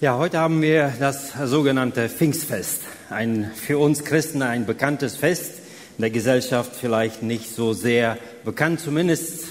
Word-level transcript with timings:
Ja, 0.00 0.16
heute 0.16 0.38
haben 0.38 0.62
wir 0.62 0.92
das 1.00 1.32
sogenannte 1.46 2.08
Pfingstfest. 2.08 2.82
Ein 3.10 3.50
für 3.52 3.78
uns 3.78 4.04
Christen 4.04 4.42
ein 4.42 4.64
bekanntes 4.64 5.16
Fest, 5.16 5.54
in 5.96 6.02
der 6.02 6.10
Gesellschaft 6.10 6.70
vielleicht 6.80 7.24
nicht 7.24 7.52
so 7.52 7.72
sehr 7.72 8.16
bekannt. 8.44 8.78
Zumindest 8.78 9.46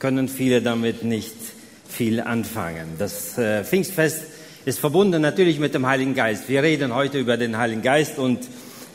können 0.00 0.28
viele 0.28 0.60
damit 0.60 1.04
nicht 1.04 1.36
viel 1.88 2.20
anfangen. 2.20 2.96
Das 2.98 3.38
äh, 3.38 3.62
Pfingstfest 3.62 4.24
ist 4.64 4.80
verbunden 4.80 5.22
natürlich 5.22 5.60
mit 5.60 5.72
dem 5.72 5.86
Heiligen 5.86 6.16
Geist. 6.16 6.48
Wir 6.48 6.64
reden 6.64 6.92
heute 6.92 7.20
über 7.20 7.36
den 7.36 7.56
Heiligen 7.56 7.82
Geist 7.82 8.18
und 8.18 8.40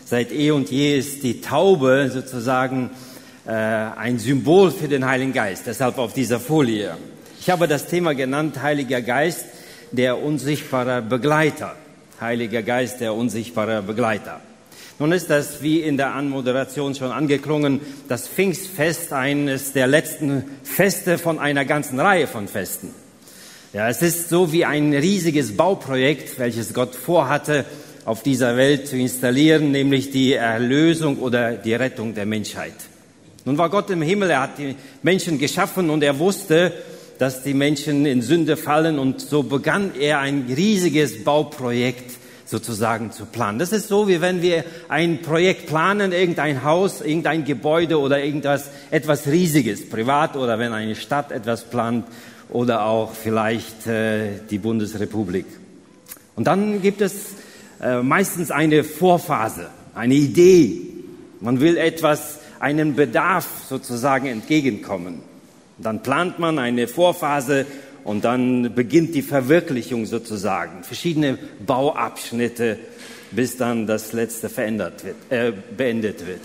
seit 0.04 0.34
eh 0.34 0.52
und 0.52 0.70
je 0.70 0.98
ist 0.98 1.24
die 1.24 1.40
Taube 1.40 2.12
sozusagen 2.14 2.90
äh, 3.46 3.52
ein 3.54 4.20
Symbol 4.20 4.72
für 4.72 4.90
den 4.90 5.06
Heiligen 5.06 5.32
Geist. 5.32 5.68
Deshalb 5.68 6.00
auf 6.00 6.12
dieser 6.12 6.42
Folie. 6.42 6.98
Ich 7.40 7.50
habe 7.50 7.70
das 7.70 7.86
Thema 7.86 8.14
genannt 8.14 8.62
Heiliger 8.62 9.02
Geist 9.02 9.46
der 9.92 10.22
unsichtbare 10.22 11.02
Begleiter. 11.02 11.76
Heiliger 12.20 12.64
Geist, 12.64 13.00
der 13.00 13.14
unsichtbare 13.14 13.82
Begleiter. 13.82 14.42
Nun 15.00 15.12
ist 15.12 15.30
das, 15.30 15.62
wie 15.62 15.82
in 15.82 15.98
der 15.98 16.16
Anmoderation 16.16 16.96
schon 16.96 17.12
angeklungen, 17.12 17.82
das 18.08 18.28
Pfingstfest 18.28 19.14
eines 19.14 19.74
der 19.74 19.86
letzten 19.86 20.44
Feste 20.64 21.20
von 21.20 21.38
einer 21.38 21.66
ganzen 21.66 22.00
Reihe 22.00 22.26
von 22.26 22.48
Festen. 22.48 22.90
Ja, 23.74 23.90
es 23.90 24.02
ist 24.02 24.30
so 24.30 24.52
wie 24.52 24.66
ein 24.66 24.94
riesiges 24.94 25.56
Bauprojekt, 25.56 26.40
welches 26.40 26.74
Gott 26.74 26.96
vorhatte, 26.96 27.66
auf 28.06 28.24
dieser 28.24 28.56
Welt 28.56 28.88
zu 28.88 28.96
installieren, 28.96 29.72
nämlich 29.72 30.10
die 30.12 30.34
Erlösung 30.34 31.20
oder 31.20 31.52
die 31.52 31.74
Rettung 31.74 32.16
der 32.16 32.26
Menschheit. 32.26 32.74
Nun 33.44 33.58
war 33.58 33.70
Gott 33.70 33.90
im 33.90 34.02
Himmel, 34.02 34.32
er 34.32 34.42
hat 34.42 34.58
die 34.58 34.76
Menschen 35.04 35.38
geschaffen 35.38 35.90
und 35.90 36.02
er 36.02 36.18
wusste, 36.18 36.72
dass 37.20 37.44
die 37.44 37.54
Menschen 37.54 38.06
in 38.06 38.22
Sünde 38.22 38.58
fallen 38.58 39.00
und 39.00 39.22
so 39.22 39.44
begann 39.44 39.92
er 40.00 40.20
ein 40.20 40.46
riesiges 40.56 41.24
Bauprojekt 41.24 42.12
sozusagen 42.46 43.12
zu 43.12 43.26
planen. 43.26 43.60
Das 43.60 43.74
ist 43.74 43.90
so, 43.90 44.08
wie 44.08 44.22
wenn 44.22 44.42
wir 44.42 44.64
ein 44.88 45.22
Projekt 45.22 45.68
planen, 45.68 46.14
irgendein 46.14 46.64
Haus, 46.64 47.02
irgendein 47.02 47.44
Gebäude 47.44 48.00
oder 48.00 48.24
irgendwas, 48.24 48.70
etwas 48.90 49.28
Riesiges, 49.28 49.90
privat 49.90 50.36
oder 50.38 50.58
wenn 50.58 50.74
eine 50.74 50.96
Stadt 50.96 51.32
etwas 51.32 51.66
plant 51.66 52.06
oder 52.50 52.86
auch 52.86 53.14
vielleicht 53.14 53.88
äh, 53.88 54.40
die 54.50 54.60
Bundesrepublik. 54.60 55.46
Und 56.36 56.48
dann 56.48 56.82
gibt 56.82 57.02
es 57.02 57.32
äh, 57.82 58.02
meistens 58.02 58.52
eine 58.52 58.84
Vorphase, 58.84 59.68
eine 59.94 60.16
Idee. 60.16 60.82
Man 61.42 61.60
will 61.60 61.78
etwas, 61.78 62.40
einen 62.60 62.96
Bedarf 62.96 63.48
sozusagen 63.70 64.28
entgegenkommen. 64.28 65.22
Dann 65.78 66.02
plant 66.02 66.40
man 66.40 66.60
eine 66.60 66.88
Vorphase 66.88 67.66
und 68.04 68.24
dann 68.24 68.74
beginnt 68.74 69.16
die 69.16 69.22
Verwirklichung 69.22 70.06
sozusagen. 70.06 70.84
Verschiedene 70.84 71.38
Bauabschnitte, 71.66 72.80
bis 73.32 73.58
dann 73.58 73.86
das 73.86 74.14
letzte 74.14 74.50
verändert 74.50 75.04
wird, 75.04 75.16
äh, 75.30 75.52
beendet 75.76 76.26
wird. 76.26 76.42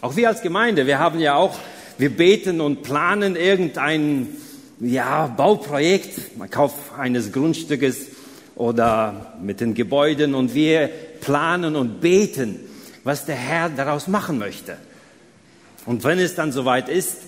Auch 0.00 0.16
wir 0.16 0.28
als 0.28 0.42
Gemeinde, 0.42 0.86
wir 0.86 0.98
haben 0.98 1.20
ja 1.20 1.36
auch, 1.36 1.58
wir 1.96 2.10
beten 2.10 2.60
und 2.60 2.82
planen 2.82 3.36
irgendein 3.36 4.28
ja, 4.80 5.26
Bauprojekt, 5.28 6.36
man 6.36 6.50
Kauf 6.50 6.98
eines 6.98 7.32
Grundstückes 7.32 8.08
oder 8.56 9.36
mit 9.40 9.60
den 9.60 9.74
Gebäuden 9.74 10.34
und 10.34 10.54
wir 10.54 10.90
planen 11.20 11.76
und 11.76 12.00
beten, 12.00 12.60
was 13.04 13.24
der 13.24 13.36
Herr 13.36 13.68
daraus 13.70 14.08
machen 14.08 14.38
möchte. 14.38 14.76
Und 15.86 16.04
wenn 16.04 16.18
es 16.18 16.34
dann 16.34 16.52
soweit 16.52 16.88
ist, 16.88 17.18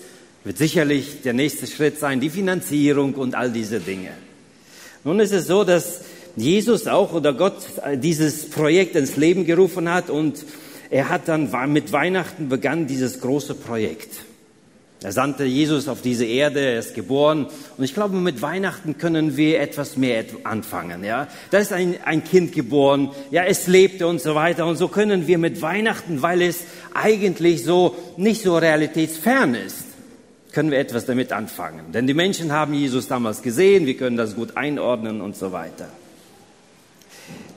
wird 0.43 0.57
sicherlich 0.57 1.21
der 1.21 1.33
nächste 1.33 1.67
Schritt 1.67 1.99
sein, 1.99 2.19
die 2.19 2.29
Finanzierung 2.29 3.13
und 3.15 3.35
all 3.35 3.51
diese 3.51 3.79
Dinge. 3.79 4.11
Nun 5.03 5.19
ist 5.19 5.31
es 5.31 5.47
so, 5.47 5.63
dass 5.63 6.01
Jesus 6.35 6.87
auch 6.87 7.13
oder 7.13 7.33
Gott 7.33 7.57
dieses 7.95 8.49
Projekt 8.49 8.95
ins 8.95 9.17
Leben 9.17 9.45
gerufen 9.45 9.91
hat 9.91 10.09
und 10.09 10.45
er 10.89 11.09
hat 11.09 11.27
dann 11.27 11.51
mit 11.71 11.91
Weihnachten 11.91 12.49
begann 12.49 12.87
dieses 12.87 13.21
große 13.21 13.55
Projekt. 13.55 14.25
Er 15.01 15.13
sandte 15.13 15.45
Jesus 15.45 15.87
auf 15.87 16.01
diese 16.01 16.25
Erde, 16.25 16.59
er 16.59 16.79
ist 16.79 16.93
geboren. 16.93 17.47
Und 17.77 17.83
ich 17.83 17.93
glaube, 17.93 18.17
mit 18.17 18.41
Weihnachten 18.41 18.97
können 18.97 19.37
wir 19.37 19.61
etwas 19.61 19.95
mehr 19.95 20.25
anfangen, 20.43 21.05
ja. 21.05 21.29
Da 21.51 21.59
ist 21.59 21.71
ein, 21.71 21.95
ein 22.03 22.25
Kind 22.25 22.51
geboren, 22.51 23.11
ja, 23.31 23.45
es 23.45 23.67
lebte 23.67 24.07
und 24.07 24.19
so 24.19 24.35
weiter. 24.35 24.65
Und 24.65 24.75
so 24.75 24.89
können 24.89 25.25
wir 25.25 25.37
mit 25.37 25.61
Weihnachten, 25.61 26.21
weil 26.21 26.41
es 26.41 26.63
eigentlich 26.93 27.63
so 27.63 27.95
nicht 28.17 28.41
so 28.41 28.57
realitätsfern 28.57 29.55
ist, 29.55 29.83
können 30.51 30.71
wir 30.71 30.79
etwas 30.79 31.05
damit 31.05 31.31
anfangen. 31.31 31.91
Denn 31.91 32.07
die 32.07 32.13
Menschen 32.13 32.51
haben 32.51 32.73
Jesus 32.73 33.07
damals 33.07 33.41
gesehen, 33.41 33.85
wir 33.85 33.97
können 33.97 34.17
das 34.17 34.35
gut 34.35 34.57
einordnen 34.57 35.21
und 35.21 35.35
so 35.35 35.51
weiter. 35.51 35.87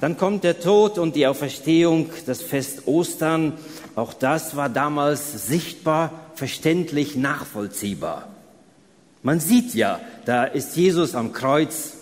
Dann 0.00 0.16
kommt 0.16 0.44
der 0.44 0.60
Tod 0.60 0.98
und 0.98 1.16
die 1.16 1.26
Auferstehung, 1.26 2.10
das 2.26 2.42
Fest 2.42 2.86
Ostern. 2.86 3.54
Auch 3.94 4.12
das 4.12 4.56
war 4.56 4.69
damals 4.69 5.47
sichtbar, 5.47 6.12
verständlich, 6.34 7.16
nachvollziehbar. 7.16 8.28
Man 9.22 9.38
sieht 9.38 9.75
ja, 9.75 10.00
da 10.25 10.44
ist 10.44 10.76
Jesus 10.76 11.14
am 11.14 11.32
Kreuz, 11.32 11.94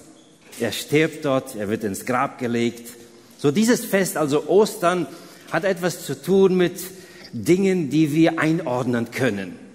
er 0.58 0.72
stirbt 0.72 1.24
dort, 1.26 1.54
er 1.54 1.68
wird 1.68 1.84
ins 1.84 2.06
Grab 2.06 2.38
gelegt. 2.38 2.88
So 3.38 3.50
dieses 3.50 3.84
Fest, 3.84 4.16
also 4.16 4.48
Ostern, 4.48 5.06
hat 5.52 5.64
etwas 5.64 6.04
zu 6.04 6.20
tun 6.20 6.56
mit 6.56 6.80
Dingen, 7.32 7.90
die 7.90 8.12
wir 8.12 8.38
einordnen 8.38 9.10
können 9.10 9.69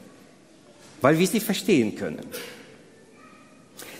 weil 1.06 1.20
wir 1.20 1.28
sie 1.28 1.40
verstehen 1.40 1.96
können. 1.96 2.26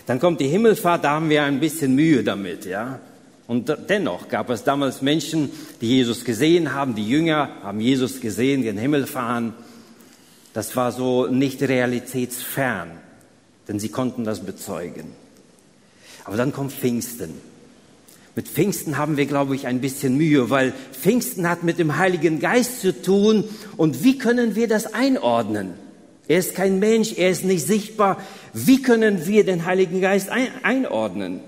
Dann 0.06 0.18
kommt 0.18 0.40
die 0.40 0.48
Himmelfahrt, 0.48 1.04
da 1.04 1.10
haben 1.10 1.30
wir 1.30 1.44
ein 1.44 1.60
bisschen 1.60 1.94
Mühe 1.94 2.24
damit, 2.24 2.64
ja. 2.64 2.98
Und 3.46 3.72
dennoch 3.88 4.28
gab 4.28 4.50
es 4.50 4.64
damals 4.64 5.02
Menschen, 5.02 5.52
die 5.80 5.86
Jesus 5.86 6.24
gesehen 6.24 6.74
haben, 6.74 6.96
die 6.96 7.08
Jünger 7.08 7.50
haben 7.62 7.78
Jesus 7.78 8.20
gesehen, 8.20 8.62
den 8.62 8.76
Himmel 8.76 9.06
fahren. 9.06 9.54
Das 10.52 10.74
war 10.74 10.90
so 10.90 11.28
nicht 11.28 11.62
realitätsfern, 11.62 12.90
denn 13.68 13.78
sie 13.78 13.90
konnten 13.90 14.24
das 14.24 14.40
bezeugen. 14.40 15.12
Aber 16.24 16.36
dann 16.36 16.52
kommt 16.52 16.72
Pfingsten. 16.72 17.34
Mit 18.34 18.48
Pfingsten 18.48 18.98
haben 18.98 19.16
wir, 19.16 19.26
glaube 19.26 19.54
ich, 19.54 19.68
ein 19.68 19.80
bisschen 19.80 20.16
Mühe, 20.16 20.50
weil 20.50 20.72
Pfingsten 20.90 21.48
hat 21.48 21.62
mit 21.62 21.78
dem 21.78 21.98
Heiligen 21.98 22.40
Geist 22.40 22.80
zu 22.80 23.00
tun. 23.00 23.44
Und 23.76 24.02
wie 24.02 24.18
können 24.18 24.56
wir 24.56 24.66
das 24.66 24.92
einordnen? 24.92 25.85
Er 26.28 26.38
ist 26.38 26.54
kein 26.54 26.78
Mensch, 26.78 27.12
er 27.16 27.30
ist 27.30 27.44
nicht 27.44 27.66
sichtbar. 27.66 28.20
Wie 28.52 28.82
können 28.82 29.26
wir 29.26 29.44
den 29.44 29.64
Heiligen 29.64 30.00
Geist 30.00 30.28
ein 30.28 30.48
einordnen? 30.62 31.40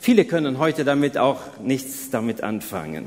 Viele 0.00 0.24
können 0.24 0.58
heute 0.58 0.84
damit 0.84 1.18
auch 1.18 1.40
nichts 1.62 2.10
damit 2.10 2.42
anfangen. 2.42 3.06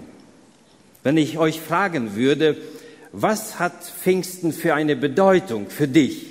Wenn 1.02 1.18
ich 1.18 1.38
euch 1.38 1.60
fragen 1.60 2.16
würde, 2.16 2.58
was 3.12 3.58
hat 3.58 3.74
Pfingsten 3.84 4.52
für 4.52 4.76
eine 4.76 4.96
Bedeutung 4.96 5.70
für 5.70 5.88
dich? 5.88 6.26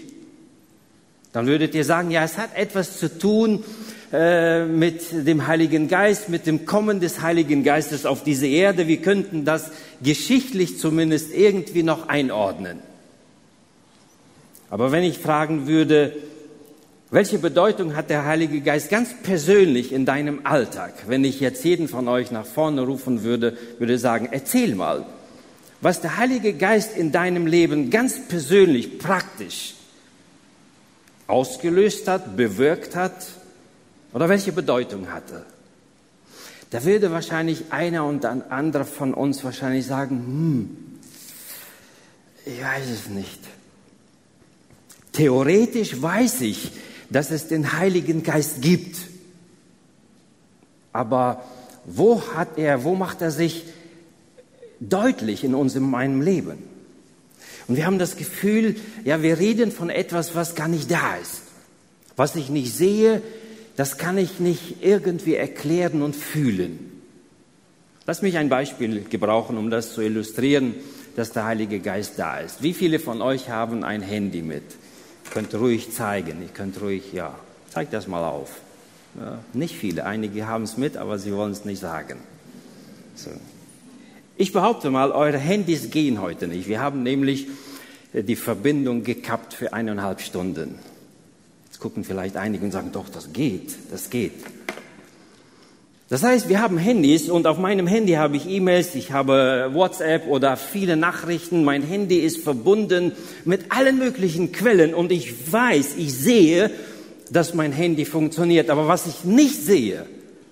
Dann 1.33 1.47
würdet 1.47 1.75
ihr 1.75 1.85
sagen, 1.85 2.11
ja, 2.11 2.23
es 2.23 2.39
hat 2.39 2.57
etwas 2.57 2.99
zu 2.99 3.19
tun 3.19 3.65
äh, 4.13 4.65
mit 4.65 5.27
dem 5.27 5.47
Heiligen 5.47 5.89
Geist, 5.89 6.29
mit 6.29 6.47
dem 6.47 6.67
Kommen 6.67 7.01
des 7.01 7.21
Heiligen 7.23 7.65
Geistes 7.65 8.07
auf 8.07 8.23
diese 8.23 8.47
Erde. 8.47 8.89
Wir 8.89 8.99
könnten 8.99 9.45
das 9.45 9.71
geschichtlich 10.03 10.79
zumindest 10.79 11.35
irgendwie 11.35 11.83
noch 11.83 12.09
einordnen. 12.09 12.79
Aber 14.71 14.93
wenn 14.93 15.05
ich 15.05 15.19
fragen 15.19 15.67
würde, 15.67 16.15
welche 17.11 17.39
Bedeutung 17.39 17.97
hat 17.97 18.11
der 18.11 18.27
Heilige 18.27 18.61
Geist 18.61 18.91
ganz 18.91 19.15
persönlich 19.23 19.93
in 19.93 20.05
deinem 20.05 20.41
Alltag? 20.45 20.93
Wenn 21.07 21.25
ich 21.25 21.41
jetzt 21.41 21.65
jeden 21.65 21.89
von 21.89 22.07
euch 22.07 22.31
nach 22.31 22.45
vorne 22.45 22.83
rufen 22.83 23.23
würde, 23.23 23.57
würde 23.79 23.99
sagen, 23.99 24.29
erzähl 24.31 24.75
mal, 24.75 25.07
was 25.81 26.03
der 26.03 26.19
Heilige 26.19 26.53
Geist 26.53 26.97
in 26.97 27.11
deinem 27.11 27.47
Leben 27.47 27.89
ganz 27.89 28.29
persönlich, 28.29 28.99
praktisch 28.99 29.75
ausgelöst 31.29 32.09
hat, 32.09 32.37
bewirkt 32.37 32.95
hat 32.95 33.27
oder 34.13 34.29
welche 34.29 34.53
Bedeutung 34.53 35.11
hatte. 35.11 35.47
Da 36.71 36.85
würde 36.85 37.11
wahrscheinlich 37.11 37.73
einer 37.73 38.05
und 38.05 38.27
ein 38.27 38.51
anderer 38.51 38.85
von 38.85 39.15
uns 39.15 39.43
wahrscheinlich 39.45 39.87
sagen, 39.87 40.17
hm, 40.17 40.77
ich 42.45 42.63
weiß 42.63 42.91
es 42.91 43.09
nicht. 43.09 43.41
Theoretisch 45.13 46.01
weiß 46.01 46.43
ich, 46.43 46.71
dass 47.11 47.31
es 47.31 47.49
den 47.49 47.73
Heiligen 47.73 48.23
Geist 48.23 48.63
gibt. 48.63 48.97
Aber 50.93 51.43
wo 51.85 52.23
hat 52.35 52.59
er, 52.59 52.85
wo 52.85 52.95
macht 52.95 53.23
er 53.23 53.31
sich 53.31 53.65
deutlich 54.81 55.45
in 55.45 55.55
unserem 55.55 55.91
meinem 55.91 56.21
Leben? 56.21 56.59
Und 57.67 57.77
wir 57.77 57.87
haben 57.87 57.99
das 57.99 58.17
Gefühl, 58.17 58.77
ja, 59.05 59.23
wir 59.23 59.39
reden 59.39 59.73
von 59.73 59.91
etwas, 59.91 60.35
was 60.35 60.55
gar 60.55 60.69
nicht 60.69 60.91
da 60.91 61.17
ist. 61.17 61.43
Was 62.17 62.35
ich 62.35 62.49
nicht 62.49 62.75
sehe, 62.75 63.23
das 63.77 63.99
kann 63.99 64.19
ich 64.19 64.41
nicht 64.41 64.83
irgendwie 64.83 65.35
erklären 65.35 66.03
und 66.03 66.17
fühlen. 66.17 67.03
Lass 68.07 68.23
mich 68.23 68.39
ein 68.39 68.49
Beispiel 68.49 69.05
gebrauchen, 69.05 69.59
um 69.59 69.71
das 69.71 69.93
zu 69.93 70.01
illustrieren, 70.01 70.75
dass 71.15 71.33
der 71.33 71.45
Heilige 71.45 71.79
Geist 71.79 72.15
da 72.17 72.39
ist. 72.39 72.63
Wie 72.63 72.73
viele 72.73 72.99
von 72.99 73.21
euch 73.21 73.51
haben 73.51 73.85
ein 73.85 74.03
Handy 74.03 74.41
mit? 74.41 74.63
Könnt 75.31 75.55
ruhig 75.55 75.93
zeigen, 75.93 76.43
ihr 76.43 76.49
könnt 76.49 76.81
ruhig, 76.81 77.13
ja, 77.13 77.35
zeigt 77.71 77.93
das 77.93 78.07
mal 78.07 78.25
auf. 78.25 78.61
Ja, 79.19 79.39
nicht 79.53 79.77
viele, 79.77 80.05
einige 80.05 80.47
haben 80.47 80.65
es 80.65 80.77
mit, 80.77 80.97
aber 80.97 81.19
sie 81.19 81.33
wollen 81.33 81.53
es 81.53 81.65
nicht 81.65 81.81
sagen. 81.81 82.19
So. 83.15 83.31
Ich 84.37 84.53
behaupte 84.53 84.91
mal, 84.91 85.11
eure 85.11 85.39
Handys 85.39 85.91
gehen 85.91 86.21
heute 86.21 86.47
nicht. 86.47 86.69
Wir 86.69 86.81
haben 86.81 87.03
nämlich 87.03 87.49
äh, 88.13 88.23
die 88.23 88.37
Verbindung 88.37 89.03
gekappt 89.03 89.55
für 89.55 89.73
eineinhalb 89.73 90.21
Stunden. 90.21 90.79
Jetzt 91.67 91.81
gucken 91.81 92.05
vielleicht 92.05 92.37
einige 92.37 92.65
und 92.65 92.71
sagen, 92.71 92.93
doch, 92.93 93.09
das 93.09 93.33
geht, 93.33 93.75
das 93.91 94.11
geht. 94.11 94.35
Das 96.11 96.23
heißt, 96.23 96.49
wir 96.49 96.63
haben 96.63 96.79
Handys 96.79 97.29
und 97.29 97.47
auf 97.47 97.59
meinem 97.59 97.87
Handy 97.87 98.15
habe 98.15 98.37
ich 98.37 98.49
E-Mails, 98.49 98.95
ich 98.95 99.13
habe 99.13 99.71
WhatsApp 99.75 100.27
oder 100.27 100.57
viele 100.57 100.97
Nachrichten. 100.97 101.65
Mein 101.65 101.83
Handy 101.83 102.21
ist 102.21 102.39
verbunden 102.39 103.13
mit 103.45 103.71
allen 103.71 103.99
möglichen 103.99 104.51
Quellen 104.51 104.95
und 104.95 105.13
ich 105.13 105.53
weiß, 105.53 105.97
ich 105.99 106.15
sehe, 106.15 106.71
dass 107.31 107.53
mein 107.53 107.73
Handy 107.73 108.07
funktioniert. 108.07 108.71
Aber 108.71 108.89
was 108.89 109.07
ich 109.07 109.25
nicht 109.25 109.55
sehe, 109.55 110.07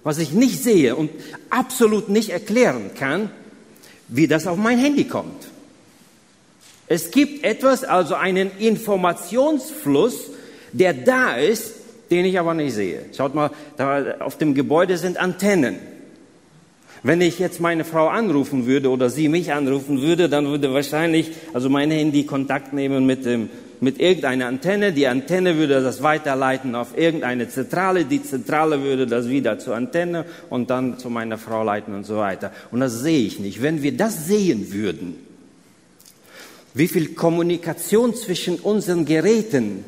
was 0.04 0.18
ich 0.18 0.32
nicht 0.32 0.62
sehe 0.62 0.94
und 0.94 1.10
absolut 1.48 2.10
nicht 2.10 2.28
erklären 2.28 2.90
kann, 2.94 3.30
wie 4.08 4.28
das 4.28 4.46
auf 4.46 4.58
mein 4.58 4.78
Handy 4.78 5.04
kommt. 5.04 5.48
Es 6.86 7.10
gibt 7.10 7.44
etwas, 7.44 7.82
also 7.82 8.14
einen 8.14 8.50
Informationsfluss, 8.58 10.30
der 10.72 10.92
da 10.92 11.34
ist, 11.36 11.75
den 12.10 12.24
ich 12.24 12.38
aber 12.38 12.54
nicht 12.54 12.74
sehe. 12.74 13.06
Schaut 13.16 13.34
mal, 13.34 13.50
da 13.76 14.16
auf 14.20 14.38
dem 14.38 14.54
Gebäude 14.54 14.98
sind 14.98 15.18
Antennen. 15.18 15.76
Wenn 17.02 17.20
ich 17.20 17.38
jetzt 17.38 17.60
meine 17.60 17.84
Frau 17.84 18.08
anrufen 18.08 18.66
würde 18.66 18.90
oder 18.90 19.10
sie 19.10 19.28
mich 19.28 19.52
anrufen 19.52 20.02
würde, 20.02 20.28
dann 20.28 20.46
würde 20.46 20.72
wahrscheinlich 20.72 21.30
also 21.52 21.68
mein 21.68 21.90
Handy 21.90 22.24
Kontakt 22.24 22.72
nehmen 22.72 23.06
mit 23.06 23.24
dem 23.24 23.48
mit 23.80 24.00
irgendeiner 24.00 24.46
Antenne. 24.46 24.92
Die 24.92 25.06
Antenne 25.06 25.56
würde 25.56 25.82
das 25.82 26.02
weiterleiten 26.02 26.74
auf 26.74 26.96
irgendeine 26.96 27.48
Zentrale. 27.48 28.04
Die 28.04 28.22
Zentrale 28.22 28.82
würde 28.82 29.06
das 29.06 29.28
wieder 29.28 29.58
zur 29.58 29.76
Antenne 29.76 30.24
und 30.50 30.70
dann 30.70 30.98
zu 30.98 31.10
meiner 31.10 31.38
Frau 31.38 31.62
leiten 31.62 31.94
und 31.94 32.04
so 32.04 32.16
weiter. 32.16 32.52
Und 32.70 32.80
das 32.80 33.00
sehe 33.00 33.26
ich 33.26 33.38
nicht. 33.38 33.62
Wenn 33.62 33.82
wir 33.82 33.96
das 33.96 34.26
sehen 34.26 34.72
würden, 34.72 35.16
wie 36.74 36.88
viel 36.88 37.14
Kommunikation 37.14 38.14
zwischen 38.14 38.56
unseren 38.56 39.04
Geräten 39.04 39.84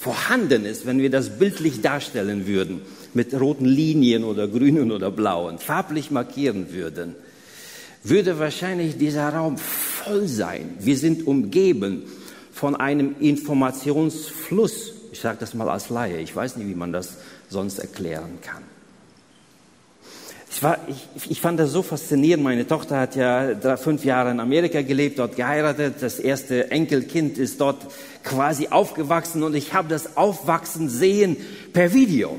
vorhanden 0.00 0.64
ist, 0.64 0.86
wenn 0.86 0.98
wir 0.98 1.10
das 1.10 1.38
bildlich 1.38 1.82
darstellen 1.82 2.46
würden, 2.46 2.80
mit 3.12 3.38
roten 3.38 3.66
Linien 3.66 4.24
oder 4.24 4.48
grünen 4.48 4.92
oder 4.92 5.10
blauen, 5.10 5.58
farblich 5.58 6.10
markieren 6.10 6.72
würden, 6.72 7.14
würde 8.02 8.38
wahrscheinlich 8.38 8.96
dieser 8.96 9.28
Raum 9.28 9.58
voll 9.58 10.26
sein. 10.26 10.70
Wir 10.78 10.96
sind 10.96 11.26
umgeben 11.26 12.04
von 12.50 12.76
einem 12.76 13.16
Informationsfluss. 13.20 14.94
Ich 15.12 15.20
sage 15.20 15.36
das 15.38 15.52
mal 15.52 15.68
als 15.68 15.90
Laie, 15.90 16.20
ich 16.20 16.34
weiß 16.34 16.56
nicht, 16.56 16.68
wie 16.68 16.74
man 16.74 16.94
das 16.94 17.18
sonst 17.50 17.78
erklären 17.78 18.38
kann. 18.40 18.69
Ich, 20.52 20.64
war, 20.64 20.78
ich, 20.88 21.30
ich 21.30 21.40
fand 21.40 21.60
das 21.60 21.70
so 21.70 21.82
faszinierend. 21.82 22.42
Meine 22.42 22.66
Tochter 22.66 22.98
hat 22.98 23.14
ja 23.14 23.54
drei, 23.54 23.76
fünf 23.76 24.04
Jahre 24.04 24.32
in 24.32 24.40
Amerika 24.40 24.82
gelebt, 24.82 25.20
dort 25.20 25.36
geheiratet. 25.36 25.94
Das 26.00 26.18
erste 26.18 26.72
Enkelkind 26.72 27.38
ist 27.38 27.60
dort 27.60 27.78
quasi 28.24 28.66
aufgewachsen 28.68 29.44
und 29.44 29.54
ich 29.54 29.74
habe 29.74 29.88
das 29.88 30.16
Aufwachsen 30.16 30.88
sehen 30.88 31.36
per 31.72 31.94
Video. 31.94 32.36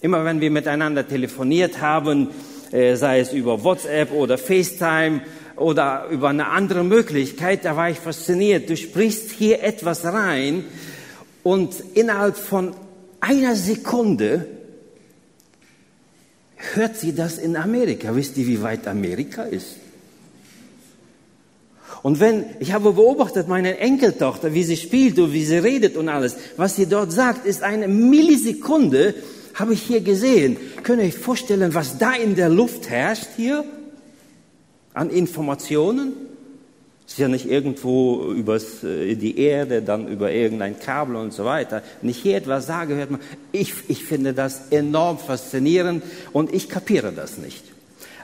Immer 0.00 0.24
wenn 0.24 0.40
wir 0.40 0.50
miteinander 0.50 1.06
telefoniert 1.06 1.82
haben, 1.82 2.28
äh, 2.72 2.96
sei 2.96 3.20
es 3.20 3.34
über 3.34 3.62
WhatsApp 3.64 4.12
oder 4.12 4.38
FaceTime 4.38 5.20
oder 5.56 6.06
über 6.10 6.30
eine 6.30 6.46
andere 6.46 6.84
Möglichkeit, 6.84 7.66
da 7.66 7.76
war 7.76 7.90
ich 7.90 7.98
fasziniert. 7.98 8.70
Du 8.70 8.78
sprichst 8.78 9.30
hier 9.32 9.62
etwas 9.62 10.06
rein 10.06 10.64
und 11.42 11.74
innerhalb 11.92 12.38
von 12.38 12.72
einer 13.20 13.56
Sekunde 13.56 14.46
hört 16.74 16.96
sie 16.96 17.14
das 17.14 17.38
in 17.38 17.56
Amerika. 17.56 18.14
Wisst 18.14 18.36
ihr, 18.36 18.46
wie 18.46 18.62
weit 18.62 18.86
Amerika 18.86 19.42
ist? 19.42 19.76
Und 22.02 22.18
wenn, 22.20 22.44
ich 22.60 22.72
habe 22.72 22.92
beobachtet 22.92 23.48
meine 23.48 23.78
Enkeltochter, 23.78 24.54
wie 24.54 24.64
sie 24.64 24.76
spielt 24.76 25.18
und 25.18 25.32
wie 25.32 25.44
sie 25.44 25.58
redet 25.58 25.96
und 25.96 26.08
alles, 26.08 26.36
was 26.56 26.76
sie 26.76 26.86
dort 26.86 27.12
sagt, 27.12 27.44
ist 27.44 27.62
eine 27.62 27.88
Millisekunde, 27.88 29.14
habe 29.54 29.74
ich 29.74 29.82
hier 29.82 30.00
gesehen. 30.00 30.56
Könnt 30.82 31.02
ihr 31.02 31.08
euch 31.08 31.18
vorstellen, 31.18 31.74
was 31.74 31.98
da 31.98 32.12
in 32.12 32.36
der 32.36 32.48
Luft 32.48 32.88
herrscht 32.88 33.28
hier? 33.36 33.64
An 34.94 35.10
Informationen? 35.10 36.14
Ist 37.10 37.18
ja 37.18 37.26
nicht 37.26 37.50
irgendwo 37.50 38.32
übers, 38.32 38.84
äh, 38.84 39.16
die 39.16 39.36
Erde, 39.36 39.82
dann 39.82 40.06
über 40.06 40.30
irgendein 40.30 40.78
Kabel 40.78 41.16
und 41.16 41.32
so 41.32 41.44
weiter. 41.44 41.82
Wenn 42.00 42.10
ich 42.10 42.18
hier 42.18 42.36
etwas 42.36 42.66
sage, 42.66 42.94
hört 42.94 43.10
man, 43.10 43.20
ich, 43.50 43.74
ich 43.88 44.04
finde 44.04 44.32
das 44.32 44.68
enorm 44.70 45.18
faszinierend 45.18 46.04
und 46.32 46.54
ich 46.54 46.68
kapiere 46.68 47.10
das 47.10 47.36
nicht. 47.36 47.64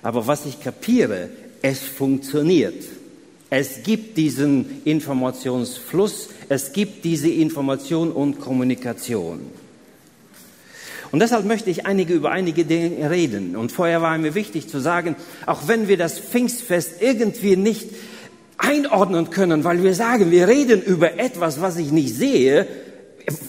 Aber 0.03 0.29
was 0.29 0.47
ich 0.47 0.61
kapiere, 0.61 1.31
es 1.63 1.81
funktioniert. 1.81 2.85
Es 3.51 3.83
gibt 3.83 4.17
diesen 4.19 4.83
Informationsfluss, 4.85 6.29
es 6.49 6.73
gibt 6.73 7.05
diese 7.05 7.29
Information 7.29 8.13
und 8.13 8.39
Kommunikation. 8.39 9.41
Und 11.11 11.19
deshalb 11.21 11.45
möchte 11.45 11.71
ich 11.71 11.87
einige 11.87 12.15
über 12.15 12.31
einige 12.31 12.65
Dinge 12.65 13.11
reden. 13.11 13.57
Und 13.57 13.73
vorher 13.73 14.01
war 14.01 14.17
mir 14.17 14.37
wichtig 14.37 14.69
zu 14.69 14.79
sagen, 14.79 15.17
auch 15.45 15.67
wenn 15.67 15.89
wir 15.89 15.97
das 15.97 16.21
Pfingstfest 16.21 17.03
irgendwie 17.03 17.57
nicht 17.57 17.89
einordnen 18.59 19.31
können, 19.31 19.65
weil 19.65 19.83
wir 19.83 19.95
sagen, 19.95 20.31
wir 20.31 20.49
reden 20.49 20.83
über 20.83 21.19
etwas, 21.19 21.61
was 21.61 21.77
ich 21.77 21.93
nicht 21.93 22.15
sehe, 22.15 22.67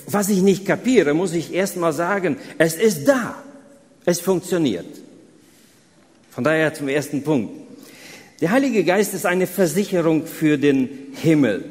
was 0.07 0.29
ich 0.29 0.41
nicht 0.41 0.65
kapiere, 0.65 1.13
muss 1.13 1.33
ich 1.33 1.53
erst 1.53 1.77
mal 1.77 1.93
sagen, 1.93 2.37
es 2.57 2.75
ist 2.75 3.07
da. 3.07 3.35
Es 4.05 4.21
funktioniert. 4.21 4.85
Von 6.31 6.43
daher 6.43 6.73
zum 6.73 6.87
ersten 6.87 7.23
Punkt. 7.23 7.51
Der 8.41 8.51
Heilige 8.51 8.83
Geist 8.83 9.13
ist 9.13 9.25
eine 9.25 9.47
Versicherung 9.47 10.25
für 10.25 10.57
den 10.57 11.13
Himmel. 11.21 11.65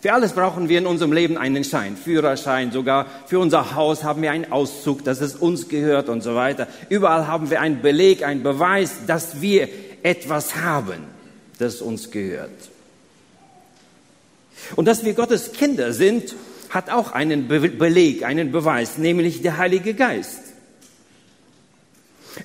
Für 0.00 0.14
alles 0.14 0.32
brauchen 0.32 0.68
wir 0.68 0.78
in 0.78 0.86
unserem 0.86 1.12
Leben 1.12 1.36
einen 1.36 1.62
Schein, 1.62 1.96
Führerschein, 1.96 2.72
sogar 2.72 3.06
für 3.26 3.38
unser 3.38 3.74
Haus 3.74 4.02
haben 4.02 4.22
wir 4.22 4.32
einen 4.32 4.50
Auszug, 4.50 5.04
dass 5.04 5.20
es 5.20 5.36
uns 5.36 5.68
gehört 5.68 6.08
und 6.08 6.22
so 6.22 6.34
weiter. 6.34 6.66
Überall 6.88 7.28
haben 7.28 7.50
wir 7.50 7.60
einen 7.60 7.82
Beleg, 7.82 8.24
einen 8.24 8.42
Beweis, 8.42 8.92
dass 9.06 9.40
wir 9.40 9.68
etwas 10.02 10.56
haben 10.56 11.11
das 11.62 11.80
uns 11.80 12.10
gehört. 12.10 12.50
Und 14.76 14.86
dass 14.86 15.04
wir 15.04 15.14
Gottes 15.14 15.52
Kinder 15.52 15.92
sind, 15.92 16.34
hat 16.70 16.90
auch 16.90 17.12
einen 17.12 17.48
Be 17.48 17.60
Beleg, 17.68 18.24
einen 18.24 18.52
Beweis, 18.52 18.98
nämlich 18.98 19.42
der 19.42 19.58
Heilige 19.58 19.94
Geist. 19.94 20.40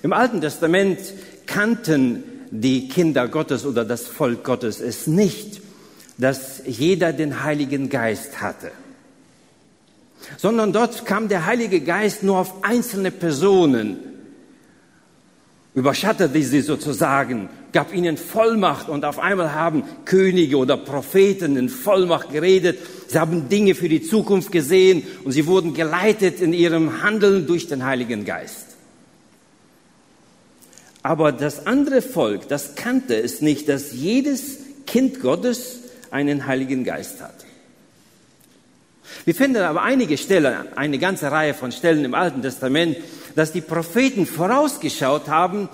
Im 0.02 0.12
Alten 0.12 0.40
Testament 0.40 0.98
kannten 1.46 2.22
die 2.50 2.88
Kinder 2.88 3.28
Gottes 3.28 3.64
oder 3.64 3.84
das 3.84 4.06
Volk 4.06 4.44
Gottes 4.44 4.80
es 4.80 5.06
nicht, 5.06 5.60
dass 6.18 6.62
jeder 6.66 7.12
den 7.12 7.42
Heiligen 7.42 7.88
Geist 7.88 8.40
hatte, 8.40 8.70
sondern 10.36 10.72
dort 10.72 11.06
kam 11.06 11.28
der 11.28 11.46
Heilige 11.46 11.80
Geist 11.80 12.22
nur 12.22 12.38
auf 12.38 12.64
einzelne 12.64 13.10
Personen, 13.10 13.98
überschattete 15.74 16.42
sie 16.42 16.60
sozusagen 16.60 17.48
gab 17.72 17.94
ihnen 17.94 18.16
Vollmacht 18.16 18.88
und 18.88 19.04
auf 19.04 19.18
einmal 19.18 19.54
haben 19.54 19.84
Könige 20.04 20.56
oder 20.56 20.76
Propheten 20.76 21.56
in 21.56 21.68
Vollmacht 21.68 22.30
geredet. 22.30 22.78
Sie 23.08 23.18
haben 23.18 23.48
Dinge 23.48 23.74
für 23.74 23.88
die 23.88 24.02
Zukunft 24.02 24.52
gesehen 24.52 25.02
und 25.24 25.32
sie 25.32 25.46
wurden 25.46 25.74
geleitet 25.74 26.40
in 26.40 26.52
ihrem 26.52 27.02
Handeln 27.02 27.46
durch 27.46 27.66
den 27.66 27.84
Heiligen 27.84 28.24
Geist. 28.24 28.76
Aber 31.02 31.32
das 31.32 31.66
andere 31.66 32.02
Volk, 32.02 32.48
das 32.48 32.74
kannte 32.74 33.16
es 33.16 33.40
nicht, 33.40 33.68
dass 33.68 33.92
jedes 33.92 34.58
Kind 34.86 35.20
Gottes 35.20 35.80
einen 36.10 36.46
Heiligen 36.46 36.84
Geist 36.84 37.20
hat. 37.20 37.44
Wir 39.24 39.34
finden 39.34 39.62
aber 39.62 39.82
einige 39.82 40.18
Stellen, 40.18 40.54
eine 40.76 40.98
ganze 40.98 41.30
Reihe 41.30 41.54
von 41.54 41.72
Stellen 41.72 42.04
im 42.04 42.14
Alten 42.14 42.42
Testament, 42.42 42.96
dass 43.34 43.52
die 43.52 43.60
Propheten 43.60 44.26
vorausgeschaut 44.26 45.28
haben 45.28 45.68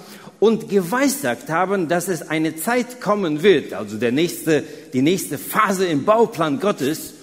und 0.44 0.68
geweissagt 0.68 1.48
haben, 1.48 1.88
dass 1.88 2.06
es 2.08 2.20
eine 2.28 2.54
Zeit 2.54 3.00
kommen 3.00 3.42
wird, 3.42 3.72
also 3.72 3.96
der 3.96 4.12
nächste, 4.12 4.62
die 4.92 5.00
nächste 5.00 5.38
Phase 5.38 5.86
im 5.86 6.04
Bauplan 6.04 6.60
Gottes, 6.60 7.14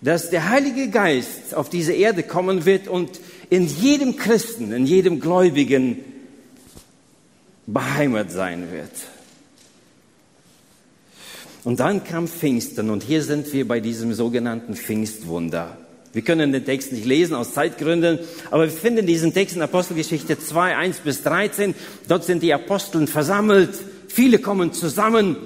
dass 0.00 0.28
der 0.28 0.48
Heilige 0.48 0.88
Geist 0.90 1.54
auf 1.54 1.70
diese 1.70 1.92
Erde 1.92 2.24
kommen 2.24 2.64
wird 2.64 2.88
und 2.88 3.20
in 3.48 3.68
jedem 3.68 4.16
Christen, 4.16 4.72
in 4.72 4.86
jedem 4.86 5.20
Gläubigen 5.20 5.98
beheimat 7.68 8.32
sein 8.32 8.72
wird. 8.72 8.90
Und 11.62 11.78
dann 11.78 12.02
kam 12.02 12.26
Pfingsten 12.26 12.90
und 12.90 13.04
hier 13.04 13.22
sind 13.22 13.52
wir 13.52 13.68
bei 13.68 13.78
diesem 13.78 14.14
sogenannten 14.14 14.74
Pfingstwunder. 14.74 15.78
Wir 16.12 16.22
können 16.22 16.52
den 16.52 16.64
Text 16.64 16.92
nicht 16.92 17.04
lesen 17.04 17.34
aus 17.34 17.54
Zeitgründen, 17.54 18.18
aber 18.50 18.64
wir 18.64 18.70
finden 18.70 19.06
diesen 19.06 19.32
Text 19.32 19.54
in 19.54 19.62
Apostelgeschichte 19.62 20.38
2, 20.38 20.76
1 20.76 20.98
bis 20.98 21.22
13. 21.22 21.74
Dort 22.08 22.24
sind 22.24 22.42
die 22.42 22.52
Aposteln 22.52 23.06
versammelt, 23.06 23.70
viele 24.08 24.40
kommen 24.40 24.72
zusammen 24.72 25.36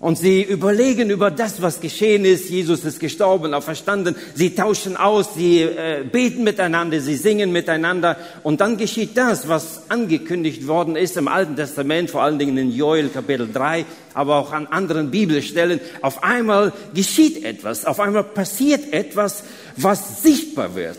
Und 0.00 0.16
sie 0.16 0.44
überlegen 0.44 1.10
über 1.10 1.32
das, 1.32 1.60
was 1.60 1.80
geschehen 1.80 2.24
ist. 2.24 2.50
Jesus 2.50 2.84
ist 2.84 3.00
gestorben, 3.00 3.52
auferstanden. 3.52 4.14
Sie 4.32 4.54
tauschen 4.54 4.96
aus, 4.96 5.34
sie 5.34 5.62
äh, 5.62 6.04
beten 6.04 6.44
miteinander, 6.44 7.00
sie 7.00 7.16
singen 7.16 7.50
miteinander. 7.50 8.16
Und 8.44 8.60
dann 8.60 8.76
geschieht 8.76 9.16
das, 9.16 9.48
was 9.48 9.90
angekündigt 9.90 10.68
worden 10.68 10.94
ist 10.94 11.16
im 11.16 11.26
Alten 11.26 11.56
Testament, 11.56 12.10
vor 12.10 12.22
allen 12.22 12.38
Dingen 12.38 12.56
in 12.58 12.70
Joel 12.70 13.08
Kapitel 13.08 13.48
3, 13.52 13.86
aber 14.14 14.36
auch 14.36 14.52
an 14.52 14.68
anderen 14.68 15.10
Bibelstellen. 15.10 15.80
Auf 16.00 16.22
einmal 16.22 16.72
geschieht 16.94 17.44
etwas, 17.44 17.84
auf 17.84 17.98
einmal 17.98 18.22
passiert 18.22 18.92
etwas, 18.92 19.42
was 19.76 20.22
sichtbar 20.22 20.76
wird. 20.76 20.98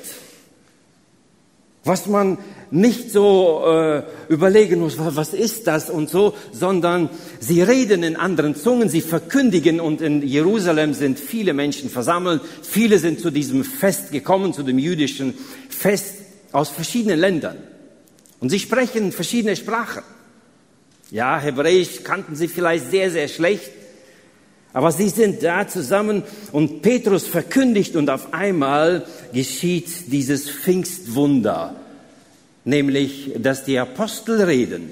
Was 1.90 2.06
man 2.06 2.38
nicht 2.70 3.10
so 3.10 3.64
äh, 3.66 4.04
überlegen 4.28 4.80
muss, 4.80 5.00
was 5.00 5.34
ist 5.34 5.66
das 5.66 5.90
und 5.90 6.08
so, 6.08 6.36
sondern 6.52 7.10
sie 7.40 7.64
reden 7.64 8.04
in 8.04 8.16
anderen 8.16 8.56
Zungen, 8.56 8.90
sie 8.90 9.02
verkündigen 9.02 9.80
und 9.80 10.00
in 10.00 10.22
Jerusalem 10.22 10.94
sind 10.94 11.18
viele 11.18 11.56
Menschen 11.56 11.90
versammelt. 11.90 12.44
Viele 12.62 13.00
sind 13.00 13.20
zu 13.20 13.32
diesem 13.32 13.64
Fest 13.64 14.12
gekommen, 14.12 14.54
zu 14.54 14.62
dem 14.62 14.78
jüdischen 14.78 15.34
Fest 15.68 16.18
aus 16.52 16.70
verschiedenen 16.70 17.20
Ländern. 17.20 17.58
Und 18.40 18.50
sie 18.50 18.60
sprechen 18.60 19.12
verschiedene 19.12 19.56
Sprachen. 19.56 20.04
Ja, 21.10 21.40
Hebräisch 21.40 22.04
kannten 22.04 22.36
sie 22.36 22.50
vielleicht 22.50 22.92
sehr, 22.92 23.10
sehr 23.10 23.28
schlecht. 23.28 23.72
Aber 24.72 24.92
sie 24.92 25.10
sind 25.10 25.42
da 25.44 25.68
zusammen 25.68 26.24
und 26.52 26.82
Petrus 26.82 27.26
verkündigt 27.26 27.96
und 27.96 28.10
auf 28.10 28.34
einmal 28.34 29.06
geschieht 29.34 30.12
dieses 30.12 30.50
Pfingstwunder 30.50 31.76
nämlich 32.70 33.32
dass 33.38 33.66
die 33.66 33.80
Apostel 33.80 34.42
reden. 34.42 34.90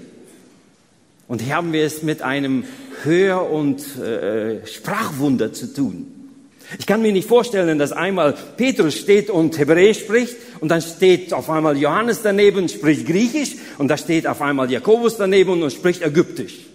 Und 1.27 1.41
hier 1.41 1.55
haben 1.55 1.73
wir 1.73 1.85
es 1.85 2.03
mit 2.03 2.21
einem 2.21 2.63
Hör- 3.03 3.49
und 3.51 3.97
äh, 3.97 4.65
Sprachwunder 4.65 5.53
zu 5.53 5.73
tun. 5.73 6.07
Ich 6.79 6.85
kann 6.85 7.01
mir 7.01 7.13
nicht 7.13 7.27
vorstellen, 7.27 7.79
dass 7.79 7.93
einmal 7.93 8.33
Petrus 8.57 8.95
steht 8.95 9.29
und 9.29 9.57
Hebräisch 9.57 9.99
spricht 9.99 10.35
und 10.59 10.69
dann 10.69 10.81
steht 10.81 11.33
auf 11.33 11.49
einmal 11.49 11.77
Johannes 11.77 12.21
daneben 12.23 12.63
und 12.63 12.71
spricht 12.71 13.05
Griechisch 13.05 13.55
und 13.77 13.87
da 13.87 13.97
steht 13.97 14.27
auf 14.27 14.41
einmal 14.41 14.69
Jakobus 14.69 15.17
daneben 15.17 15.61
und 15.63 15.71
spricht 15.71 16.01
Ägyptisch. 16.01 16.65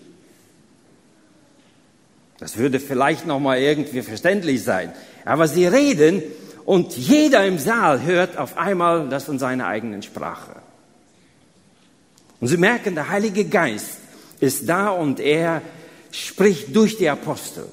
Das 2.42 2.56
würde 2.56 2.80
vielleicht 2.80 3.24
noch 3.24 3.38
mal 3.38 3.56
irgendwie 3.56 4.02
verständlich 4.02 4.64
sein, 4.64 4.92
aber 5.24 5.46
sie 5.46 5.64
reden 5.64 6.24
und 6.64 6.96
jeder 6.96 7.46
im 7.46 7.60
Saal 7.60 8.02
hört 8.02 8.36
auf 8.36 8.58
einmal 8.58 9.08
das 9.08 9.28
in 9.28 9.38
seiner 9.38 9.68
eigenen 9.68 10.02
Sprache. 10.02 10.56
Und 12.40 12.48
Sie 12.48 12.56
merken, 12.56 12.96
der 12.96 13.08
Heilige 13.08 13.44
Geist 13.44 13.98
ist 14.40 14.68
da 14.68 14.88
und 14.88 15.20
er 15.20 15.62
spricht 16.10 16.74
durch 16.74 16.98
die 16.98 17.08
Apostel. 17.08 17.68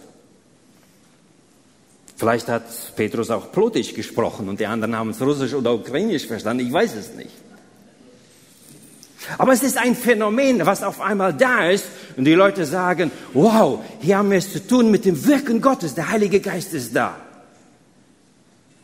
Vielleicht 2.15 2.47
hat 2.47 2.65
Petrus 2.95 3.31
auch 3.31 3.51
Plotisch 3.51 3.95
gesprochen 3.95 4.49
und 4.49 4.59
die 4.59 4.67
anderen 4.67 4.95
haben 4.95 5.09
es 5.09 5.19
Russisch 5.19 5.55
oder 5.55 5.73
Ukrainisch 5.73 6.27
verstanden. 6.27 6.67
Ich 6.67 6.71
weiß 6.71 6.93
es 6.93 7.15
nicht. 7.15 7.31
Aber 9.38 9.53
es 9.53 9.63
ist 9.63 9.77
ein 9.77 9.95
Phänomen, 9.95 10.65
was 10.65 10.81
auf 10.81 11.01
einmal 11.01 11.33
da 11.33 11.69
ist 11.69 11.85
und 12.15 12.25
die 12.25 12.33
Leute 12.33 12.65
sagen, 12.65 13.11
wow, 13.33 13.83
hier 13.99 14.17
haben 14.17 14.31
wir 14.31 14.38
es 14.38 14.51
zu 14.51 14.65
tun 14.65 14.89
mit 14.91 15.05
dem 15.05 15.25
Wirken 15.25 15.61
Gottes, 15.61 15.93
der 15.93 16.09
Heilige 16.09 16.39
Geist 16.39 16.73
ist 16.73 16.95
da. 16.95 17.17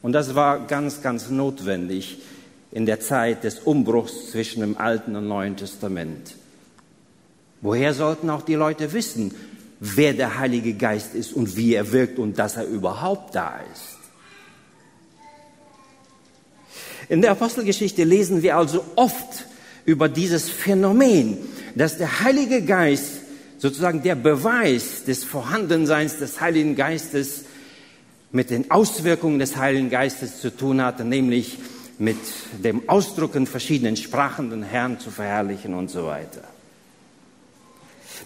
Und 0.02 0.12
das 0.12 0.36
war 0.36 0.68
ganz, 0.68 1.02
ganz 1.02 1.30
notwendig, 1.30 2.20
in 2.72 2.86
der 2.86 3.00
Zeit 3.00 3.44
des 3.44 3.60
Umbruchs 3.60 4.32
zwischen 4.32 4.60
dem 4.60 4.78
Alten 4.78 5.16
und 5.16 5.28
Neuen 5.28 5.56
Testament. 5.56 6.36
Woher 7.62 7.94
sollten 7.94 8.30
auch 8.30 8.42
die 8.42 8.56
Leute 8.56 8.92
wissen, 8.94 9.34
wer 9.80 10.14
der 10.14 10.38
Heilige 10.38 10.74
Geist 10.74 11.16
ist 11.16 11.34
und 11.34 11.56
wie 11.56 11.74
er 11.74 11.92
wirkt 11.92 12.20
und 12.20 12.38
dass 12.38 12.58
er 12.58 12.66
überhaupt 12.66 13.34
da 13.34 13.60
ist? 13.74 13.96
In 17.08 17.22
der 17.22 17.32
Apostelgeschichte 17.32 18.04
lesen 18.04 18.42
wir 18.42 18.58
also 18.58 18.84
oft 18.96 19.46
über 19.86 20.10
dieses 20.10 20.50
Phänomen, 20.50 21.38
dass 21.76 21.98
der 21.98 22.22
Heilige 22.22 22.64
Geist 22.64 23.22
sozusagen 23.58 24.04
der 24.04 24.16
Beweis 24.16 25.04
des 25.06 25.24
Vorhandenseins 25.24 26.18
des 26.18 26.42
Heiligen 26.42 26.76
Geistes 26.76 27.46
mit 28.32 28.50
den 28.50 28.70
Auswirkungen 28.72 29.40
des 29.40 29.56
Heiligen 29.56 29.90
Geistes 29.90 30.42
zu 30.42 30.56
tun 30.56 30.82
hatte, 30.82 31.06
nämlich 31.06 31.58
mit 31.98 32.18
dem 32.64 32.90
Ausdruck 32.90 33.36
in 33.36 33.48
verschiedenen 33.48 33.96
Sprachen 33.96 34.50
den 34.50 34.64
Herrn 34.64 35.00
zu 35.00 35.10
verherrlichen 35.10 35.74
und 35.74 35.90
so 35.90 36.06
weiter. 36.06 36.44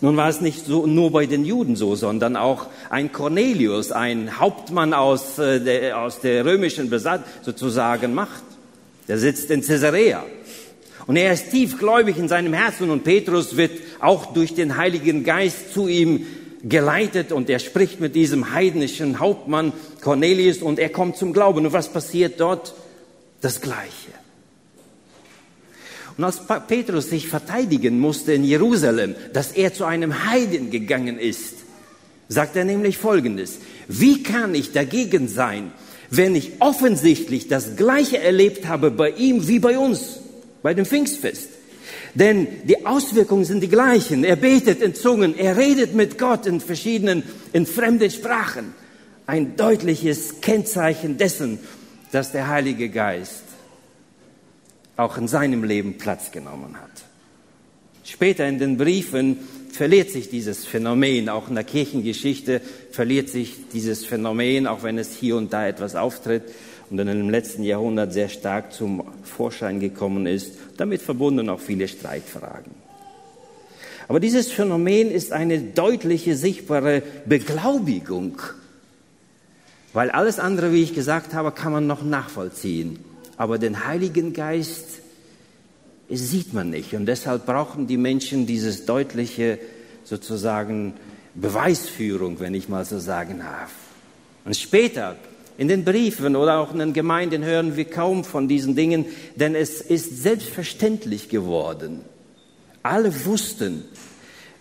Nun 0.01 0.15
war 0.15 0.29
es 0.29 0.39
nicht 0.39 0.65
so, 0.65 0.87
nur 0.87 1.11
bei 1.11 1.25
den 1.25 1.43
Juden 1.43 1.75
so, 1.75 1.95
sondern 1.95 2.35
auch 2.35 2.67
ein 2.89 3.11
Cornelius, 3.11 3.91
ein 3.91 4.39
Hauptmann 4.39 4.93
aus, 4.93 5.37
äh, 5.39 5.59
der, 5.59 5.99
aus 5.99 6.21
der 6.21 6.45
römischen 6.45 6.89
Besatz 6.89 7.21
sozusagen 7.41 8.13
Macht. 8.13 8.43
Der 9.07 9.17
sitzt 9.17 9.51
in 9.51 9.61
Caesarea. 9.61 10.23
Und 11.09 11.15
er 11.15 11.33
ist 11.33 11.49
tiefgläubig 11.49 12.19
in 12.19 12.27
seinem 12.27 12.53
Herzen 12.53 12.91
und 12.91 13.03
Petrus 13.03 13.57
wird 13.57 13.71
auch 13.99 14.31
durch 14.33 14.53
den 14.53 14.77
Heiligen 14.77 15.23
Geist 15.23 15.73
zu 15.73 15.87
ihm 15.87 16.27
geleitet 16.61 17.31
und 17.31 17.49
er 17.49 17.57
spricht 17.57 17.99
mit 17.99 18.13
diesem 18.13 18.53
heidnischen 18.53 19.19
Hauptmann 19.19 19.73
Cornelius 20.01 20.59
und 20.59 20.77
er 20.77 20.89
kommt 20.89 21.17
zum 21.17 21.33
Glauben. 21.33 21.65
Und 21.65 21.73
was 21.73 21.91
passiert 21.91 22.39
dort? 22.39 22.75
das 23.41 23.61
Gleiche. 23.61 24.11
Und 26.17 26.23
als 26.25 26.41
Petrus 26.67 27.09
sich 27.09 27.27
verteidigen 27.27 27.99
musste 27.99 28.33
in 28.33 28.43
Jerusalem, 28.43 29.15
dass 29.33 29.53
er 29.53 29.73
zu 29.73 29.85
einem 29.85 30.25
Heiden 30.29 30.69
gegangen 30.69 31.17
ist, 31.17 31.55
sagt 32.27 32.55
er 32.57 32.65
nämlich 32.65 32.97
Folgendes. 32.97 33.59
Wie 33.87 34.21
kann 34.21 34.53
ich 34.53 34.73
dagegen 34.73 35.29
sein, 35.29 35.71
wenn 36.09 36.35
ich 36.35 36.53
offensichtlich 36.59 37.47
das 37.47 37.77
Gleiche 37.77 38.17
erlebt 38.17 38.67
habe 38.67 38.91
bei 38.91 39.11
ihm 39.11 39.47
wie 39.47 39.59
bei 39.59 39.77
uns, 39.77 40.19
bei 40.61 40.73
dem 40.73 40.85
Pfingstfest? 40.85 41.49
Denn 42.13 42.47
die 42.65 42.85
Auswirkungen 42.85 43.45
sind 43.45 43.61
die 43.61 43.69
gleichen. 43.69 44.23
Er 44.23 44.35
betet 44.35 44.81
in 44.81 44.95
Zungen, 44.95 45.37
er 45.37 45.57
redet 45.57 45.93
mit 45.93 46.17
Gott 46.17 46.45
in 46.45 46.59
verschiedenen, 46.59 47.23
in 47.53 47.65
fremden 47.65 48.09
Sprachen. 48.09 48.73
Ein 49.27 49.55
deutliches 49.55 50.41
Kennzeichen 50.41 51.17
dessen, 51.17 51.59
dass 52.11 52.31
der 52.31 52.47
Heilige 52.47 52.89
Geist 52.89 53.43
auch 54.97 55.17
in 55.17 55.27
seinem 55.27 55.63
Leben 55.63 55.97
Platz 55.97 56.31
genommen 56.31 56.75
hat. 56.81 56.89
Später 58.03 58.47
in 58.47 58.57
den 58.57 58.77
Briefen 58.77 59.37
verliert 59.71 60.09
sich 60.09 60.29
dieses 60.29 60.65
Phänomen, 60.65 61.29
auch 61.29 61.47
in 61.47 61.55
der 61.55 61.63
Kirchengeschichte 61.63 62.59
verliert 62.91 63.29
sich 63.29 63.69
dieses 63.71 64.03
Phänomen, 64.03 64.65
auch 64.65 64.81
wenn 64.81 64.97
es 64.97 65.15
hier 65.15 65.35
und 65.35 65.53
da 65.53 65.67
etwas 65.67 65.95
auftritt 65.95 66.43
und 66.89 66.99
in 66.99 67.07
dem 67.07 67.29
letzten 67.29 67.63
Jahrhundert 67.63 68.13
sehr 68.13 68.29
stark 68.29 68.73
zum 68.73 69.03
Vorschein 69.23 69.79
gekommen 69.79 70.25
ist, 70.25 70.53
damit 70.77 71.01
verbunden 71.01 71.49
auch 71.49 71.59
viele 71.59 71.87
Streitfragen. 71.87 72.71
Aber 74.07 74.19
dieses 74.19 74.51
Phänomen 74.51 75.11
ist 75.11 75.31
eine 75.31 75.59
deutliche, 75.59 76.35
sichtbare 76.35 77.03
Beglaubigung 77.25 78.41
weil 79.93 80.11
alles 80.11 80.39
andere, 80.39 80.71
wie 80.71 80.83
ich 80.83 80.93
gesagt 80.93 81.33
habe, 81.33 81.51
kann 81.51 81.71
man 81.71 81.87
noch 81.87 82.03
nachvollziehen. 82.03 82.99
Aber 83.37 83.57
den 83.57 83.85
Heiligen 83.85 84.33
Geist 84.33 84.99
sieht 86.09 86.53
man 86.53 86.69
nicht. 86.69 86.93
Und 86.93 87.05
deshalb 87.05 87.45
brauchen 87.45 87.87
die 87.87 87.97
Menschen 87.97 88.45
dieses 88.45 88.85
deutliche, 88.85 89.59
sozusagen, 90.03 90.93
Beweisführung, 91.35 92.39
wenn 92.39 92.53
ich 92.53 92.69
mal 92.69 92.85
so 92.85 92.99
sagen 92.99 93.39
darf. 93.39 93.71
Und 94.45 94.55
später, 94.57 95.15
in 95.59 95.67
den 95.67 95.83
Briefen 95.83 96.37
oder 96.37 96.59
auch 96.59 96.71
in 96.71 96.79
den 96.79 96.93
Gemeinden 96.93 97.43
hören 97.43 97.75
wir 97.75 97.83
kaum 97.83 98.23
von 98.23 98.47
diesen 98.47 98.77
Dingen, 98.77 99.03
denn 99.35 99.55
es 99.55 99.81
ist 99.81 100.23
selbstverständlich 100.23 101.27
geworden. 101.27 101.99
Alle 102.81 103.25
wussten, 103.25 103.83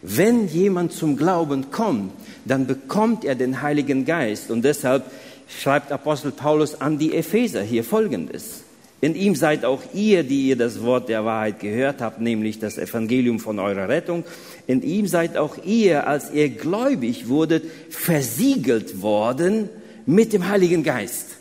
wenn 0.02 0.48
jemand 0.48 0.92
zum 0.92 1.16
Glauben 1.16 1.70
kommt, 1.70 2.14
dann 2.44 2.66
bekommt 2.66 3.24
er 3.24 3.36
den 3.36 3.62
Heiligen 3.62 4.06
Geist. 4.06 4.50
Und 4.50 4.64
deshalb 4.64 5.04
schreibt 5.46 5.92
Apostel 5.92 6.32
Paulus 6.32 6.80
an 6.80 6.98
die 6.98 7.14
Epheser 7.14 7.62
hier 7.62 7.84
Folgendes. 7.84 8.64
In 9.00 9.14
ihm 9.14 9.36
seid 9.36 9.64
auch 9.64 9.82
ihr, 9.94 10.24
die 10.24 10.48
ihr 10.48 10.56
das 10.56 10.82
Wort 10.82 11.08
der 11.08 11.24
Wahrheit 11.24 11.60
gehört 11.60 12.00
habt, 12.00 12.20
nämlich 12.20 12.58
das 12.58 12.76
Evangelium 12.76 13.38
von 13.38 13.60
eurer 13.60 13.88
Rettung. 13.88 14.24
In 14.66 14.82
ihm 14.82 15.06
seid 15.06 15.36
auch 15.36 15.64
ihr, 15.64 16.08
als 16.08 16.32
ihr 16.32 16.48
gläubig 16.48 17.28
wurdet, 17.28 17.62
versiegelt 17.88 19.00
worden 19.00 19.68
mit 20.08 20.32
dem 20.32 20.48
Heiligen 20.48 20.82
Geist, 20.82 21.36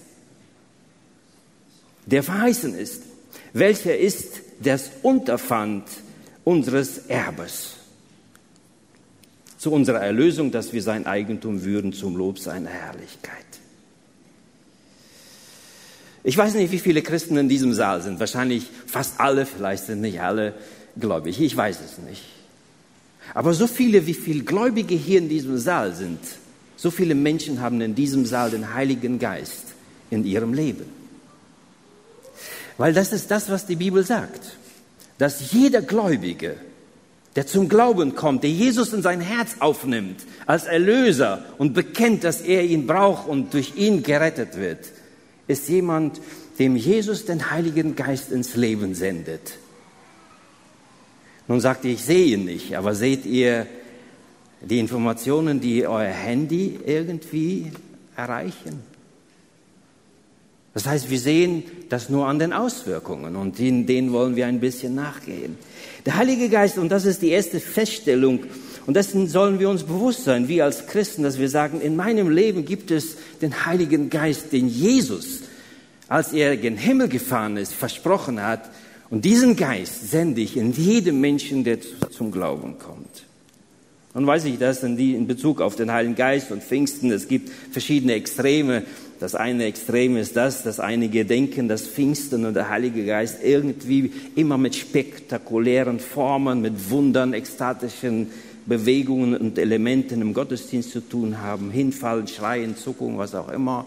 der 2.06 2.22
verheißen 2.22 2.76
ist, 2.76 3.04
welcher 3.54 3.98
ist 3.98 4.42
das 4.62 4.92
Unterpfand 5.04 5.86
unseres 6.44 6.98
Erbes 7.08 7.76
zu 9.58 9.72
unserer 9.72 10.02
Erlösung, 10.02 10.52
dass 10.52 10.74
wir 10.74 10.84
sein 10.84 11.08
Eigentum 11.08 11.64
würden 11.64 11.94
zum 11.94 12.18
Lob 12.18 12.40
seiner 12.40 12.70
Herrlichkeit. 12.70 13.46
Ich 16.26 16.38
weiß 16.38 16.56
nicht, 16.56 16.74
wie 16.74 16.80
viele 16.80 17.02
Christen 17.02 17.38
in 17.38 17.48
diesem 17.48 17.74
Saal 17.74 18.02
sind. 18.02 18.20
Wahrscheinlich 18.20 18.70
fast 18.86 19.18
alle, 19.22 19.46
vielleicht 19.46 19.86
sind 19.86 20.02
nicht 20.02 20.20
alle 20.20 20.54
gläubig. 21.00 21.40
Ich 21.40 21.56
weiß 21.56 21.80
es 21.86 22.00
nicht. 22.00 22.24
Aber 23.34 23.54
so 23.54 23.66
viele, 23.66 24.06
wie 24.08 24.14
viele 24.14 24.44
Gläubige 24.44 24.96
hier 24.96 25.20
in 25.20 25.30
diesem 25.30 25.58
Saal 25.58 25.96
sind, 25.96 26.20
so 26.78 26.92
viele 26.92 27.16
Menschen 27.16 27.60
haben 27.60 27.82
in 27.82 27.96
diesem 27.96 28.26
Saal 28.26 28.52
den 28.52 28.74
Heiligen 28.74 29.20
Geist 29.20 29.74
in 30.10 30.24
ihrem 30.24 30.54
Leben. 30.54 30.86
Weil 32.78 32.94
das 32.94 33.12
ist 33.12 33.32
das, 33.32 33.50
was 33.50 33.66
die 33.66 33.76
Bibel 33.76 34.06
sagt, 34.06 34.56
dass 35.18 35.52
jeder 35.52 35.82
Gläubige, 35.82 36.56
der 37.36 37.48
zum 37.48 37.68
Glauben 37.68 38.16
kommt, 38.16 38.44
der 38.44 38.52
Jesus 38.52 38.94
in 38.94 39.02
sein 39.02 39.20
Herz 39.20 39.56
aufnimmt 39.60 40.22
als 40.46 40.66
Erlöser 40.66 41.44
und 41.58 41.74
bekennt, 41.74 42.24
dass 42.24 42.42
er 42.42 42.64
ihn 42.64 42.86
braucht 42.86 43.28
und 43.28 43.54
durch 43.54 43.76
ihn 43.76 44.04
gerettet 44.04 44.58
wird, 44.58 44.86
ist 45.48 45.68
jemand, 45.70 46.22
dem 46.60 46.76
Jesus 46.76 47.26
den 47.26 47.52
Heiligen 47.52 47.96
Geist 47.96 48.32
ins 48.32 48.56
Leben 48.56 48.94
sendet. 48.96 49.54
Nun 51.48 51.62
sagt 51.62 51.86
ihr, 51.86 51.94
ich 51.94 52.04
sehe 52.04 52.36
ihn 52.36 52.46
nicht, 52.46 52.76
aber 52.76 52.94
seht 52.94 53.26
ihr 53.26 53.68
die 54.62 54.80
Informationen, 54.80 55.62
die 55.62 55.88
euer 55.88 56.08
Handy 56.08 56.80
irgendwie 56.86 57.72
erreichen? 58.16 58.82
Das 60.74 60.86
heißt, 60.86 61.10
wir 61.10 61.20
sehen 61.20 61.64
das 61.90 62.10
nur 62.10 62.28
an 62.28 62.38
den 62.38 62.54
Auswirkungen 62.54 63.36
und 63.36 63.58
denen 63.58 64.12
wollen 64.14 64.36
wir 64.36 64.46
ein 64.46 64.60
bisschen 64.60 64.94
nachgehen. 64.94 65.58
Der 66.06 66.18
Heilige 66.18 66.50
Geist, 66.50 66.78
und 66.78 66.90
das 66.90 67.06
ist 67.06 67.22
die 67.24 67.30
erste 67.30 67.60
Feststellung, 67.60 68.44
und 68.86 68.94
dessen 68.94 69.28
sollen 69.28 69.60
wir 69.60 69.70
uns 69.70 69.84
bewusst 69.84 70.24
sein, 70.24 70.48
wir 70.48 70.64
als 70.64 70.88
Christen, 70.88 71.24
dass 71.24 71.40
wir 71.40 71.50
sagen, 71.50 71.82
in 71.82 71.98
meinem 71.98 72.30
Leben 72.30 72.64
gibt 72.64 72.90
es 72.90 73.18
den 73.42 73.66
Heiligen 73.66 74.10
Geist, 74.10 74.54
den 74.54 74.70
Jesus, 74.70 75.42
als 76.08 76.32
er 76.32 76.56
gen 76.56 76.78
Himmel 76.78 77.10
gefahren 77.10 77.58
ist, 77.58 77.74
versprochen 77.74 78.42
hat. 78.42 78.70
Und 79.10 79.26
diesen 79.26 79.58
Geist 79.58 80.10
sende 80.10 80.40
ich 80.40 80.56
in 80.56 80.72
jedem 80.72 81.20
Menschen, 81.20 81.66
der 81.66 81.80
zum 82.12 82.32
Glauben 82.32 82.78
kommt. 82.80 83.27
Nun 84.18 84.26
weiß 84.26 84.46
ich 84.46 84.58
das 84.58 84.82
in 84.82 85.28
Bezug 85.28 85.62
auf 85.62 85.76
den 85.76 85.92
Heiligen 85.92 86.16
Geist 86.16 86.52
und 86.52 86.64
Pfingsten. 86.64 87.12
Es 87.12 87.28
gibt 87.28 87.52
verschiedene 87.70 88.14
Extreme. 88.14 88.82
Das 89.20 89.36
eine 89.36 89.66
Extrem 89.66 90.18
ist 90.18 90.36
das, 90.36 90.64
dass 90.64 90.80
einige 90.80 91.24
denken, 91.24 91.68
dass 91.68 91.84
Pfingsten 91.84 92.44
und 92.44 92.56
der 92.56 92.68
Heilige 92.68 93.06
Geist 93.06 93.44
irgendwie 93.44 94.12
immer 94.36 94.58
mit 94.58 94.76
spektakulären 94.76 96.00
Formen, 96.00 96.62
mit 96.62 96.90
Wundern, 96.90 97.34
ekstatischen 97.34 98.32
Bewegungen 98.66 99.38
und 99.38 99.60
Elementen 99.60 100.24
im 100.24 100.34
Gottesdienst 100.34 100.90
zu 100.90 101.02
tun 101.02 101.44
haben. 101.44 101.70
Hinfallen, 101.70 102.28
schreien, 102.28 102.76
Zuckung, 102.76 103.20
was 103.20 103.36
auch 103.36 103.50
immer. 103.50 103.86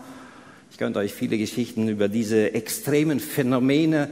Ich 0.71 0.79
könnte 0.79 1.01
euch 1.01 1.13
viele 1.13 1.39
Geschichten 1.39 1.89
über 1.89 2.07
diese 2.09 2.55
extremen 2.55 3.19
Phänomene 3.19 4.09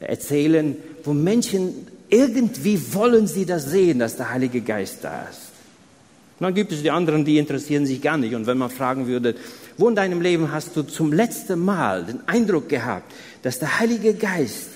erzählen, 0.00 0.76
wo 1.02 1.14
Menschen 1.14 1.93
irgendwie 2.14 2.80
wollen 2.94 3.26
sie 3.26 3.44
das 3.44 3.66
sehen, 3.66 3.98
dass 3.98 4.16
der 4.16 4.30
Heilige 4.30 4.60
Geist 4.60 4.98
da 5.02 5.26
ist. 5.28 5.50
Und 6.38 6.44
dann 6.44 6.54
gibt 6.54 6.72
es 6.72 6.82
die 6.82 6.90
anderen, 6.90 7.24
die 7.24 7.38
interessieren 7.38 7.86
sich 7.86 8.00
gar 8.00 8.16
nicht. 8.16 8.34
Und 8.34 8.46
wenn 8.46 8.58
man 8.58 8.70
fragen 8.70 9.06
würde, 9.06 9.34
wo 9.76 9.88
in 9.88 9.94
deinem 9.94 10.20
Leben 10.20 10.52
hast 10.52 10.76
du 10.76 10.82
zum 10.82 11.12
letzten 11.12 11.58
Mal 11.64 12.04
den 12.04 12.26
Eindruck 12.26 12.68
gehabt, 12.68 13.12
dass 13.42 13.58
der 13.58 13.78
Heilige 13.80 14.14
Geist 14.14 14.68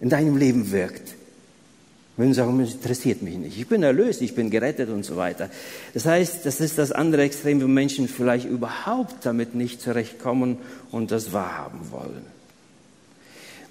in 0.00 0.08
deinem 0.08 0.36
Leben 0.36 0.70
wirkt? 0.72 1.14
Würden 2.16 2.32
sie 2.32 2.38
sagen, 2.38 2.58
das 2.58 2.74
interessiert 2.74 3.20
mich 3.20 3.36
nicht. 3.36 3.58
Ich 3.58 3.66
bin 3.66 3.82
erlöst, 3.82 4.22
ich 4.22 4.34
bin 4.34 4.50
gerettet 4.50 4.88
und 4.88 5.04
so 5.04 5.16
weiter. 5.16 5.50
Das 5.92 6.06
heißt, 6.06 6.46
das 6.46 6.60
ist 6.60 6.78
das 6.78 6.92
andere 6.92 7.22
Extrem, 7.22 7.60
wo 7.60 7.66
Menschen 7.66 8.08
vielleicht 8.08 8.46
überhaupt 8.46 9.26
damit 9.26 9.54
nicht 9.54 9.82
zurechtkommen 9.82 10.56
und 10.90 11.10
das 11.10 11.34
wahrhaben 11.34 11.90
wollen. 11.90 12.35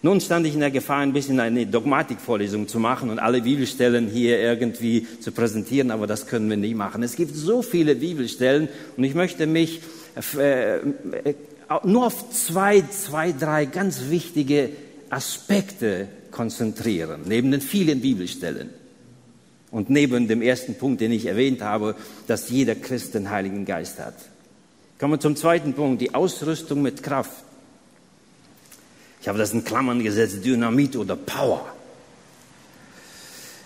Nun 0.05 0.21
stand 0.21 0.45
ich 0.45 0.53
in 0.53 0.59
der 0.59 0.69
Gefahr, 0.69 1.00
ein 1.00 1.13
bisschen 1.13 1.39
eine 1.39 1.65
Dogmatikvorlesung 1.65 2.67
zu 2.67 2.77
machen 2.77 3.09
und 3.09 3.17
alle 3.17 3.41
Bibelstellen 3.41 4.07
hier 4.07 4.39
irgendwie 4.39 5.07
zu 5.19 5.31
präsentieren, 5.31 5.89
aber 5.89 6.05
das 6.05 6.27
können 6.27 6.47
wir 6.47 6.57
nicht 6.57 6.75
machen. 6.75 7.01
Es 7.01 7.15
gibt 7.15 7.35
so 7.35 7.63
viele 7.63 7.95
Bibelstellen 7.95 8.67
und 8.97 9.03
ich 9.03 9.15
möchte 9.15 9.47
mich 9.47 9.81
äh, 10.38 10.77
nur 11.83 12.05
auf 12.05 12.29
zwei, 12.29 12.83
zwei, 12.83 13.31
drei 13.31 13.65
ganz 13.65 14.12
wichtige 14.12 14.69
Aspekte 15.09 16.07
konzentrieren, 16.29 17.21
neben 17.25 17.50
den 17.50 17.62
vielen 17.62 18.00
Bibelstellen. 18.00 18.69
Und 19.71 19.89
neben 19.89 20.27
dem 20.27 20.43
ersten 20.43 20.75
Punkt, 20.75 21.01
den 21.01 21.13
ich 21.13 21.25
erwähnt 21.25 21.63
habe, 21.63 21.96
dass 22.27 22.51
jeder 22.51 22.75
Christ 22.75 23.15
den 23.15 23.31
Heiligen 23.31 23.65
Geist 23.65 23.98
hat. 23.98 24.13
Kommen 25.00 25.13
wir 25.13 25.20
zum 25.20 25.35
zweiten 25.35 25.74
Punkt, 25.74 26.00
die 26.00 26.13
Ausrüstung 26.13 26.83
mit 26.83 27.01
Kraft. 27.01 27.44
Ich 29.25 29.27
habe 29.27 29.40
das 29.40 29.53
in 29.53 29.66
Klammern 29.66 30.03
gesetzt, 30.03 30.46
Dynamit 30.46 30.96
oder 30.96 31.16
Power. 31.16 31.66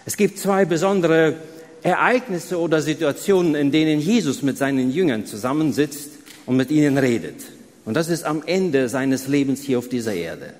Es 0.05 0.15
gibt 0.15 0.39
zwei 0.39 0.63
besondere 0.63 1.35
Ereignisse 1.83 2.57
oder 2.57 2.81
Situationen, 2.81 3.55
in 3.55 3.69
denen 3.69 3.99
Jesus 3.99 4.41
mit 4.41 4.57
seinen 4.57 4.89
Jüngern 4.89 5.25
zusammensitzt 5.25 6.11
und 6.45 6.55
mit 6.55 6.71
ihnen 6.71 6.97
redet. 6.97 7.41
Und 7.83 7.95
das 7.95 8.07
ist 8.07 8.23
am 8.23 8.41
Ende 8.45 8.87
seines 8.87 9.27
Lebens 9.27 9.61
hier 9.61 9.79
auf 9.79 9.89
dieser 9.89 10.13
Erde. 10.13 10.53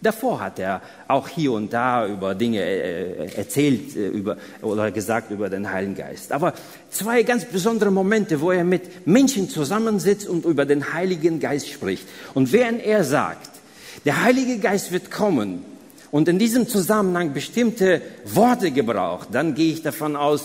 Davor 0.00 0.40
hat 0.40 0.58
er 0.58 0.80
auch 1.06 1.28
hier 1.28 1.52
und 1.52 1.74
da 1.74 2.06
über 2.06 2.34
Dinge 2.34 2.62
äh, 2.62 3.34
erzählt 3.36 3.94
äh, 3.94 4.08
über, 4.08 4.38
oder 4.62 4.90
gesagt 4.90 5.30
über 5.30 5.50
den 5.50 5.70
Heiligen 5.70 5.96
Geist. 5.96 6.32
Aber 6.32 6.54
zwei 6.88 7.24
ganz 7.24 7.44
besondere 7.44 7.90
Momente, 7.90 8.40
wo 8.40 8.52
er 8.52 8.64
mit 8.64 9.06
Menschen 9.06 9.50
zusammensitzt 9.50 10.26
und 10.26 10.46
über 10.46 10.64
den 10.64 10.94
Heiligen 10.94 11.40
Geist 11.40 11.68
spricht. 11.68 12.08
Und 12.32 12.52
während 12.52 12.82
er 12.82 13.04
sagt, 13.04 13.59
der 14.04 14.22
Heilige 14.22 14.58
Geist 14.58 14.92
wird 14.92 15.10
kommen 15.10 15.64
und 16.10 16.28
in 16.28 16.38
diesem 16.38 16.68
Zusammenhang 16.68 17.32
bestimmte 17.32 18.02
Worte 18.24 18.70
gebraucht. 18.70 19.28
Dann 19.32 19.54
gehe 19.54 19.72
ich 19.72 19.82
davon 19.82 20.16
aus, 20.16 20.44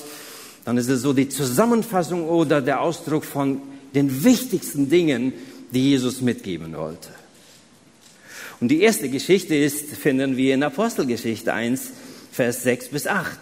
dann 0.65 0.77
ist 0.77 0.89
es 0.89 1.01
so 1.01 1.13
die 1.13 1.29
Zusammenfassung 1.29 2.27
oder 2.27 2.61
der 2.61 2.81
Ausdruck 2.81 3.23
von 3.23 3.61
den 3.93 4.23
wichtigsten 4.23 4.89
Dingen, 4.89 5.33
die 5.71 5.91
Jesus 5.91 6.21
mitgeben 6.21 6.75
wollte. 6.75 7.09
Und 8.59 8.69
die 8.69 8.81
erste 8.81 9.09
Geschichte 9.09 9.55
ist, 9.55 9.89
finden 9.95 10.37
wir 10.37 10.53
in 10.53 10.63
Apostelgeschichte 10.63 11.53
1, 11.53 11.91
Vers 12.31 12.63
6 12.63 12.89
bis 12.89 13.07
8. 13.07 13.37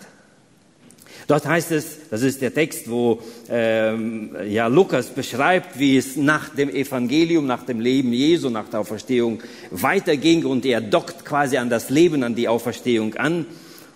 Dort 1.28 1.46
heißt 1.46 1.72
es, 1.72 2.10
das 2.10 2.22
ist 2.22 2.42
der 2.42 2.54
Text, 2.54 2.90
wo 2.90 3.20
ähm, 3.50 4.36
ja, 4.48 4.68
Lukas 4.68 5.08
beschreibt, 5.08 5.80
wie 5.80 5.98
es 5.98 6.16
nach 6.16 6.50
dem 6.50 6.70
Evangelium, 6.70 7.46
nach 7.46 7.64
dem 7.66 7.80
Leben 7.80 8.12
Jesu, 8.12 8.50
nach 8.50 8.70
der 8.70 8.82
Auferstehung 8.82 9.42
weiterging 9.72 10.46
und 10.46 10.66
er 10.66 10.82
dockt 10.82 11.24
quasi 11.24 11.58
an 11.58 11.70
das 11.70 11.90
Leben, 11.90 12.24
an 12.24 12.36
die 12.36 12.48
Auferstehung 12.48 13.16
an, 13.16 13.46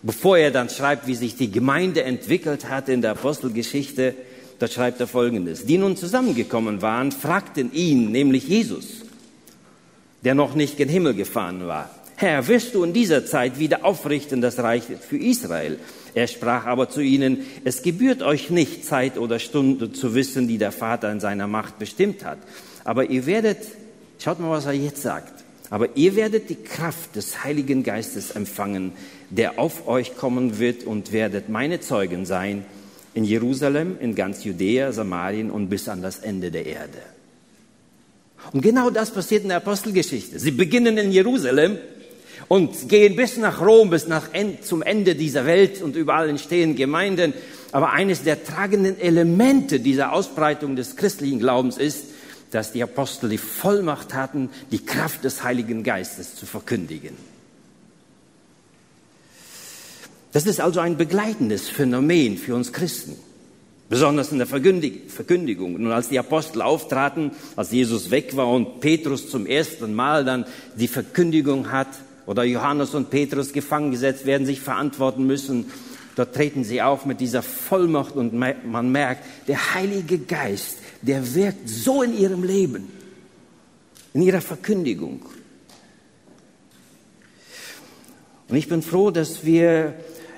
bevor 0.04 0.38
er 0.38 0.52
dann 0.52 0.70
schreibt, 0.70 1.08
wie 1.08 1.16
sich 1.16 1.36
die 1.36 1.52
Gemeinde 1.52 2.04
entwickelt 2.04 2.70
hat 2.70 2.88
in 2.88 3.02
der 3.02 3.12
Apostelgeschichte. 3.12 4.14
Dort 4.60 4.74
schreibt 4.74 5.00
er 5.00 5.08
Folgendes. 5.08 5.66
Die 5.66 5.78
nun 5.78 5.98
zusammengekommen 5.98 6.82
waren, 6.82 7.12
fragten 7.12 7.74
ihn, 7.74 8.12
nämlich 8.12 8.48
Jesus, 8.48 9.04
der 10.24 10.34
noch 10.34 10.56
nicht 10.56 10.78
gen 10.78 10.90
Himmel 10.90 11.14
gefahren 11.14 11.68
war, 11.68 11.92
Herr, 12.20 12.48
wirst 12.48 12.74
du 12.74 12.84
in 12.84 12.94
dieser 12.94 13.28
Zeit 13.28 13.60
wieder 13.60 13.86
aufrichten 13.86 14.42
das 14.42 14.58
Reich 14.58 14.82
für 15.08 15.18
Israel? 15.18 15.78
Er 16.18 16.26
sprach 16.26 16.66
aber 16.66 16.90
zu 16.90 17.00
ihnen, 17.00 17.46
es 17.64 17.84
gebührt 17.84 18.24
euch 18.24 18.50
nicht, 18.50 18.84
Zeit 18.84 19.20
oder 19.20 19.38
Stunde 19.38 19.94
zu 19.94 20.16
wissen, 20.16 20.48
die 20.48 20.58
der 20.58 20.72
Vater 20.72 21.12
in 21.12 21.20
seiner 21.20 21.46
Macht 21.46 21.78
bestimmt 21.78 22.26
hat. 22.26 22.40
Aber 22.84 23.12
ihr 23.12 23.28
werdet, 23.28 23.60
schaut 24.18 24.40
mal, 24.40 24.50
was 24.50 24.66
er 24.66 24.74
jetzt 24.74 25.04
sagt, 25.04 25.44
aber 25.70 25.96
ihr 25.96 26.16
werdet 26.16 26.50
die 26.50 26.56
Kraft 26.56 27.16
des 27.16 27.44
Heiligen 27.44 27.84
Geistes 27.84 28.32
empfangen, 28.32 28.94
der 29.30 29.60
auf 29.60 29.88
euch 29.88 30.18
kommen 30.18 30.58
wird 30.58 30.86
und 30.86 31.12
werdet 31.12 31.50
meine 31.50 31.82
Zeugen 31.82 32.26
sein 32.26 32.66
in 33.14 33.24
Jerusalem, 33.24 33.98
in 34.00 34.16
ganz 34.16 34.44
Judäa, 34.44 34.92
Samarien 34.94 35.52
und 35.52 35.70
bis 35.70 35.88
an 35.88 36.02
das 36.02 36.18
Ende 36.18 36.50
der 36.50 36.66
Erde. 36.66 36.98
Und 38.54 38.64
genau 38.64 38.90
das 38.90 39.12
passiert 39.12 39.44
in 39.44 39.50
der 39.50 39.58
Apostelgeschichte. 39.58 40.40
Sie 40.40 40.50
beginnen 40.50 40.98
in 40.98 41.12
Jerusalem 41.12 41.78
und 42.48 42.90
gehen 42.90 43.16
bis 43.16 43.38
nach 43.38 43.62
Rom, 43.62 43.90
bis 43.90 44.08
nach 44.08 44.34
End, 44.34 44.64
zum 44.66 44.82
Ende 44.82 45.16
dieser 45.16 45.46
Welt 45.46 45.82
und 45.82 45.96
überall 45.96 46.30
entstehen 46.30 46.76
Gemeinden. 46.76 47.34
Aber 47.72 47.92
eines 47.92 48.24
der 48.24 48.44
tragenden 48.44 49.00
Elemente 49.00 49.80
dieser 49.80 50.14
Ausbreitung 50.14 50.76
des 50.76 50.96
christlichen 50.96 51.40
Glaubens 51.40 51.78
ist, 51.78 52.06
dass 52.52 52.72
die 52.72 52.82
Apostel 52.82 53.30
die 53.30 53.38
Vollmacht 53.38 54.14
hatten, 54.14 54.50
die 54.72 54.86
Kraft 54.86 55.26
des 55.26 55.44
Heiligen 55.44 55.84
Geistes 55.84 56.36
zu 56.36 56.46
verkündigen. 56.46 57.16
Das 60.32 60.46
ist 60.46 60.62
also 60.62 60.80
ein 60.80 60.98
begleitendes 60.98 61.68
Phänomen 61.68 62.38
für 62.38 62.56
uns 62.56 62.72
Christen, 62.72 63.16
besonders 63.90 64.32
in 64.32 64.38
der 64.38 64.48
Verkündigung. 64.48 65.76
Und 65.76 65.92
als 65.92 66.10
die 66.10 66.20
Apostel 66.20 66.62
auftraten, 66.62 67.32
als 67.56 67.72
Jesus 67.72 68.12
weg 68.12 68.38
war 68.38 68.48
und 68.50 68.80
Petrus 68.80 69.30
zum 69.30 69.46
ersten 69.46 69.94
Mal 69.94 70.24
dann 70.24 70.46
die 70.76 70.88
Verkündigung 70.88 71.72
hat, 71.72 71.88
oder 72.28 72.44
Johannes 72.44 72.94
und 72.94 73.10
Petrus 73.10 73.54
gefangen 73.54 73.90
gesetzt 73.90 74.28
werden, 74.28 74.46
sich 74.46 74.62
verantworten 74.62 75.26
müssen. 75.26 75.72
Dort 76.16 76.36
treten 76.36 76.64
sie 76.64 76.82
auf 76.82 77.06
mit 77.06 77.22
dieser 77.22 77.42
Vollmacht 77.42 78.16
und 78.16 78.34
man 78.34 78.92
merkt, 78.92 79.24
der 79.48 79.74
Heilige 79.74 80.20
Geist, 80.20 80.78
der 81.02 81.34
wirkt 81.34 81.70
so 81.70 82.04
in 82.04 82.16
ihrem 82.16 82.44
Leben, 82.44 82.92
in 84.14 84.22
ihrer 84.22 84.42
Verkündigung. 84.42 85.26
Und 88.50 88.56
ich 88.56 88.68
bin 88.68 88.82
froh, 88.82 89.12
dass 89.12 89.46
wir 89.46 89.96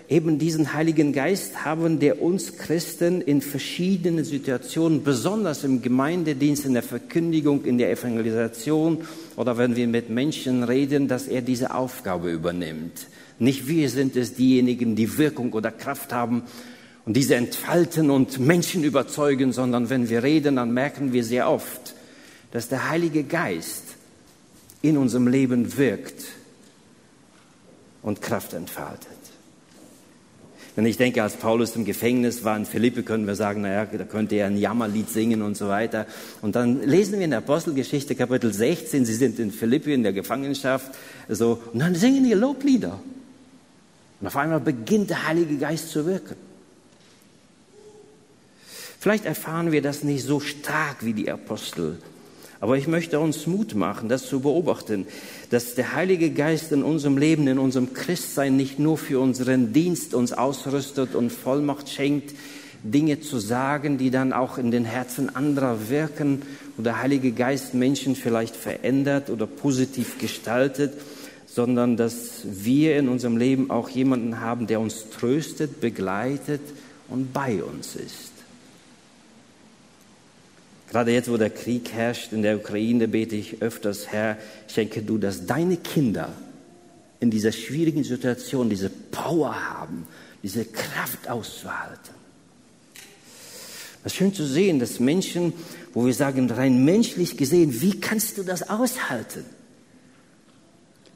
eben 0.10 0.40
diesen 0.40 0.74
Heiligen 0.74 1.14
Geist 1.14 1.64
haben, 1.64 2.00
der 2.00 2.22
uns 2.22 2.58
Christen 2.58 3.22
in 3.22 3.42
verschiedenen 3.42 4.26
Situationen, 4.26 5.04
besonders 5.04 5.64
im 5.64 5.84
Gemeindedienst, 5.84 6.66
in 6.66 6.74
der 6.74 6.84
Verkündigung, 6.84 7.64
in 7.64 7.78
der 7.78 7.92
Evangelisation 7.92 9.06
oder 9.36 9.58
wenn 9.60 9.76
wir 9.76 9.88
mit 9.88 10.10
Menschen 10.10 10.64
reden, 10.64 11.08
dass 11.08 11.28
er 11.28 11.42
diese 11.42 11.76
Aufgabe 11.76 12.32
übernimmt. 12.32 13.08
Nicht 13.38 13.68
wir 13.68 13.90
sind 13.90 14.16
es 14.16 14.34
diejenigen, 14.34 14.96
die 14.96 15.18
Wirkung 15.18 15.54
oder 15.54 15.72
Kraft 15.72 16.12
haben 16.12 16.44
und 17.06 17.16
diese 17.16 17.36
entfalten 17.36 18.10
und 18.10 18.40
Menschen 18.40 18.84
überzeugen, 18.84 19.54
sondern 19.54 19.92
wenn 19.92 20.10
wir 20.10 20.24
reden, 20.24 20.56
dann 20.56 20.74
merken 20.74 21.14
wir 21.14 21.24
sehr 21.24 21.50
oft, 21.50 21.94
dass 22.52 22.68
der 22.68 22.90
Heilige 22.90 23.24
Geist 23.24 23.84
in 24.82 24.98
unserem 24.98 25.28
Leben 25.28 25.78
wirkt 25.78 26.26
und 28.02 28.22
Kraft 28.22 28.54
entfaltet. 28.54 29.19
Wenn 30.80 30.86
ich 30.86 30.96
denke, 30.96 31.22
als 31.22 31.34
Paulus 31.34 31.76
im 31.76 31.84
Gefängnis 31.84 32.46
war 32.46 32.56
in 32.56 32.66
Philippi, 32.66 33.04
können 33.04 33.28
wir 33.28 33.36
sagen, 33.36 33.64
naja, 33.64 33.86
da 33.86 34.06
könnte 34.06 34.36
er 34.36 34.48
ein 34.48 34.56
Jammerlied 34.56 35.10
singen 35.10 35.42
und 35.42 35.58
so 35.58 35.68
weiter. 35.68 36.06
Und 36.42 36.56
dann 36.56 36.88
lesen 36.88 37.16
wir 37.16 37.26
in 37.26 37.32
der 37.32 37.40
Apostelgeschichte 37.40 38.16
Kapitel 38.16 38.54
16, 38.54 39.04
sie 39.04 39.14
sind 39.14 39.40
in 39.40 39.52
Philippi 39.52 39.94
in 39.94 40.04
der 40.04 40.14
Gefangenschaft, 40.14 40.90
so, 41.28 41.62
und 41.74 41.80
dann 41.80 41.96
singen 41.96 42.24
die 42.24 42.34
Loblieder. 42.34 42.98
Und 44.22 44.28
auf 44.28 44.38
einmal 44.38 44.62
beginnt 44.62 45.10
der 45.10 45.28
Heilige 45.28 45.58
Geist 45.58 45.90
zu 45.90 46.06
wirken. 46.06 46.38
Vielleicht 49.02 49.26
erfahren 49.26 49.74
wir 49.74 49.82
das 49.82 50.06
nicht 50.06 50.24
so 50.24 50.40
stark 50.40 51.04
wie 51.04 51.12
die 51.12 51.30
Apostel, 51.30 51.98
aber 52.62 52.78
ich 52.78 52.88
möchte 52.88 53.20
uns 53.20 53.48
Mut 53.48 53.74
machen, 53.74 54.10
das 54.10 54.28
zu 54.28 54.42
beobachten, 54.42 55.08
dass 55.50 55.76
der 55.76 55.94
Heilige 55.94 56.32
Geist 56.32 56.72
in 56.72 56.84
unserem 56.84 57.18
Leben, 57.18 57.48
in 57.48 57.58
unserem 57.58 57.94
Christsein 57.94 58.58
nicht 58.58 58.80
nur 58.80 58.98
für 58.98 59.20
unseren 59.20 59.72
Dienst 59.72 60.14
uns 60.14 60.34
ausrüstet 60.34 61.16
und 61.16 61.32
Vollmacht 61.32 61.90
schenkt, 61.90 62.36
Dinge 62.84 63.20
zu 63.20 63.40
sagen, 63.40 63.98
die 63.98 64.10
dann 64.10 64.34
auch 64.34 64.58
in 64.58 64.72
den 64.72 64.86
Herzen 64.86 65.36
anderer 65.36 65.90
wirken, 65.90 66.44
wo 66.78 66.84
der 66.84 67.02
Heilige 67.02 67.32
Geist 67.32 67.74
Menschen 67.74 68.16
vielleicht 68.16 68.56
verändert 68.56 69.30
oder 69.30 69.48
positiv 69.48 70.18
gestaltet, 70.18 70.94
sondern 71.46 71.98
dass 71.98 72.42
wir 72.46 72.98
in 72.98 73.10
unserem 73.10 73.38
Leben 73.38 73.70
auch 73.70 73.90
jemanden 73.90 74.40
haben, 74.40 74.68
der 74.68 74.80
uns 74.80 75.10
tröstet, 75.10 75.82
begleitet 75.82 76.62
und 77.10 77.34
bei 77.34 77.64
uns 77.64 77.96
ist. 77.96 78.39
Gerade 80.90 81.12
jetzt, 81.12 81.30
wo 81.30 81.38
der 81.38 81.52
Krieg 81.52 81.92
herrscht 81.94 82.34
in 82.34 82.42
der 82.42 82.58
Ukraine, 82.58 83.08
bete 83.08 83.36
ich 83.36 83.62
öfters, 83.62 84.08
Herr, 84.08 84.38
schenke 84.68 85.04
du, 85.04 85.20
dass 85.20 85.46
deine 85.46 85.78
Kinder 85.78 86.34
in 87.20 87.30
dieser 87.30 87.52
schwierigen 87.52 88.04
Situation 88.04 88.70
diese 88.70 88.90
Power 88.90 89.70
haben, 89.70 90.08
diese 90.42 90.66
Kraft 90.66 91.30
auszuhalten. 91.30 92.16
Es 94.04 94.14
ist 94.14 94.18
schön 94.18 94.34
zu 94.34 94.46
sehen, 94.46 94.80
dass 94.80 95.00
Menschen, 95.00 95.54
wo 95.94 96.06
wir 96.06 96.14
sagen, 96.14 96.50
rein 96.50 96.86
menschlich 96.86 97.38
gesehen, 97.38 97.82
wie 97.82 98.00
kannst 98.00 98.38
du 98.38 98.44
das 98.44 98.70
aushalten? 98.70 99.44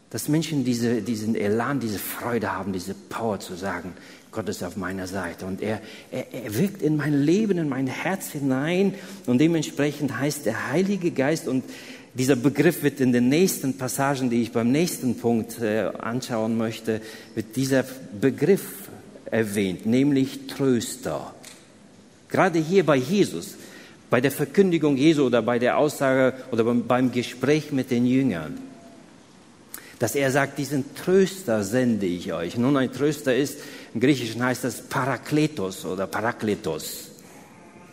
Dass 0.10 0.28
Menschen 0.28 0.66
diese, 0.66 1.02
diesen 1.02 1.34
Elan, 1.36 1.80
diese 1.80 1.98
Freude 1.98 2.52
haben, 2.52 2.74
diese 2.74 2.94
Power 2.94 3.40
zu 3.40 3.56
sagen, 3.56 3.94
Gott 4.34 4.50
ist 4.50 4.64
auf 4.64 4.76
meiner 4.76 5.08
Seite. 5.08 5.46
Und 5.46 5.62
er, 5.62 5.80
er, 6.12 6.34
er 6.34 6.58
wirkt 6.58 6.82
in 6.82 6.98
mein 6.98 7.14
Leben, 7.14 7.58
in 7.58 7.70
mein 7.70 7.88
Herz 7.88 8.32
hinein. 8.32 8.96
Und 9.28 9.40
dementsprechend 9.40 10.18
heißt 10.18 10.46
der 10.46 10.72
Heilige 10.72 11.12
Geist. 11.12 11.48
Und 11.48 11.64
dieser 12.16 12.36
Begriff 12.36 12.84
wird 12.84 13.00
in 13.00 13.14
den 13.14 13.30
nächsten 13.30 13.78
Passagen, 13.78 14.30
die 14.30 14.42
ich 14.42 14.52
beim 14.52 14.72
nächsten 14.72 15.18
Punkt 15.18 15.60
äh, 15.62 15.92
anschauen 16.00 16.58
möchte, 16.58 17.02
wird 17.36 17.56
dieser 17.56 17.86
Begriff 18.20 18.90
erwähnt, 19.26 19.86
nämlich 19.86 20.48
Tröster. 20.48 21.34
Gerade 22.30 22.60
hier 22.60 22.86
bei 22.86 22.98
Jesus, 22.98 23.56
bei 24.10 24.22
der 24.22 24.32
Verkündigung 24.32 24.98
Jesu 24.98 25.26
oder 25.26 25.42
bei 25.42 25.60
der 25.60 25.78
Aussage 25.78 26.34
oder 26.52 26.64
beim, 26.64 26.86
beim 26.86 27.12
Gespräch 27.12 27.72
mit 27.72 27.90
den 27.92 28.06
Jüngern 28.06 28.73
dass 30.00 30.16
er 30.16 30.32
sagt, 30.32 30.58
diesen 30.58 30.96
Tröster 30.96 31.64
sende 31.64 32.06
ich 32.06 32.34
euch. 32.34 32.58
Nun, 32.58 32.76
ein 32.78 32.92
Tröster 32.92 33.36
ist, 33.36 33.60
im 33.94 34.02
Griechischen 34.02 34.44
heißt 34.44 34.64
das 34.64 34.82
Parakletos 34.82 35.86
oder 35.86 36.08
Parakletos. 36.08 37.12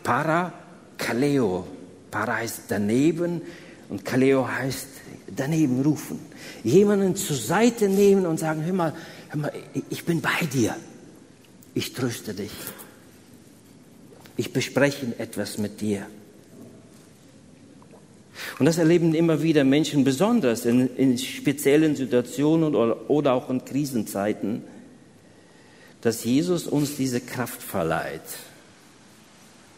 Para, 0.03 0.53
Kaleo. 0.97 1.67
Para 2.09 2.37
heißt 2.37 2.63
daneben 2.67 3.41
und 3.89 4.03
Kaleo 4.03 4.47
heißt 4.47 4.87
daneben 5.35 5.81
rufen. 5.81 6.19
Jemanden 6.63 7.15
zur 7.15 7.37
Seite 7.37 7.87
nehmen 7.87 8.25
und 8.25 8.39
sagen, 8.39 8.63
hör 8.65 8.73
mal, 8.73 8.93
hör 9.29 9.39
mal, 9.39 9.53
ich 9.89 10.03
bin 10.05 10.21
bei 10.21 10.45
dir. 10.51 10.75
Ich 11.73 11.93
tröste 11.93 12.33
dich. 12.33 12.51
Ich 14.35 14.51
bespreche 14.51 15.07
etwas 15.17 15.57
mit 15.57 15.81
dir. 15.81 16.05
Und 18.59 18.65
das 18.65 18.77
erleben 18.77 19.13
immer 19.13 19.41
wieder 19.41 19.63
Menschen, 19.63 20.03
besonders 20.03 20.65
in, 20.65 20.95
in 20.95 21.17
speziellen 21.17 21.95
Situationen 21.95 22.75
oder, 22.75 23.09
oder 23.09 23.33
auch 23.33 23.49
in 23.49 23.63
Krisenzeiten, 23.65 24.63
dass 26.01 26.23
Jesus 26.23 26.67
uns 26.67 26.95
diese 26.95 27.21
Kraft 27.21 27.61
verleiht. 27.61 28.21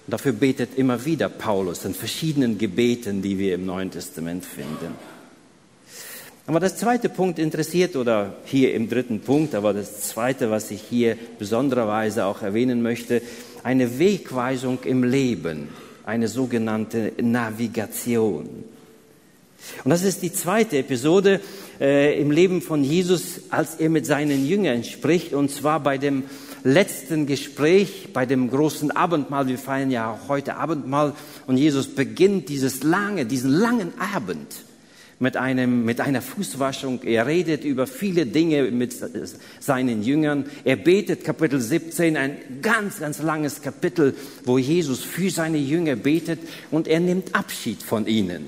Und 0.06 0.12
dafür 0.12 0.34
betet 0.34 0.78
immer 0.78 1.06
wieder 1.06 1.30
Paulus 1.30 1.86
in 1.86 1.94
verschiedenen 1.94 2.58
Gebeten, 2.58 3.22
die 3.22 3.38
wir 3.38 3.56
im 3.56 3.66
Neuen 3.66 3.92
Testament 3.92 4.46
finden. 4.46 4.96
Aber 6.46 6.60
das 6.60 6.78
zweite 6.78 7.08
Punkt 7.08 7.40
interessiert, 7.40 7.96
oder 7.96 8.36
hier 8.44 8.74
im 8.74 8.90
dritten 8.90 9.22
Punkt, 9.22 9.56
aber 9.56 9.74
das 9.74 10.02
zweite, 10.10 10.52
was 10.52 10.72
ich 10.72 10.82
hier 10.82 11.18
besondererweise 11.40 12.26
auch 12.26 12.42
erwähnen 12.42 12.82
möchte, 12.82 13.22
eine 13.64 13.98
Wegweisung 13.98 14.80
im 14.84 15.06
Leben 15.06 15.70
eine 16.06 16.28
sogenannte 16.28 17.14
Navigation. 17.22 18.66
Und 19.84 19.90
das 19.90 20.04
ist 20.04 20.22
die 20.22 20.34
zweite 20.34 20.78
Episode 20.78 21.40
äh, 21.80 22.20
im 22.20 22.32
Leben 22.32 22.62
von 22.62 22.84
Jesus, 22.84 23.42
als 23.50 23.76
er 23.76 23.90
mit 23.90 24.06
seinen 24.06 24.46
Jüngern 24.46 24.84
spricht, 24.84 25.34
und 25.34 25.52
zwar 25.52 25.80
bei 25.80 25.98
dem 25.98 26.24
letzten 26.64 27.26
Gespräch, 27.26 28.10
bei 28.14 28.26
dem 28.26 28.50
großen 28.50 28.92
Abendmahl. 28.92 29.48
Wir 29.48 29.58
feiern 29.58 29.92
ja 29.92 30.12
auch 30.12 30.30
heute 30.30 30.56
Abendmahl 30.56 31.14
und 31.48 31.58
Jesus 31.58 31.88
beginnt 31.88 32.50
dieses 32.50 32.84
lange, 32.84 33.26
diesen 33.26 33.52
langen 33.52 33.94
Abend 34.00 34.48
mit, 35.24 35.38
einem, 35.38 35.86
mit 35.86 36.02
einer 36.02 36.22
Fußwaschung. 36.22 37.02
Er 37.04 37.26
redet 37.26 37.64
über 37.64 37.88
viele 37.88 38.26
Dinge 38.26 38.70
mit 38.70 38.94
seinen 39.60 40.04
Jüngern. 40.04 40.46
Er 40.66 40.76
betet 40.76 41.24
Kapitel 41.24 41.60
17, 41.60 42.18
ein 42.18 42.38
ganz, 42.62 43.00
ganz 43.00 43.22
langes 43.22 43.62
Kapitel, 43.62 44.14
wo 44.44 44.58
Jesus 44.58 45.02
für 45.02 45.32
seine 45.32 45.58
Jünger 45.58 45.96
betet 45.96 46.40
und 46.70 46.88
er 46.88 47.00
nimmt 47.00 47.34
Abschied 47.34 47.82
von 47.82 48.06
ihnen. 48.06 48.46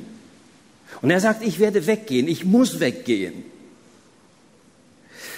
Und 1.02 1.12
er 1.12 1.22
sagt, 1.22 1.44
ich 1.44 1.60
werde 1.60 1.88
weggehen, 1.88 2.28
ich 2.28 2.44
muss 2.44 2.80
weggehen. 2.80 3.46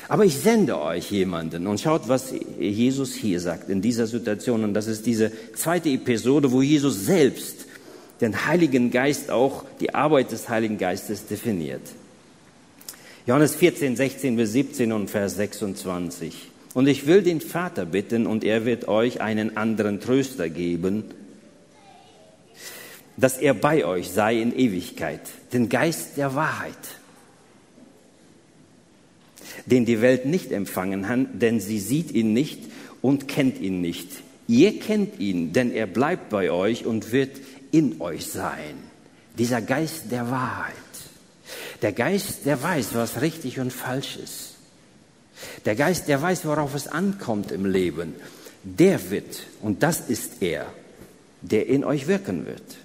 Aber 0.10 0.26
ich 0.26 0.38
sende 0.38 0.80
euch 0.82 1.12
jemanden 1.12 1.68
und 1.68 1.80
schaut, 1.80 2.08
was 2.08 2.34
Jesus 2.60 3.14
hier 3.14 3.40
sagt 3.40 3.70
in 3.70 3.82
dieser 3.82 4.08
Situation. 4.08 4.64
Und 4.64 4.74
das 4.74 4.88
ist 4.88 5.06
diese 5.06 5.32
zweite 5.54 5.90
Episode, 5.90 6.52
wo 6.52 6.62
Jesus 6.62 7.06
selbst 7.06 7.67
den 8.22 8.48
Heiligen 8.48 8.92
Geist 8.92 9.32
auch, 9.32 9.66
die 9.80 9.94
Arbeit 9.94 10.32
des 10.32 10.50
Heiligen 10.50 10.78
Geistes 10.78 11.28
definiert. 11.28 11.82
Johannes 13.26 13.56
14, 13.56 13.96
16 13.96 14.36
bis 14.36 14.54
17 14.54 14.92
und 14.92 15.10
Vers 15.10 15.36
26. 15.36 16.50
Und 16.74 16.88
ich 16.88 17.08
will 17.08 17.22
den 17.22 17.42
Vater 17.42 17.86
bitten, 17.86 18.26
und 18.26 18.44
er 18.44 18.66
wird 18.66 18.88
euch 18.88 19.22
einen 19.22 19.58
anderen 19.58 20.00
Tröster 20.00 20.50
geben, 20.50 21.04
dass 23.18 23.38
er 23.38 23.54
bei 23.54 23.84
euch 23.84 24.10
sei 24.10 24.40
in 24.40 24.58
Ewigkeit, 24.58 25.22
den 25.52 25.70
Geist 25.70 26.18
der 26.18 26.36
Wahrheit, 26.36 26.74
den 29.66 29.86
die 29.86 30.02
Welt 30.02 30.26
nicht 30.26 30.52
empfangen 30.52 31.10
hat, 31.10 31.28
denn 31.34 31.60
sie 31.60 31.80
sieht 31.80 32.12
ihn 32.12 32.34
nicht 32.34 32.60
und 33.02 33.28
kennt 33.28 33.60
ihn 33.60 33.82
nicht. 33.82 34.08
Ihr 34.48 34.80
kennt 34.80 35.20
ihn, 35.20 35.52
denn 35.52 35.74
er 35.74 35.88
bleibt 35.88 36.30
bei 36.30 36.52
euch 36.52 36.86
und 36.86 37.12
wird 37.12 37.32
in 37.78 38.02
euch 38.02 38.26
sein. 38.26 38.76
Dieser 39.38 39.62
Geist 39.62 40.12
der 40.12 40.32
Wahrheit. 40.32 40.74
Der 41.84 41.94
Geist, 41.94 42.46
der 42.46 42.62
weiß, 42.62 42.96
was 42.96 43.22
richtig 43.22 43.60
und 43.60 43.72
falsch 43.72 44.18
ist. 44.18 44.56
Der 45.66 45.76
Geist, 45.76 46.08
der 46.08 46.20
weiß, 46.20 46.46
worauf 46.46 46.74
es 46.74 46.88
ankommt 46.88 47.52
im 47.52 47.66
Leben. 47.66 48.16
Der 48.64 49.12
wird, 49.12 49.44
und 49.62 49.84
das 49.84 50.10
ist 50.10 50.42
er, 50.42 50.66
der 51.42 51.68
in 51.68 51.84
euch 51.84 52.08
wirken 52.08 52.48
wird. 52.48 52.78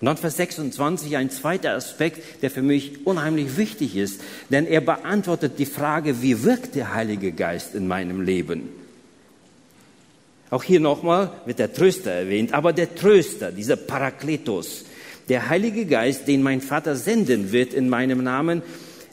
Und 0.00 0.06
dann 0.06 0.16
Vers 0.16 0.36
26 0.36 1.16
ein 1.18 1.30
zweiter 1.30 1.74
Aspekt, 1.74 2.42
der 2.42 2.50
für 2.50 2.62
mich 2.62 3.06
unheimlich 3.06 3.58
wichtig 3.58 3.96
ist, 3.96 4.22
denn 4.48 4.66
er 4.66 4.80
beantwortet 4.80 5.58
die 5.58 5.66
Frage, 5.66 6.22
wie 6.22 6.42
wirkt 6.42 6.74
der 6.74 6.94
Heilige 6.94 7.32
Geist 7.32 7.74
in 7.74 7.86
meinem 7.86 8.22
Leben? 8.22 8.83
Auch 10.50 10.62
hier 10.62 10.80
nochmal 10.80 11.32
wird 11.46 11.58
der 11.58 11.72
Tröster 11.72 12.10
erwähnt, 12.12 12.52
aber 12.52 12.72
der 12.72 12.94
Tröster, 12.94 13.50
dieser 13.50 13.76
Parakletos, 13.76 14.84
der 15.28 15.48
Heilige 15.48 15.86
Geist, 15.86 16.28
den 16.28 16.42
mein 16.42 16.60
Vater 16.60 16.96
senden 16.96 17.50
wird 17.52 17.72
in 17.72 17.88
meinem 17.88 18.22
Namen, 18.22 18.62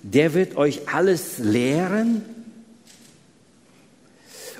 der 0.04 0.34
wird 0.34 0.58
euch 0.58 0.82
alles 0.94 1.38
lehren 1.38 2.24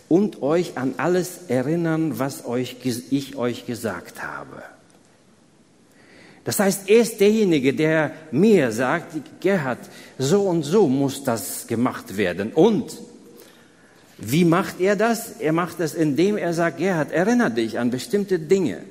und 0.08 0.42
euch 0.42 0.78
an 0.78 0.96
alles 0.98 1.42
erinnern, 1.48 2.20
was 2.20 2.46
euch, 2.46 2.78
ich 2.84 3.36
euch 3.36 3.66
gesagt 3.66 4.24
habe. 4.24 4.64
Das 6.44 6.60
heißt, 6.60 6.90
er 6.90 7.02
ist 7.02 7.20
derjenige, 7.20 7.74
der 7.74 8.12
mir 8.32 8.72
sagt, 8.72 9.42
Gerhard, 9.42 9.80
so 10.18 10.42
und 10.42 10.64
so 10.64 10.88
muss 10.88 11.24
das 11.24 11.68
gemacht 11.68 12.18
werden. 12.18 12.52
Und 12.54 12.92
wie 14.22 14.46
macht 14.46 14.80
er 14.80 14.96
das? 14.96 15.40
Er 15.40 15.52
macht 15.52 15.80
das, 15.80 15.94
indem 15.94 16.38
er 16.38 16.54
sagt, 16.54 16.78
Gerhard, 16.78 17.12
erinnere 17.12 17.52
dich 17.52 17.80
an 17.80 17.90
bestimmte 17.90 18.38
Dinge. 18.40 18.84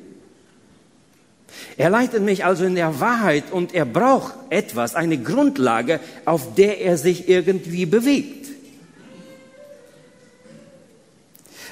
Er 1.76 1.90
leitet 1.90 2.22
mich 2.22 2.44
also 2.44 2.64
in 2.64 2.74
der 2.74 3.00
Wahrheit 3.00 3.44
und 3.50 3.74
er 3.74 3.84
braucht 3.84 4.34
etwas, 4.50 4.94
eine 4.94 5.18
Grundlage, 5.18 6.00
auf 6.24 6.54
der 6.54 6.80
er 6.80 6.96
sich 6.96 7.28
irgendwie 7.28 7.86
bewegt. 7.86 8.48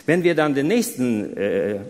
Wenn 0.07 0.23
wir 0.23 0.35
dann 0.35 0.55
den 0.55 0.69
nächsten 0.69 1.37
äh, 1.37 1.81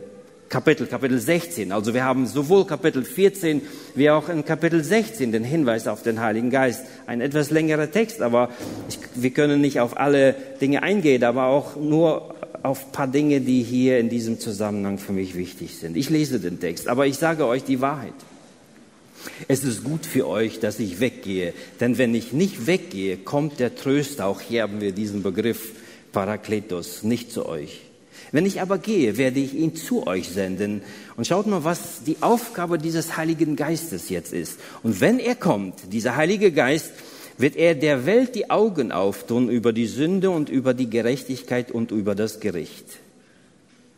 Kapitel, 0.48 0.86
Kapitel 0.86 1.18
16. 1.18 1.72
Also 1.72 1.92
wir 1.92 2.04
haben 2.04 2.26
sowohl 2.26 2.66
Kapitel 2.66 3.04
14 3.04 3.60
wie 3.94 4.08
auch 4.08 4.30
in 4.30 4.44
Kapitel 4.44 4.82
16 4.82 5.30
den 5.30 5.44
Hinweis 5.44 5.86
auf 5.86 6.02
den 6.02 6.20
Heiligen 6.20 6.50
Geist. 6.50 6.86
Ein 7.06 7.20
etwas 7.20 7.50
längerer 7.50 7.90
Text, 7.90 8.22
aber 8.22 8.50
ich, 8.88 8.98
wir 9.14 9.30
können 9.30 9.60
nicht 9.60 9.80
auf 9.80 9.98
alle 9.98 10.34
Dinge 10.60 10.82
eingehen, 10.82 11.22
aber 11.24 11.46
auch 11.46 11.76
nur 11.76 12.34
auf 12.62 12.92
paar 12.92 13.06
Dinge, 13.06 13.40
die 13.40 13.62
hier 13.62 13.98
in 13.98 14.08
diesem 14.08 14.40
Zusammenhang 14.40 14.98
für 14.98 15.12
mich 15.12 15.36
wichtig 15.36 15.76
sind. 15.76 15.96
Ich 15.96 16.08
lese 16.08 16.40
den 16.40 16.60
Text, 16.60 16.88
aber 16.88 17.06
ich 17.06 17.18
sage 17.18 17.46
euch 17.46 17.64
die 17.64 17.80
Wahrheit. 17.80 18.14
Es 19.48 19.64
ist 19.64 19.84
gut 19.84 20.06
für 20.06 20.26
euch, 20.26 20.60
dass 20.60 20.80
ich 20.80 21.00
weggehe, 21.00 21.52
denn 21.80 21.98
wenn 21.98 22.14
ich 22.14 22.32
nicht 22.32 22.66
weggehe, 22.66 23.18
kommt 23.18 23.60
der 23.60 23.74
Tröster, 23.74 24.26
auch 24.26 24.40
hier 24.40 24.62
haben 24.62 24.80
wir 24.80 24.92
diesen 24.92 25.22
Begriff 25.22 25.72
Parakletos, 26.12 27.02
nicht 27.02 27.32
zu 27.32 27.46
euch. 27.46 27.87
Wenn 28.32 28.46
ich 28.46 28.60
aber 28.60 28.78
gehe, 28.78 29.16
werde 29.16 29.40
ich 29.40 29.54
ihn 29.54 29.74
zu 29.74 30.06
euch 30.06 30.28
senden. 30.28 30.82
Und 31.16 31.26
schaut 31.26 31.46
mal, 31.46 31.64
was 31.64 32.04
die 32.04 32.16
Aufgabe 32.20 32.78
dieses 32.78 33.16
Heiligen 33.16 33.56
Geistes 33.56 34.08
jetzt 34.08 34.32
ist. 34.32 34.58
Und 34.82 35.00
wenn 35.00 35.18
er 35.18 35.34
kommt, 35.34 35.92
dieser 35.92 36.16
Heilige 36.16 36.52
Geist, 36.52 36.92
wird 37.38 37.56
er 37.56 37.74
der 37.74 38.04
Welt 38.04 38.34
die 38.34 38.50
Augen 38.50 38.92
auftun 38.92 39.48
über 39.48 39.72
die 39.72 39.86
Sünde 39.86 40.30
und 40.30 40.48
über 40.48 40.74
die 40.74 40.90
Gerechtigkeit 40.90 41.70
und 41.70 41.92
über 41.92 42.14
das 42.14 42.40
Gericht. 42.40 42.98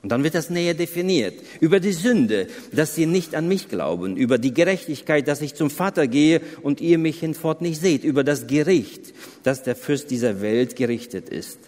Und 0.03 0.13
dann 0.13 0.25
wird 0.25 0.35
das 0.35 0.49
näher 0.49 0.75
definiert. 0.75 1.35
Über 1.61 1.79
die 1.79 1.93
Sünde, 1.93 2.47
dass 2.73 2.95
sie 2.95 3.05
nicht 3.05 3.35
an 3.35 3.49
mich 3.49 3.69
glauben. 3.69 4.17
Über 4.17 4.39
die 4.39 4.55
Gerechtigkeit, 4.55 5.29
dass 5.29 5.43
ich 5.43 5.55
zum 5.55 5.69
Vater 5.69 6.07
gehe 6.07 6.41
und 6.63 6.81
ihr 6.81 6.97
mich 6.97 7.21
hinfort 7.21 7.61
nicht 7.61 7.81
seht. 7.81 8.05
Über 8.05 8.25
das 8.25 8.47
Gericht, 8.47 9.13
dass 9.43 9.63
der 9.63 9.77
Fürst 9.77 10.11
dieser 10.11 10.41
Welt 10.41 10.77
gerichtet 10.77 11.29
ist. 11.29 11.59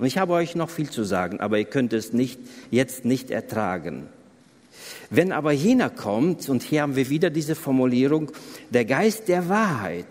Und 0.00 0.06
ich 0.06 0.16
habe 0.16 0.32
euch 0.32 0.54
noch 0.54 0.70
viel 0.70 0.88
zu 0.88 1.04
sagen, 1.04 1.40
aber 1.40 1.58
ihr 1.58 1.66
könnt 1.66 1.92
es 1.92 2.14
nicht, 2.14 2.40
jetzt 2.70 3.04
nicht 3.04 3.30
ertragen. 3.30 4.08
Wenn 5.10 5.30
aber 5.30 5.52
jener 5.52 5.90
kommt, 5.90 6.48
und 6.48 6.62
hier 6.62 6.80
haben 6.80 6.96
wir 6.96 7.10
wieder 7.10 7.28
diese 7.28 7.54
Formulierung, 7.54 8.32
der 8.70 8.86
Geist 8.86 9.28
der 9.28 9.50
Wahrheit, 9.50 10.06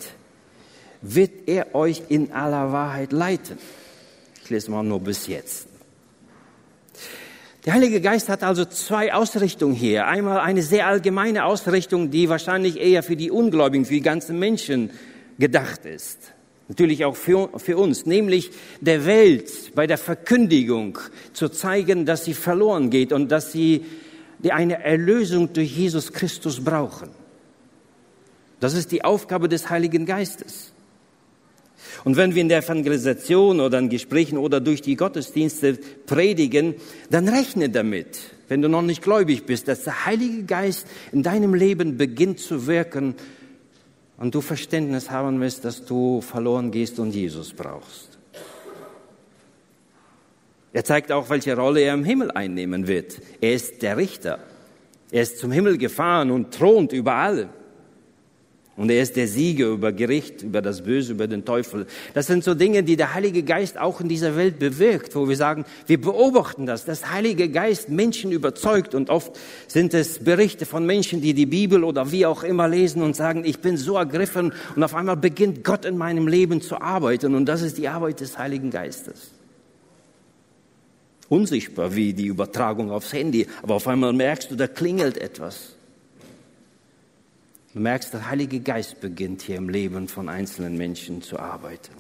wird 1.01 1.31
er 1.47 1.73
euch 1.73 2.03
in 2.09 2.33
aller 2.33 2.71
Wahrheit 2.71 3.11
leiten. 3.13 3.57
Ich 4.43 4.51
lese 4.51 4.69
mal 4.69 4.83
nur 4.83 4.99
bis 4.99 5.25
jetzt. 5.25 5.67
Der 7.65 7.73
Heilige 7.73 7.99
Geist 7.99 8.29
hat 8.29 8.43
also 8.43 8.65
zwei 8.65 9.11
Ausrichtungen 9.11 9.73
hier. 9.73 10.05
Einmal 10.05 10.39
eine 10.39 10.61
sehr 10.61 10.85
allgemeine 10.85 11.45
Ausrichtung, 11.45 12.11
die 12.11 12.29
wahrscheinlich 12.29 12.79
eher 12.79 13.01
für 13.01 13.15
die 13.15 13.31
Ungläubigen, 13.31 13.85
für 13.85 13.95
die 13.95 14.01
ganzen 14.01 14.37
Menschen 14.37 14.91
gedacht 15.39 15.85
ist. 15.85 16.19
Natürlich 16.69 17.03
auch 17.03 17.15
für, 17.15 17.49
für 17.57 17.77
uns, 17.77 18.05
nämlich 18.05 18.51
der 18.79 19.05
Welt 19.05 19.73
bei 19.73 19.87
der 19.87 19.97
Verkündigung 19.97 20.99
zu 21.33 21.49
zeigen, 21.49 22.05
dass 22.05 22.25
sie 22.25 22.35
verloren 22.35 22.91
geht 22.91 23.11
und 23.11 23.29
dass 23.29 23.51
sie 23.51 23.85
eine 24.47 24.83
Erlösung 24.83 25.51
durch 25.51 25.75
Jesus 25.75 26.13
Christus 26.13 26.63
brauchen. 26.63 27.09
Das 28.59 28.75
ist 28.75 28.91
die 28.91 29.03
Aufgabe 29.03 29.49
des 29.49 29.71
Heiligen 29.71 30.05
Geistes. 30.05 30.71
Und 32.03 32.17
wenn 32.17 32.35
wir 32.35 32.41
in 32.41 32.49
der 32.49 32.59
Evangelisation 32.59 33.61
oder 33.61 33.79
in 33.79 33.89
Gesprächen 33.89 34.37
oder 34.37 34.61
durch 34.61 34.83
die 34.83 34.95
Gottesdienste 34.95 35.79
predigen, 36.05 36.75
dann 37.09 37.27
rechne 37.27 37.69
damit, 37.69 38.19
wenn 38.47 38.61
du 38.61 38.69
noch 38.69 38.83
nicht 38.83 39.01
gläubig 39.01 39.45
bist, 39.45 39.67
dass 39.67 39.85
der 39.85 40.05
Heilige 40.05 40.43
Geist 40.43 40.85
in 41.11 41.23
deinem 41.23 41.55
Leben 41.55 41.97
beginnt 41.97 42.39
zu 42.39 42.67
wirken 42.67 43.15
und 44.19 44.35
du 44.35 44.41
Verständnis 44.41 45.09
haben 45.09 45.39
wirst, 45.39 45.63
dass 45.65 45.85
du 45.85 46.21
verloren 46.21 46.71
gehst 46.71 46.99
und 46.99 47.11
Jesus 47.11 47.53
brauchst. 47.53 48.19
Er 50.71 50.83
zeigt 50.83 51.11
auch, 51.11 51.29
welche 51.29 51.55
Rolle 51.55 51.81
er 51.81 51.93
im 51.93 52.03
Himmel 52.03 52.29
einnehmen 52.31 52.87
wird. 52.87 53.19
Er 53.41 53.53
ist 53.53 53.81
der 53.81 53.97
Richter. 53.97 54.39
Er 55.09 55.23
ist 55.23 55.39
zum 55.39 55.51
Himmel 55.51 55.77
gefahren 55.77 56.29
und 56.29 56.53
thront 56.53 56.91
über 56.91 57.13
alle. 57.15 57.49
Und 58.79 58.89
er 58.89 59.01
ist 59.01 59.17
der 59.17 59.27
Sieger 59.27 59.67
über 59.67 59.91
Gericht, 59.91 60.41
über 60.41 60.61
das 60.61 60.85
Böse, 60.85 61.11
über 61.11 61.27
den 61.27 61.43
Teufel. 61.43 61.85
Das 62.13 62.27
sind 62.27 62.45
so 62.45 62.53
Dinge, 62.53 62.81
die 62.81 62.95
der 62.95 63.13
Heilige 63.13 63.43
Geist 63.43 63.77
auch 63.77 63.99
in 63.99 64.07
dieser 64.07 64.37
Welt 64.37 64.57
bewirkt, 64.57 65.17
wo 65.17 65.27
wir 65.27 65.35
sagen, 65.35 65.65
wir 65.85 65.99
beobachten 65.99 66.65
das, 66.65 66.85
dass 66.85 67.11
Heilige 67.11 67.49
Geist 67.49 67.89
Menschen 67.89 68.31
überzeugt. 68.31 68.95
Und 68.95 69.09
oft 69.09 69.37
sind 69.67 69.93
es 69.93 70.19
Berichte 70.19 70.65
von 70.65 70.85
Menschen, 70.85 71.19
die 71.19 71.33
die 71.33 71.45
Bibel 71.45 71.83
oder 71.83 72.13
wie 72.13 72.25
auch 72.25 72.41
immer 72.41 72.69
lesen 72.69 73.01
und 73.01 73.17
sagen, 73.17 73.43
ich 73.43 73.59
bin 73.59 73.75
so 73.75 73.97
ergriffen 73.97 74.53
und 74.77 74.81
auf 74.81 74.95
einmal 74.95 75.17
beginnt 75.17 75.65
Gott 75.65 75.83
in 75.83 75.97
meinem 75.97 76.29
Leben 76.29 76.61
zu 76.61 76.79
arbeiten. 76.79 77.35
Und 77.35 77.47
das 77.47 77.61
ist 77.61 77.77
die 77.77 77.89
Arbeit 77.89 78.21
des 78.21 78.37
Heiligen 78.37 78.71
Geistes. 78.71 79.31
Unsichtbar 81.27 81.93
wie 81.97 82.13
die 82.13 82.27
Übertragung 82.27 82.91
aufs 82.91 83.11
Handy, 83.11 83.45
aber 83.61 83.75
auf 83.75 83.89
einmal 83.89 84.13
merkst 84.13 84.49
du, 84.51 84.55
da 84.55 84.67
klingelt 84.67 85.17
etwas. 85.17 85.75
Du 87.79 87.83
merkst, 87.83 88.13
der 88.13 88.29
Heilige 88.29 88.59
Geist 88.59 88.99
beginnt 88.99 89.41
hier 89.41 89.55
im 89.55 89.69
Leben 89.69 90.09
von 90.09 90.27
einzelnen 90.27 90.75
Menschen 90.75 91.21
zu 91.21 91.39
arbeiten. 91.39 91.93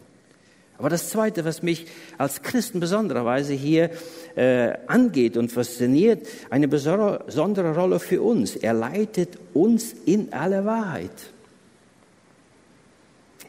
Aber 0.77 0.89
das 0.89 1.09
Zweite, 1.09 1.45
was 1.45 1.63
mich 1.63 1.85
als 2.17 2.41
Christen 2.41 2.81
besondererweise 2.81 3.53
hier 3.53 3.89
äh, 4.35 4.73
angeht 4.87 5.37
und 5.37 5.53
fasziniert, 5.53 6.27
eine 6.49 6.67
besondere 6.67 7.73
Rolle 7.73 8.01
für 8.01 8.21
uns. 8.21 8.57
Er 8.57 8.73
leitet 8.73 9.37
uns 9.53 9.93
in 10.05 10.33
alle 10.33 10.65
Wahrheit. 10.65 11.13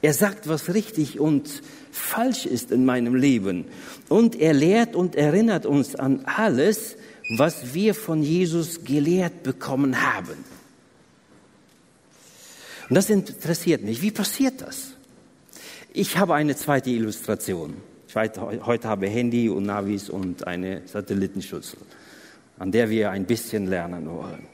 Er 0.00 0.14
sagt, 0.14 0.48
was 0.48 0.72
richtig 0.72 1.18
und 1.18 1.64
falsch 1.90 2.46
ist 2.46 2.70
in 2.70 2.84
meinem 2.84 3.16
Leben. 3.16 3.64
Und 4.08 4.36
er 4.36 4.52
lehrt 4.52 4.94
und 4.94 5.16
erinnert 5.16 5.66
uns 5.66 5.96
an 5.96 6.22
alles, 6.26 6.94
was 7.36 7.74
wir 7.74 7.92
von 7.92 8.22
Jesus 8.22 8.84
gelehrt 8.84 9.42
bekommen 9.42 10.00
haben. 10.00 10.59
Und 12.90 12.96
das 12.96 13.08
interessiert 13.08 13.82
mich. 13.82 14.02
Wie 14.02 14.10
passiert 14.10 14.60
das? 14.60 14.94
Ich 15.92 16.18
habe 16.18 16.34
eine 16.34 16.56
zweite 16.56 16.90
Illustration. 16.90 17.76
Ich 18.08 18.16
weiß, 18.16 18.32
heute 18.64 18.88
habe 18.88 19.06
ich 19.06 19.14
Handy 19.14 19.48
und 19.48 19.62
Navis 19.64 20.10
und 20.10 20.44
eine 20.48 20.82
Satellitenschüssel, 20.86 21.78
an 22.58 22.72
der 22.72 22.90
wir 22.90 23.12
ein 23.12 23.26
bisschen 23.26 23.68
lernen 23.68 24.10
wollen. 24.10 24.44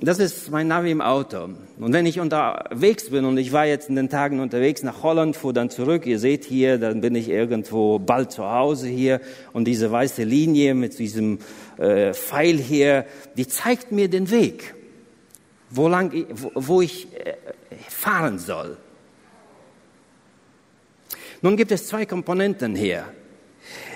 Das 0.00 0.18
ist 0.18 0.50
mein 0.50 0.66
Navi 0.66 0.90
im 0.90 1.00
Auto. 1.00 1.50
Und 1.78 1.92
wenn 1.92 2.06
ich 2.06 2.18
unterwegs 2.18 3.10
bin, 3.10 3.24
und 3.24 3.38
ich 3.38 3.52
war 3.52 3.66
jetzt 3.66 3.88
in 3.88 3.94
den 3.94 4.08
Tagen 4.08 4.40
unterwegs 4.40 4.82
nach 4.82 5.04
Holland, 5.04 5.36
fuhr 5.36 5.52
dann 5.52 5.70
zurück, 5.70 6.06
ihr 6.06 6.18
seht 6.18 6.44
hier, 6.44 6.78
dann 6.78 7.00
bin 7.00 7.14
ich 7.14 7.28
irgendwo 7.28 8.00
bald 8.00 8.32
zu 8.32 8.50
Hause 8.50 8.88
hier, 8.88 9.20
und 9.52 9.66
diese 9.66 9.92
weiße 9.92 10.24
Linie 10.24 10.74
mit 10.74 10.98
diesem 10.98 11.38
äh, 11.78 12.14
Pfeil 12.14 12.56
hier, 12.56 13.04
die 13.36 13.46
zeigt 13.46 13.92
mir 13.92 14.08
den 14.08 14.30
Weg 14.32 14.74
wo, 15.72 15.88
lang, 15.88 16.12
wo 16.54 16.80
ich 16.80 17.08
äh, 17.14 17.34
fahren 17.88 18.38
soll. 18.38 18.76
Nun 21.40 21.56
gibt 21.56 21.72
es 21.72 21.88
zwei 21.88 22.06
Komponenten 22.06 22.76
hier. 22.76 23.04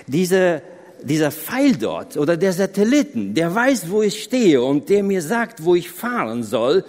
Diese, 0.05 0.61
dieser 1.01 1.31
Pfeil 1.31 1.77
dort 1.77 2.17
oder 2.17 2.35
der 2.35 2.51
Satelliten, 2.51 3.33
der 3.33 3.53
weiß, 3.53 3.89
wo 3.89 4.01
ich 4.01 4.23
stehe 4.23 4.61
und 4.61 4.89
der 4.89 5.03
mir 5.03 5.21
sagt, 5.21 5.63
wo 5.63 5.75
ich 5.75 5.89
fahren 5.89 6.43
soll, 6.43 6.83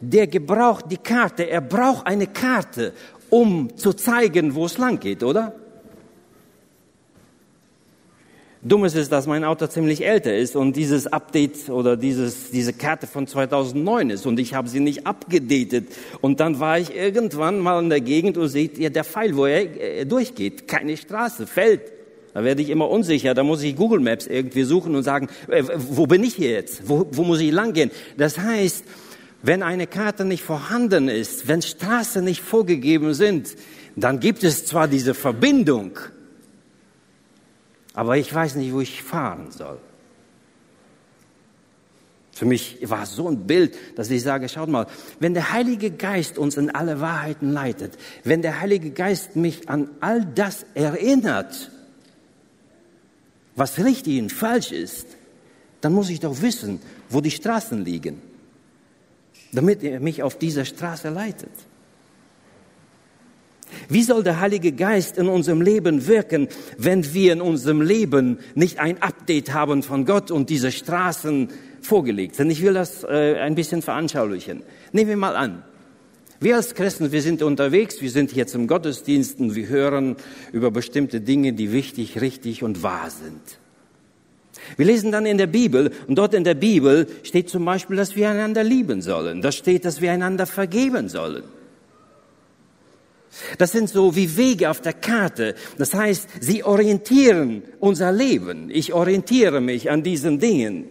der 0.00 0.26
gebraucht 0.26 0.86
die 0.90 0.98
Karte. 0.98 1.48
Er 1.48 1.60
braucht 1.60 2.06
eine 2.06 2.26
Karte, 2.26 2.92
um 3.30 3.76
zu 3.76 3.92
zeigen, 3.92 4.54
wo 4.54 4.66
es 4.66 4.78
lang 4.78 5.00
geht, 5.00 5.22
oder? 5.22 5.54
Dumm 8.66 8.86
ist 8.86 8.96
es, 8.96 9.10
dass 9.10 9.26
mein 9.26 9.44
Auto 9.44 9.66
ziemlich 9.66 10.06
älter 10.06 10.34
ist 10.34 10.56
und 10.56 10.74
dieses 10.74 11.06
Update 11.06 11.68
oder 11.68 11.98
dieses, 11.98 12.50
diese 12.50 12.72
Karte 12.72 13.06
von 13.06 13.26
2009 13.26 14.08
ist 14.08 14.24
und 14.24 14.40
ich 14.40 14.54
habe 14.54 14.70
sie 14.70 14.80
nicht 14.80 15.06
abgedatet. 15.06 15.88
Und 16.22 16.40
dann 16.40 16.60
war 16.60 16.78
ich 16.78 16.96
irgendwann 16.96 17.58
mal 17.58 17.82
in 17.82 17.90
der 17.90 18.00
Gegend 18.00 18.38
und 18.38 18.48
seht 18.48 18.78
ihr 18.78 18.88
der 18.88 19.04
Pfeil, 19.04 19.36
wo 19.36 19.44
er 19.44 20.06
durchgeht. 20.06 20.66
Keine 20.66 20.96
Straße, 20.96 21.46
Feld. 21.46 21.82
Da 22.32 22.42
werde 22.42 22.62
ich 22.62 22.70
immer 22.70 22.88
unsicher. 22.88 23.34
Da 23.34 23.42
muss 23.42 23.62
ich 23.62 23.76
Google 23.76 24.00
Maps 24.00 24.26
irgendwie 24.26 24.62
suchen 24.62 24.94
und 24.94 25.02
sagen, 25.02 25.28
äh, 25.48 25.62
wo 25.76 26.06
bin 26.06 26.24
ich 26.24 26.34
hier 26.34 26.52
jetzt? 26.52 26.88
Wo, 26.88 27.06
wo 27.10 27.22
muss 27.22 27.40
ich 27.40 27.52
langgehen? 27.52 27.90
Das 28.16 28.38
heißt, 28.38 28.84
wenn 29.42 29.62
eine 29.62 29.86
Karte 29.86 30.24
nicht 30.24 30.42
vorhanden 30.42 31.10
ist, 31.10 31.48
wenn 31.48 31.60
Straßen 31.60 32.24
nicht 32.24 32.40
vorgegeben 32.40 33.12
sind, 33.12 33.56
dann 33.94 34.20
gibt 34.20 34.42
es 34.42 34.64
zwar 34.64 34.88
diese 34.88 35.12
Verbindung, 35.12 35.98
aber 37.94 38.16
ich 38.18 38.32
weiß 38.34 38.56
nicht, 38.56 38.72
wo 38.72 38.80
ich 38.80 39.02
fahren 39.02 39.50
soll. 39.50 39.78
Für 42.32 42.46
mich 42.46 42.78
war 42.82 43.04
es 43.04 43.12
so 43.12 43.28
ein 43.28 43.46
Bild, 43.46 43.76
dass 43.94 44.10
ich 44.10 44.22
sage, 44.22 44.48
schaut 44.48 44.68
mal, 44.68 44.88
wenn 45.20 45.34
der 45.34 45.52
Heilige 45.52 45.92
Geist 45.92 46.36
uns 46.36 46.56
in 46.56 46.68
alle 46.68 47.00
Wahrheiten 47.00 47.52
leitet, 47.52 47.96
wenn 48.24 48.42
der 48.42 48.60
Heilige 48.60 48.90
Geist 48.90 49.36
mich 49.36 49.68
an 49.68 49.88
all 50.00 50.24
das 50.24 50.66
erinnert, 50.74 51.70
was 53.54 53.78
richtig 53.78 54.20
und 54.20 54.32
falsch 54.32 54.72
ist, 54.72 55.06
dann 55.80 55.92
muss 55.92 56.10
ich 56.10 56.18
doch 56.18 56.42
wissen, 56.42 56.80
wo 57.08 57.20
die 57.20 57.30
Straßen 57.30 57.84
liegen, 57.84 58.20
damit 59.52 59.84
er 59.84 60.00
mich 60.00 60.24
auf 60.24 60.36
dieser 60.36 60.64
Straße 60.64 61.10
leitet. 61.10 61.52
Wie 63.88 64.02
soll 64.02 64.22
der 64.22 64.40
Heilige 64.40 64.72
Geist 64.72 65.18
in 65.18 65.28
unserem 65.28 65.60
Leben 65.60 66.06
wirken, 66.06 66.48
wenn 66.78 67.14
wir 67.14 67.32
in 67.32 67.40
unserem 67.40 67.80
Leben 67.80 68.38
nicht 68.54 68.78
ein 68.78 69.00
Update 69.02 69.52
haben 69.52 69.82
von 69.82 70.04
Gott 70.04 70.30
und 70.30 70.50
diese 70.50 70.72
Straßen 70.72 71.48
vorgelegt 71.80 72.36
sind? 72.36 72.50
Ich 72.50 72.62
will 72.62 72.74
das 72.74 73.04
äh, 73.04 73.36
ein 73.38 73.54
bisschen 73.54 73.82
veranschaulichen. 73.82 74.62
Nehmen 74.92 75.10
wir 75.10 75.16
mal 75.16 75.36
an. 75.36 75.62
Wir 76.40 76.56
als 76.56 76.74
Christen, 76.74 77.10
wir 77.10 77.22
sind 77.22 77.42
unterwegs, 77.42 78.02
wir 78.02 78.10
sind 78.10 78.32
jetzt 78.34 78.54
im 78.54 78.66
Gottesdienst 78.66 79.40
und 79.40 79.54
wir 79.54 79.68
hören 79.68 80.16
über 80.52 80.70
bestimmte 80.70 81.20
Dinge, 81.20 81.52
die 81.52 81.72
wichtig, 81.72 82.20
richtig 82.20 82.62
und 82.62 82.82
wahr 82.82 83.08
sind. 83.10 83.58
Wir 84.76 84.86
lesen 84.86 85.12
dann 85.12 85.26
in 85.26 85.38
der 85.38 85.46
Bibel 85.46 85.90
und 86.06 86.16
dort 86.16 86.34
in 86.34 86.44
der 86.44 86.54
Bibel 86.54 87.06
steht 87.22 87.48
zum 87.48 87.64
Beispiel, 87.64 87.96
dass 87.96 88.16
wir 88.16 88.28
einander 88.28 88.64
lieben 88.64 89.02
sollen. 89.02 89.42
Da 89.42 89.52
steht, 89.52 89.84
dass 89.84 90.00
wir 90.00 90.12
einander 90.12 90.46
vergeben 90.46 91.08
sollen. 91.08 91.44
Das 93.58 93.72
sind 93.72 93.88
so 93.88 94.16
wie 94.16 94.36
Wege 94.36 94.70
auf 94.70 94.80
der 94.80 94.92
Karte. 94.92 95.54
Das 95.78 95.94
heißt, 95.94 96.28
sie 96.40 96.64
orientieren 96.64 97.62
unser 97.80 98.12
Leben. 98.12 98.70
Ich 98.70 98.92
orientiere 98.92 99.60
mich 99.60 99.90
an 99.90 100.02
diesen 100.02 100.38
Dingen. 100.38 100.86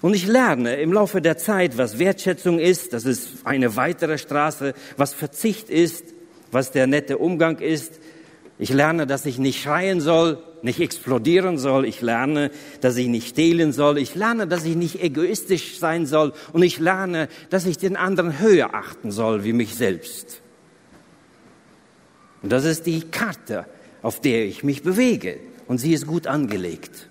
Und 0.00 0.14
ich 0.14 0.26
lerne 0.26 0.76
im 0.76 0.92
Laufe 0.92 1.20
der 1.20 1.38
Zeit, 1.38 1.76
was 1.76 1.98
Wertschätzung 1.98 2.58
ist, 2.60 2.92
das 2.92 3.04
ist 3.04 3.30
eine 3.44 3.74
weitere 3.76 4.18
Straße, 4.18 4.74
was 4.96 5.12
Verzicht 5.12 5.70
ist, 5.70 6.04
was 6.52 6.70
der 6.70 6.86
nette 6.86 7.18
Umgang 7.18 7.58
ist. 7.58 7.98
Ich 8.58 8.70
lerne, 8.70 9.06
dass 9.06 9.26
ich 9.26 9.38
nicht 9.38 9.60
schreien 9.60 10.00
soll, 10.00 10.42
nicht 10.62 10.80
explodieren 10.80 11.58
soll. 11.58 11.84
Ich 11.84 12.00
lerne, 12.00 12.50
dass 12.80 12.96
ich 12.96 13.08
nicht 13.08 13.28
stehlen 13.28 13.72
soll. 13.72 13.98
Ich 13.98 14.14
lerne, 14.14 14.46
dass 14.46 14.64
ich 14.64 14.76
nicht 14.76 15.02
egoistisch 15.02 15.78
sein 15.78 16.06
soll. 16.06 16.32
Und 16.52 16.62
ich 16.62 16.78
lerne, 16.78 17.28
dass 17.50 17.66
ich 17.66 17.78
den 17.78 17.96
anderen 17.96 18.38
höher 18.38 18.74
achten 18.74 19.10
soll 19.10 19.44
wie 19.44 19.52
mich 19.52 19.74
selbst. 19.74 20.40
Und 22.42 22.52
das 22.52 22.64
ist 22.64 22.86
die 22.86 23.00
Karte, 23.00 23.66
auf 24.02 24.20
der 24.20 24.44
ich 24.44 24.62
mich 24.64 24.82
bewege. 24.82 25.38
Und 25.66 25.78
sie 25.78 25.92
ist 25.92 26.06
gut 26.06 26.26
angelegt. 26.26 27.08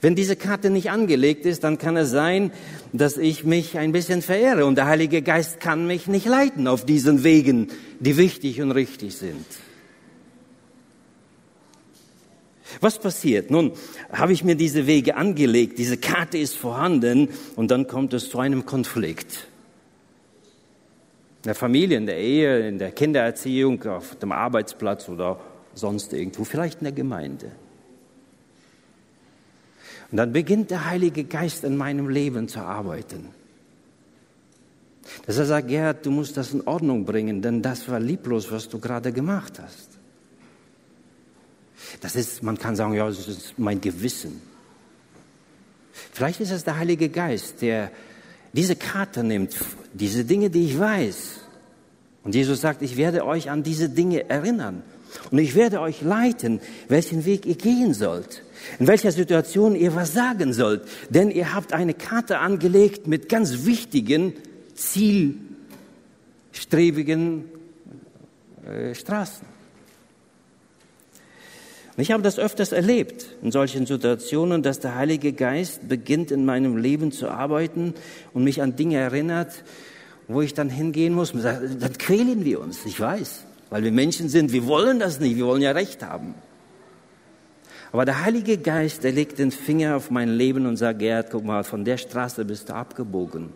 Wenn 0.00 0.14
diese 0.14 0.36
Karte 0.36 0.70
nicht 0.70 0.90
angelegt 0.90 1.44
ist, 1.44 1.64
dann 1.64 1.76
kann 1.76 1.96
es 1.96 2.10
sein, 2.10 2.52
dass 2.92 3.16
ich 3.16 3.44
mich 3.44 3.78
ein 3.78 3.92
bisschen 3.92 4.22
verehre 4.22 4.64
und 4.64 4.76
der 4.76 4.86
Heilige 4.86 5.22
Geist 5.22 5.60
kann 5.60 5.86
mich 5.86 6.06
nicht 6.06 6.26
leiten 6.26 6.68
auf 6.68 6.84
diesen 6.86 7.24
Wegen, 7.24 7.68
die 7.98 8.16
wichtig 8.16 8.62
und 8.62 8.70
richtig 8.70 9.16
sind. 9.16 9.44
Was 12.80 12.98
passiert? 12.98 13.50
Nun, 13.50 13.72
habe 14.12 14.32
ich 14.32 14.44
mir 14.44 14.54
diese 14.54 14.86
Wege 14.86 15.16
angelegt, 15.16 15.78
diese 15.78 15.96
Karte 15.96 16.38
ist 16.38 16.56
vorhanden 16.56 17.28
und 17.56 17.70
dann 17.70 17.86
kommt 17.86 18.12
es 18.14 18.30
zu 18.30 18.38
einem 18.38 18.66
Konflikt. 18.66 19.48
In 21.38 21.44
der 21.44 21.54
Familie, 21.54 21.96
in 21.96 22.06
der 22.06 22.18
Ehe, 22.18 22.68
in 22.68 22.78
der 22.78 22.90
Kindererziehung, 22.90 23.82
auf 23.84 24.16
dem 24.16 24.32
Arbeitsplatz 24.32 25.08
oder 25.08 25.40
sonst 25.74 26.12
irgendwo, 26.12 26.44
vielleicht 26.44 26.80
in 26.80 26.84
der 26.84 26.92
Gemeinde. 26.92 27.52
Und 30.10 30.16
dann 30.16 30.32
beginnt 30.32 30.70
der 30.70 30.86
Heilige 30.86 31.24
Geist 31.24 31.64
in 31.64 31.76
meinem 31.76 32.08
Leben 32.08 32.48
zu 32.48 32.60
arbeiten. 32.60 33.28
Dass 35.26 35.38
er 35.38 35.46
sagt, 35.46 35.68
Gerhard, 35.68 36.04
du 36.04 36.10
musst 36.10 36.36
das 36.36 36.52
in 36.52 36.66
Ordnung 36.66 37.04
bringen, 37.04 37.40
denn 37.40 37.62
das 37.62 37.88
war 37.88 38.00
lieblos, 38.00 38.50
was 38.50 38.68
du 38.68 38.78
gerade 38.78 39.12
gemacht 39.12 39.58
hast. 39.62 39.87
Das 42.00 42.16
ist, 42.16 42.42
man 42.42 42.58
kann 42.58 42.76
sagen, 42.76 42.94
ja, 42.94 43.06
das 43.06 43.28
ist 43.28 43.58
mein 43.58 43.80
Gewissen. 43.80 44.40
Vielleicht 46.12 46.40
ist 46.40 46.50
es 46.50 46.64
der 46.64 46.76
Heilige 46.76 47.08
Geist, 47.08 47.62
der 47.62 47.90
diese 48.52 48.76
Karte 48.76 49.22
nimmt, 49.22 49.56
diese 49.92 50.24
Dinge, 50.24 50.50
die 50.50 50.66
ich 50.66 50.78
weiß. 50.78 51.40
Und 52.24 52.34
Jesus 52.34 52.60
sagt, 52.60 52.82
ich 52.82 52.96
werde 52.96 53.24
euch 53.24 53.50
an 53.50 53.62
diese 53.62 53.88
Dinge 53.88 54.28
erinnern. 54.28 54.82
Und 55.30 55.38
ich 55.38 55.54
werde 55.54 55.80
euch 55.80 56.02
leiten, 56.02 56.60
welchen 56.88 57.24
Weg 57.24 57.46
ihr 57.46 57.54
gehen 57.54 57.94
sollt, 57.94 58.42
in 58.78 58.86
welcher 58.86 59.12
Situation 59.12 59.74
ihr 59.74 59.94
was 59.94 60.12
sagen 60.12 60.52
sollt. 60.52 60.82
Denn 61.08 61.30
ihr 61.30 61.54
habt 61.54 61.72
eine 61.72 61.94
Karte 61.94 62.40
angelegt 62.40 63.06
mit 63.06 63.30
ganz 63.30 63.64
wichtigen, 63.64 64.34
zielstrebigen 64.74 67.46
äh, 68.66 68.94
Straßen. 68.94 69.57
Ich 72.00 72.12
habe 72.12 72.22
das 72.22 72.38
öfters 72.38 72.70
erlebt 72.70 73.26
in 73.42 73.50
solchen 73.50 73.84
Situationen, 73.84 74.62
dass 74.62 74.78
der 74.78 74.94
Heilige 74.94 75.32
Geist 75.32 75.88
beginnt 75.88 76.30
in 76.30 76.44
meinem 76.44 76.76
Leben 76.76 77.10
zu 77.10 77.28
arbeiten 77.28 77.92
und 78.32 78.44
mich 78.44 78.62
an 78.62 78.76
Dinge 78.76 78.98
erinnert, 78.98 79.64
wo 80.28 80.40
ich 80.40 80.54
dann 80.54 80.70
hingehen 80.70 81.12
muss. 81.12 81.32
Dann 81.32 81.98
quälen 81.98 82.44
wir 82.44 82.60
uns, 82.60 82.86
ich 82.86 83.00
weiß, 83.00 83.44
weil 83.70 83.82
wir 83.82 83.90
Menschen 83.90 84.28
sind, 84.28 84.52
wir 84.52 84.68
wollen 84.68 85.00
das 85.00 85.18
nicht, 85.18 85.36
wir 85.36 85.46
wollen 85.46 85.60
ja 85.60 85.72
Recht 85.72 86.04
haben. 86.04 86.34
Aber 87.90 88.04
der 88.04 88.24
Heilige 88.24 88.58
Geist, 88.58 89.02
der 89.02 89.10
legt 89.10 89.40
den 89.40 89.50
Finger 89.50 89.96
auf 89.96 90.08
mein 90.08 90.28
Leben 90.28 90.66
und 90.66 90.76
sagt, 90.76 91.00
Gerd, 91.00 91.30
guck 91.32 91.44
mal, 91.44 91.64
von 91.64 91.84
der 91.84 91.96
Straße 91.96 92.44
bist 92.44 92.68
du 92.68 92.74
abgebogen. 92.74 93.48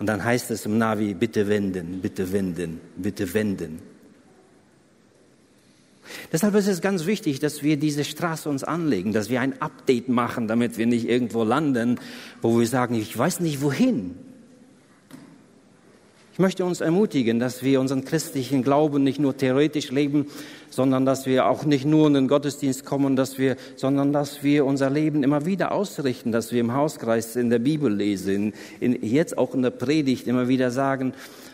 Und 0.00 0.06
dann 0.06 0.24
heißt 0.24 0.50
es 0.50 0.66
im 0.66 0.76
Navi, 0.76 1.14
bitte 1.14 1.46
wenden, 1.46 2.00
bitte 2.00 2.32
wenden, 2.32 2.80
bitte 2.96 3.32
wenden. 3.32 3.97
Deshalb 6.32 6.54
ist 6.54 6.68
es 6.68 6.80
ganz 6.80 7.06
wichtig, 7.06 7.40
dass 7.40 7.62
wir 7.62 7.76
diese 7.76 8.04
Straße 8.04 8.48
uns 8.48 8.64
anlegen, 8.64 9.12
dass 9.12 9.30
wir 9.30 9.40
ein 9.40 9.60
Update 9.60 10.08
machen, 10.08 10.48
damit 10.48 10.78
wir 10.78 10.86
nicht 10.86 11.08
irgendwo 11.08 11.44
landen, 11.44 11.98
wo 12.42 12.58
wir 12.58 12.66
sagen, 12.66 12.94
ich 12.94 13.16
weiß 13.16 13.40
nicht 13.40 13.62
wohin. 13.62 14.14
Ich 16.38 16.40
möchte 16.40 16.64
uns 16.64 16.80
ermutigen, 16.80 17.40
dass 17.40 17.64
wir 17.64 17.80
unseren 17.80 18.04
christlichen 18.04 18.62
Glauben 18.62 19.02
nicht 19.02 19.18
nur 19.18 19.36
theoretisch 19.36 19.90
leben, 19.90 20.26
sondern 20.70 21.04
dass 21.04 21.26
wir 21.26 21.46
auch 21.46 21.64
nicht 21.64 21.84
nur 21.84 22.06
in 22.06 22.14
den 22.14 22.28
Gottesdienst 22.28 22.84
kommen, 22.84 23.16
dass 23.16 23.38
wir, 23.38 23.56
sondern 23.74 24.12
dass 24.12 24.44
wir 24.44 24.64
unser 24.64 24.88
Leben 24.88 25.24
immer 25.24 25.46
wieder 25.46 25.72
ausrichten, 25.72 26.30
dass 26.30 26.52
wir 26.52 26.60
im 26.60 26.74
Hauskreis 26.74 27.34
in 27.34 27.50
der 27.50 27.58
Bibel 27.58 27.92
lesen, 27.92 28.52
in, 28.78 29.04
jetzt 29.04 29.36
auch 29.36 29.52
in 29.52 29.62
der 29.62 29.70
Predigt 29.70 30.28
immer 30.28 30.46
wieder 30.46 30.70
sagen, 30.70 31.12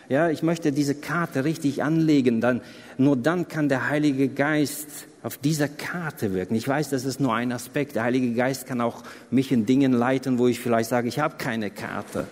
ja, 0.09 0.29
ich 0.31 0.43
möchte 0.43 0.73
diese 0.73 0.95
Karte 0.95 1.45
richtig 1.45 1.83
anlegen, 1.83 2.41
dann, 2.41 2.61
nur 2.99 3.17
dann 3.17 3.49
kann 3.49 3.69
der 3.69 3.89
Heilige 3.89 4.29
Geist 4.29 4.89
auf 5.23 5.39
dieser 5.39 5.69
Karte 5.69 6.35
wirken. 6.35 6.55
Ich 6.55 6.69
weiß, 6.69 6.91
das 6.91 7.05
ist 7.05 7.21
nur 7.21 7.35
ein 7.35 7.51
Aspekt. 7.53 7.97
Der 7.97 8.05
Heilige 8.05 8.35
Geist 8.35 8.67
kann 8.67 8.81
auch 8.81 9.03
mich 9.31 9.51
in 9.51 9.65
Dingen 9.65 9.93
leiten, 9.93 10.39
wo 10.39 10.47
ich 10.49 10.61
vielleicht 10.61 10.91
sage, 10.91 11.09
ich 11.09 11.19
habe 11.19 11.37
keine 11.39 11.71
Karte. 11.71 12.27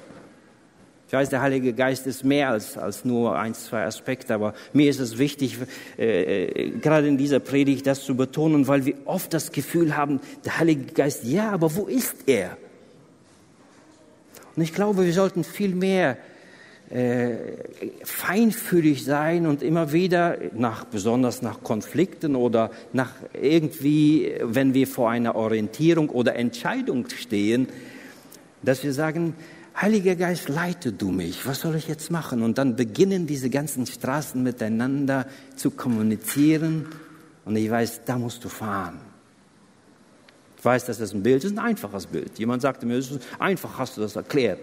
Ich 1.12 1.12
weiß, 1.14 1.28
der 1.28 1.42
Heilige 1.42 1.74
Geist 1.74 2.06
ist 2.06 2.24
mehr 2.24 2.50
als, 2.50 2.78
als 2.78 3.04
nur 3.04 3.38
ein, 3.38 3.52
zwei 3.54 3.84
Aspekte, 3.84 4.34
aber 4.34 4.54
mir 4.72 4.88
ist 4.88 4.98
es 4.98 5.18
wichtig, 5.18 5.58
äh, 5.98 6.46
äh, 6.46 6.70
gerade 6.70 7.06
in 7.06 7.18
dieser 7.18 7.38
Predigt 7.38 7.86
das 7.86 8.02
zu 8.02 8.16
betonen, 8.16 8.66
weil 8.66 8.86
wir 8.86 8.94
oft 9.04 9.34
das 9.34 9.52
Gefühl 9.52 9.94
haben, 9.96 10.20
der 10.44 10.58
Heilige 10.58 10.92
Geist, 10.92 11.24
ja, 11.24 11.50
aber 11.50 11.74
wo 11.76 11.84
ist 11.84 12.16
er? 12.26 12.56
Und 14.56 14.62
ich 14.62 14.72
glaube, 14.72 15.04
wir 15.04 15.12
sollten 15.12 15.44
viel 15.44 15.74
mehr 15.74 16.16
äh, 16.92 17.56
feinfühlig 18.04 19.04
sein 19.04 19.46
und 19.46 19.62
immer 19.62 19.92
wieder 19.92 20.36
nach, 20.52 20.84
besonders 20.84 21.40
nach 21.40 21.62
Konflikten 21.62 22.36
oder 22.36 22.70
nach 22.92 23.12
irgendwie, 23.40 24.34
wenn 24.42 24.74
wir 24.74 24.86
vor 24.86 25.10
einer 25.10 25.34
Orientierung 25.34 26.10
oder 26.10 26.36
Entscheidung 26.36 27.08
stehen, 27.08 27.68
dass 28.62 28.84
wir 28.84 28.92
sagen, 28.92 29.34
Heiliger 29.80 30.16
Geist, 30.16 30.50
leite 30.50 30.92
du 30.92 31.10
mich. 31.10 31.46
Was 31.46 31.62
soll 31.62 31.76
ich 31.76 31.88
jetzt 31.88 32.10
machen? 32.10 32.42
Und 32.42 32.58
dann 32.58 32.76
beginnen 32.76 33.26
diese 33.26 33.48
ganzen 33.48 33.86
Straßen 33.86 34.42
miteinander 34.42 35.26
zu 35.56 35.70
kommunizieren. 35.70 36.88
Und 37.46 37.56
ich 37.56 37.70
weiß, 37.70 38.02
da 38.04 38.18
musst 38.18 38.44
du 38.44 38.50
fahren. 38.50 39.00
Ich 40.58 40.64
weiß, 40.64 40.84
dass 40.84 40.98
das 40.98 41.14
ein 41.14 41.22
Bild 41.22 41.42
ist, 41.42 41.52
ein 41.52 41.58
einfaches 41.58 42.06
Bild. 42.06 42.38
Jemand 42.38 42.60
sagte 42.60 42.84
mir, 42.84 43.02
einfach, 43.38 43.78
hast 43.78 43.96
du 43.96 44.02
das 44.02 44.14
erklärt. 44.14 44.60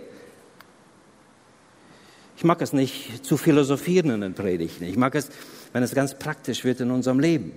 Ich 2.40 2.46
mag 2.46 2.62
es 2.62 2.72
nicht 2.72 3.26
zu 3.26 3.36
philosophieren 3.36 4.12
in 4.12 4.22
den 4.22 4.34
Predigten. 4.34 4.86
Ich 4.86 4.96
mag 4.96 5.14
es, 5.14 5.28
wenn 5.74 5.84
es 5.84 5.94
ganz 5.94 6.18
praktisch 6.18 6.64
wird 6.64 6.80
in 6.80 6.90
unserem 6.90 7.20
Leben. 7.20 7.52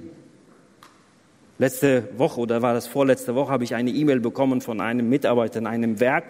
Letzte 1.57 2.09
Woche 2.17 2.41
oder 2.41 2.63
war 2.63 2.75
das 2.75 2.89
vorletzte 2.89 3.37
Woche 3.37 3.53
habe 3.53 3.63
ich 3.63 3.77
eine 3.77 3.93
E-Mail 3.93 4.19
bekommen 4.19 4.61
von 4.61 4.81
einem 4.81 5.09
Mitarbeiter 5.09 5.61
in 5.61 5.69
einem 5.69 6.01
Werk. 6.01 6.25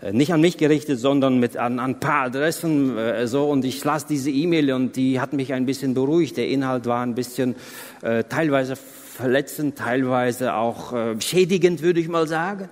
äh, 0.00 0.12
nicht 0.12 0.32
an 0.32 0.40
mich 0.40 0.58
gerichtet, 0.58 1.00
sondern 1.00 1.40
mit 1.40 1.56
an, 1.56 1.80
ein 1.80 1.98
paar 1.98 2.26
Adressen 2.26 2.96
äh, 2.96 3.26
so 3.26 3.50
und 3.50 3.64
ich 3.64 3.82
las 3.82 4.06
diese 4.06 4.30
E-Mail 4.30 4.72
und 4.72 4.94
die 4.94 5.18
hat 5.18 5.32
mich 5.32 5.52
ein 5.52 5.66
bisschen 5.66 5.94
beruhigt. 5.94 6.36
Der 6.36 6.46
Inhalt 6.46 6.86
war 6.86 7.04
ein 7.04 7.16
bisschen 7.16 7.56
äh, 8.02 8.22
teilweise 8.22 8.76
verletzend, 8.76 9.76
teilweise 9.76 10.54
auch 10.54 10.92
äh, 10.92 11.20
schädigend, 11.20 11.82
würde 11.82 11.98
ich 11.98 12.06
mal 12.06 12.28
sagen, 12.28 12.68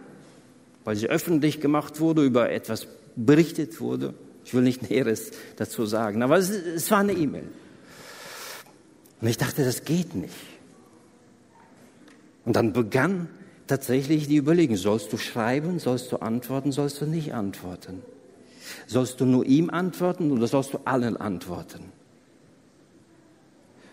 weil 0.84 0.94
sie 0.94 1.08
öffentlich 1.08 1.60
gemacht 1.60 1.98
wurde, 1.98 2.22
über 2.22 2.52
etwas 2.52 2.86
berichtet 3.18 3.80
wurde. 3.80 4.14
Ich 4.44 4.54
will 4.54 4.62
nicht 4.62 4.88
Näheres 4.88 5.32
dazu 5.56 5.84
sagen, 5.84 6.22
aber 6.22 6.38
es, 6.38 6.48
es 6.50 6.90
war 6.90 6.98
eine 6.98 7.12
E-Mail. 7.12 7.48
Und 9.20 9.28
ich 9.28 9.36
dachte, 9.36 9.64
das 9.64 9.84
geht 9.84 10.14
nicht. 10.14 10.34
Und 12.44 12.56
dann 12.56 12.72
begann 12.72 13.28
tatsächlich 13.66 14.28
die 14.28 14.36
Überlegung, 14.36 14.76
sollst 14.76 15.12
du 15.12 15.18
schreiben, 15.18 15.78
sollst 15.78 16.12
du 16.12 16.16
antworten, 16.18 16.72
sollst 16.72 17.00
du 17.00 17.06
nicht 17.06 17.34
antworten? 17.34 18.02
Sollst 18.86 19.20
du 19.20 19.26
nur 19.26 19.44
ihm 19.44 19.68
antworten 19.68 20.30
oder 20.30 20.46
sollst 20.46 20.72
du 20.72 20.78
allen 20.84 21.16
antworten? 21.16 21.92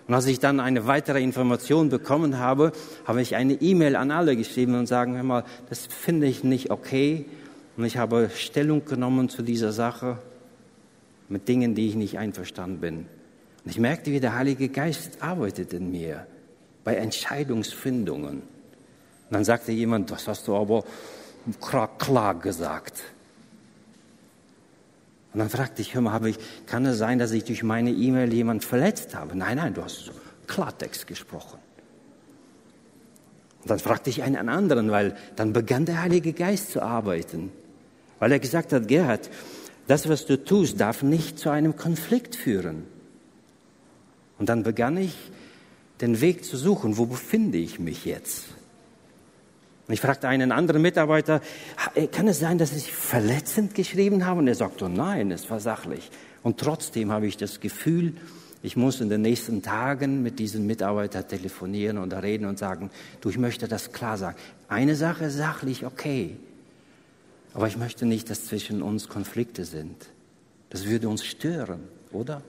Und 0.07 0.13
als 0.13 0.28
ich 0.28 0.39
dann 0.39 0.59
eine 0.59 0.86
weitere 0.86 1.21
Information 1.21 1.89
bekommen 1.89 2.38
habe, 2.38 2.71
habe 3.05 3.21
ich 3.21 3.36
eine 3.36 3.55
E-Mail 3.55 3.95
an 3.95 4.11
alle 4.11 4.38
geschrieben 4.38 4.76
und 4.76 4.86
sagen, 4.86 5.15
hör 5.15 5.23
mal, 5.23 5.43
das 5.69 5.88
finde 5.88 6.28
ich 6.28 6.43
nicht 6.43 6.69
okay. 6.69 7.26
Und 7.78 7.86
ich 7.86 7.97
habe 7.97 8.30
Stellung 8.36 8.86
genommen 8.86 9.30
zu 9.30 9.41
dieser 9.41 9.71
Sache 9.71 10.17
mit 11.28 11.47
Dingen, 11.47 11.76
die 11.76 11.89
ich 11.89 11.95
nicht 11.95 12.17
einverstanden 12.17 12.80
bin. 12.80 12.97
Und 13.63 13.71
ich 13.71 13.80
merkte, 13.80 14.11
wie 14.11 14.19
der 14.19 14.36
Heilige 14.36 14.69
Geist 14.69 15.21
arbeitet 15.21 15.73
in 15.73 15.91
mir 15.91 16.28
bei 16.84 16.95
Entscheidungsfindungen. 16.95 18.36
Und 18.36 18.43
dann 19.32 19.43
sagte 19.43 19.71
jemand, 19.71 20.11
das 20.11 20.28
hast 20.28 20.47
du 20.47 20.55
aber 20.55 20.84
klar, 21.97 22.36
gesagt. 22.36 23.01
Und 25.34 25.39
dann 25.39 25.49
fragte 25.49 25.82
ich, 25.82 25.95
hör 25.95 26.01
mal, 26.01 26.13
habe 26.13 26.30
ich, 26.30 26.38
kann 26.65 26.86
es 26.86 26.97
sein, 26.97 27.19
dass 27.19 27.32
ich 27.32 27.43
durch 27.43 27.63
meine 27.63 27.91
E-Mail 27.91 28.32
jemand 28.32 28.63
verletzt 28.63 29.15
habe? 29.15 29.36
Nein, 29.36 29.57
nein, 29.57 29.73
du 29.73 29.84
hast 29.84 30.11
Klartext 30.47 31.07
gesprochen. 31.07 31.59
Und 33.63 33.69
dann 33.69 33.80
fragte 33.80 34.11
ich 34.11 34.23
einen 34.23 34.47
anderen, 34.47 34.91
weil 34.91 35.17
dann 35.36 35.51
begann 35.51 35.86
der 35.86 36.01
Heilige 36.01 36.34
Geist 36.34 36.71
zu 36.71 36.82
arbeiten. 36.82 37.51
Weil 38.20 38.32
er 38.32 38.39
gesagt 38.39 38.74
hat, 38.74 38.88
Gerhard, 38.88 39.30
das, 39.88 40.09
was 40.09 40.26
du 40.26 40.43
tust, 40.43 40.80
darf 40.80 41.03
nicht 41.03 41.38
zu 41.38 41.49
einem 41.49 41.76
Konflikt 41.76 42.36
führen. 42.36 42.84
Und 44.38 44.49
dann 44.49 44.63
begann 44.63 44.97
ich, 44.97 45.16
den 46.01 46.20
Weg 46.22 46.43
zu 46.43 46.57
suchen, 46.57 46.97
wo 46.97 47.05
befinde 47.05 47.57
ich 47.57 47.80
mich 47.80 48.05
jetzt? 48.05 48.45
Ich 49.88 50.01
fragte 50.01 50.28
einen 50.28 50.51
anderen 50.51 50.82
Mitarbeiter, 50.82 51.41
äh, 51.93 52.07
kann 52.07 52.28
es 52.28 52.39
sein, 52.39 52.57
dass 52.57 52.76
ich 52.76 52.91
verletzend 52.91 53.76
geschrieben 53.76 54.26
habe? 54.26 54.39
Und 54.39 54.47
er 54.47 54.55
sagte, 54.55 54.89
nein, 54.89 55.32
es 55.32 55.49
war 55.49 55.59
sachlich. 55.59 56.09
Und 56.41 56.59
trotzdem 56.59 57.11
habe 57.11 57.28
ich 57.28 57.38
das 57.38 57.59
Gefühl, 57.59 58.13
ich 58.63 58.76
muss 58.76 58.99
in 58.99 59.09
den 59.09 59.22
nächsten 59.22 59.61
Tagen 59.61 60.24
mit 60.24 60.39
diesem 60.39 60.66
Mitarbeiter 60.66 61.28
telefonieren 61.28 61.99
und 61.99 62.13
reden 62.13 62.45
und 62.45 62.57
sagen, 62.57 62.89
du, 63.22 63.30
ich 63.30 63.38
möchte 63.38 63.68
das 63.68 63.91
klar 63.91 64.18
sagen. 64.18 64.38
Eine 64.68 64.95
Sache 64.95 65.30
sachlich 65.30 65.86
okay, 65.86 66.38
aber 67.55 67.67
ich 67.69 67.77
möchte 67.77 68.05
nicht, 68.05 68.29
dass 68.29 68.47
zwischen 68.47 68.81
uns 68.81 69.07
Konflikte 69.07 69.63
sind. 69.63 70.09
Das 70.69 70.87
würde 70.87 71.07
uns 71.07 71.23
stören, 71.23 71.87
oder? 72.11 72.43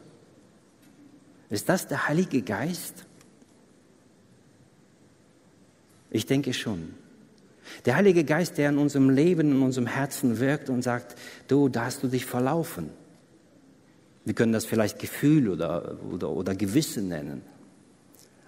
Ist 1.48 1.68
das 1.68 1.86
der 1.86 2.09
Heilige 2.09 2.42
Geist? 2.42 3.07
Ich 6.11 6.26
denke 6.26 6.52
schon. 6.52 6.94
Der 7.84 7.94
Heilige 7.94 8.24
Geist, 8.24 8.59
der 8.59 8.70
in 8.70 8.78
unserem 8.78 9.09
Leben, 9.09 9.52
in 9.52 9.62
unserem 9.62 9.86
Herzen 9.86 10.40
wirkt 10.40 10.70
und 10.70 10.82
sagt, 10.82 11.14
du, 11.46 11.68
da 11.68 11.84
hast 11.84 12.02
du 12.02 12.09
dich 12.09 12.26
verlaufen. 12.26 12.90
Wir 14.24 14.34
können 14.34 14.52
das 14.52 14.64
vielleicht 14.64 14.98
Gefühl 14.98 15.48
oder, 15.48 16.02
oder, 16.11 16.30
oder 16.30 16.57
Gewissen 16.57 17.07
nennen. 17.07 17.42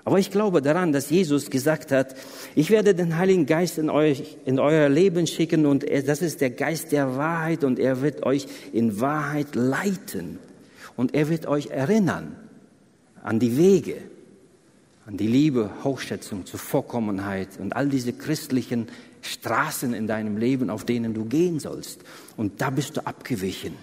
Aber 0.04 0.18
ich 0.18 0.30
glaube 0.30 0.62
daran, 0.62 0.92
dass 0.92 1.10
Jesus 1.10 1.50
gesagt 1.50 1.92
hat, 1.92 2.14
ich 2.54 2.70
werde 2.70 2.94
den 2.94 3.18
Heiligen 3.18 3.44
Geist 3.44 3.78
in, 3.78 3.90
euch, 3.90 4.38
in 4.46 4.58
euer 4.58 4.88
Leben 4.88 5.26
schicken 5.26 5.66
und 5.66 5.84
das 6.06 6.22
ist 6.22 6.40
der 6.40 6.50
Geist 6.50 6.92
der 6.92 7.16
Wahrheit 7.16 7.62
und 7.62 7.78
er 7.78 8.00
wird 8.00 8.24
euch 8.24 8.46
in 8.72 9.00
Wahrheit 9.00 9.54
leiten 9.54 10.38
und 10.96 11.14
er 11.14 11.28
wird 11.28 11.46
euch 11.46 11.66
erinnern 11.66 12.36
an 13.22 13.38
die 13.38 13.56
Wege, 13.58 13.96
an 15.06 15.16
die 15.16 15.26
Liebe, 15.26 15.70
Hochschätzung, 15.84 16.46
Zuvorkommenheit 16.46 17.58
und 17.58 17.76
all 17.76 17.88
diese 17.88 18.12
christlichen 18.12 18.88
Straßen 19.22 19.94
in 19.94 20.06
deinem 20.06 20.36
Leben, 20.36 20.70
auf 20.70 20.84
denen 20.84 21.14
du 21.14 21.24
gehen 21.24 21.60
sollst. 21.60 22.00
Und 22.36 22.60
da 22.60 22.70
bist 22.70 22.96
du 22.96 23.06
abgewichen. 23.06 23.74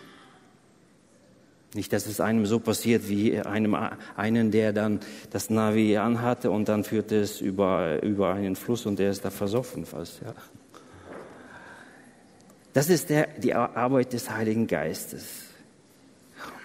Nicht, 1.76 1.92
dass 1.92 2.08
es 2.08 2.22
einem 2.22 2.46
so 2.46 2.60
passiert 2.60 3.10
wie 3.10 3.38
einem 3.38 3.76
einen, 4.16 4.50
der 4.50 4.72
dann 4.72 5.02
das 5.32 5.50
Navi 5.50 5.98
anhatte 5.98 6.50
und 6.50 6.70
dann 6.70 6.86
führte 6.86 7.20
es 7.20 7.42
über, 7.42 8.02
über 8.02 8.34
einen 8.34 8.56
Fluss 8.56 8.86
und 8.86 8.98
der 8.98 9.10
ist 9.10 9.26
da 9.26 9.30
versoffen 9.30 9.86
fast. 9.86 10.22
Ja. 10.22 10.34
Das 12.72 12.90
ist 12.90 13.10
der, 13.10 13.28
die 13.38 13.54
Arbeit 13.54 14.14
des 14.14 14.30
Heiligen 14.30 14.68
Geistes. 14.68 15.48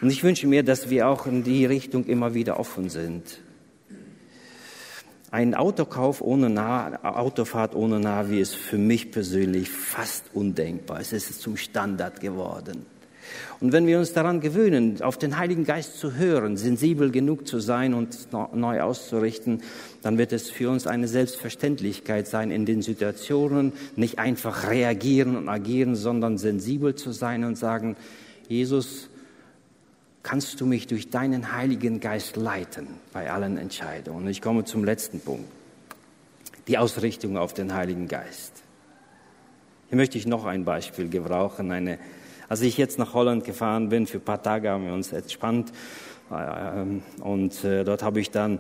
Und 0.01 0.11
ich 0.11 0.23
wünsche 0.23 0.47
mir, 0.47 0.63
dass 0.63 0.91
wir 0.91 1.09
auch 1.09 1.27
in 1.27 1.43
die 1.43 1.67
Richtung 1.67 2.05
immer 2.05 2.35
wieder 2.35 2.61
offen 2.61 2.89
sind. 2.89 3.41
Ein 5.33 5.57
Autokauf 5.57 6.21
ohne 6.21 6.51
nah 6.51 7.03
Autofahrt 7.03 7.75
ohne 7.75 7.99
Navi 7.99 8.41
ist 8.41 8.55
für 8.55 8.79
mich 8.79 9.11
persönlich 9.11 9.71
fast 9.71 10.27
undenkbar. 10.35 11.01
Es 11.01 11.13
ist 11.13 11.41
zum 11.41 11.57
Standard 11.57 12.21
geworden. 12.21 12.87
Und 13.61 13.73
wenn 13.73 13.87
wir 13.87 13.99
uns 13.99 14.13
daran 14.13 14.41
gewöhnen, 14.41 15.03
auf 15.03 15.19
den 15.19 15.39
Heiligen 15.39 15.65
Geist 15.65 15.99
zu 15.99 16.15
hören, 16.15 16.57
sensibel 16.57 17.11
genug 17.11 17.47
zu 17.47 17.61
sein 17.61 17.95
und 17.95 18.29
neu 18.55 18.81
auszurichten, 18.81 19.63
dann 20.03 20.19
wird 20.19 20.33
es 20.33 20.51
für 20.51 20.71
uns 20.71 20.87
eine 20.87 21.09
Selbstverständlichkeit 21.09 22.27
sein, 22.27 22.51
in 22.51 22.67
den 22.67 22.83
Situationen 22.83 23.73
nicht 23.97 24.19
einfach 24.19 24.71
reagieren 24.71 25.37
und 25.37 25.49
agieren, 25.49 25.95
sondern 25.95 26.39
sensibel 26.39 26.95
zu 26.95 27.13
sein 27.13 27.45
und 27.45 27.57
sagen, 27.57 27.97
Jesus, 28.49 29.11
kannst 30.23 30.61
du 30.61 30.67
mich 30.67 30.87
durch 30.87 31.11
deinen 31.11 31.53
Heiligen 31.53 32.01
Geist 32.01 32.37
leiten 32.37 32.89
bei 33.13 33.31
allen 33.31 33.59
Entscheidungen. 33.59 34.25
Und 34.25 34.29
ich 34.29 34.43
komme 34.43 34.65
zum 34.65 34.85
letzten 34.85 35.21
Punkt, 35.21 35.51
die 36.69 36.79
Ausrichtung 36.79 37.37
auf 37.37 37.55
den 37.55 37.75
Heiligen 37.75 38.09
Geist. 38.09 38.63
Hier 39.89 39.97
möchte 39.97 40.19
ich 40.19 40.27
noch 40.27 40.45
ein 40.45 40.65
Beispiel 40.65 41.09
gebrauchen. 41.09 41.73
Eine, 41.73 41.99
als 42.51 42.63
ich 42.63 42.77
jetzt 42.77 42.99
nach 42.99 43.15
Holland 43.15 43.45
gefahren 43.45 43.91
bin, 43.91 44.09
für 44.09 44.19
ein 44.19 44.25
paar 44.25 44.43
Tage 44.43 44.71
haben 44.71 44.85
wir 44.85 44.93
uns 44.93 45.13
entspannt. 45.13 45.73
Ähm, 46.33 47.01
und 47.21 47.65
äh, 47.65 47.85
dort 47.85 48.03
habe 48.03 48.19
ich 48.19 48.33
dann 48.33 48.59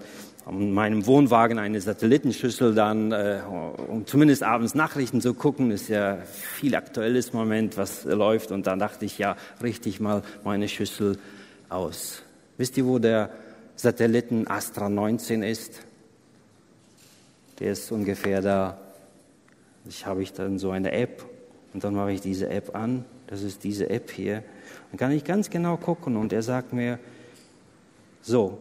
in 0.48 0.72
meinem 0.72 1.06
Wohnwagen 1.06 1.58
eine 1.58 1.80
Satellitenschüssel 1.80 2.72
dann, 2.72 3.10
äh, 3.10 3.40
um 3.88 4.06
zumindest 4.06 4.44
abends 4.44 4.76
Nachrichten 4.76 5.20
zu 5.20 5.34
gucken, 5.34 5.72
ist 5.72 5.88
ja 5.88 6.18
viel 6.18 6.76
aktuelles 6.76 7.32
Moment, 7.32 7.76
was 7.76 8.04
läuft. 8.04 8.52
Und 8.52 8.68
dann 8.68 8.78
dachte 8.78 9.04
ich, 9.04 9.18
ja, 9.18 9.36
richtig 9.60 9.98
mal 9.98 10.22
meine 10.44 10.68
Schüssel 10.68 11.18
aus. 11.68 12.22
Wisst 12.58 12.76
ihr, 12.78 12.86
wo 12.86 13.00
der 13.00 13.30
Satelliten 13.74 14.46
Astra 14.46 14.88
19 14.88 15.42
ist? 15.42 15.80
Der 17.58 17.72
ist 17.72 17.90
ungefähr 17.90 18.40
da. 18.40 18.78
Ich 19.88 20.06
habe 20.06 20.22
ich 20.22 20.32
dann 20.32 20.60
so 20.60 20.70
eine 20.70 20.92
App 20.92 21.29
und 21.72 21.84
dann 21.84 21.94
mache 21.94 22.12
ich 22.12 22.20
diese 22.20 22.48
App 22.48 22.74
an. 22.74 23.04
Das 23.26 23.42
ist 23.42 23.62
diese 23.64 23.88
App 23.90 24.10
hier. 24.10 24.42
Dann 24.90 24.98
kann 24.98 25.12
ich 25.12 25.24
ganz 25.24 25.50
genau 25.50 25.76
gucken 25.76 26.16
und 26.16 26.32
er 26.32 26.42
sagt 26.42 26.72
mir, 26.72 26.98
so, 28.22 28.60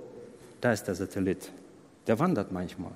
da 0.62 0.72
ist 0.72 0.84
der 0.84 0.96
Satellit. 0.96 1.52
Der 2.08 2.20
wandert 2.20 2.52
manchmal. 2.52 2.92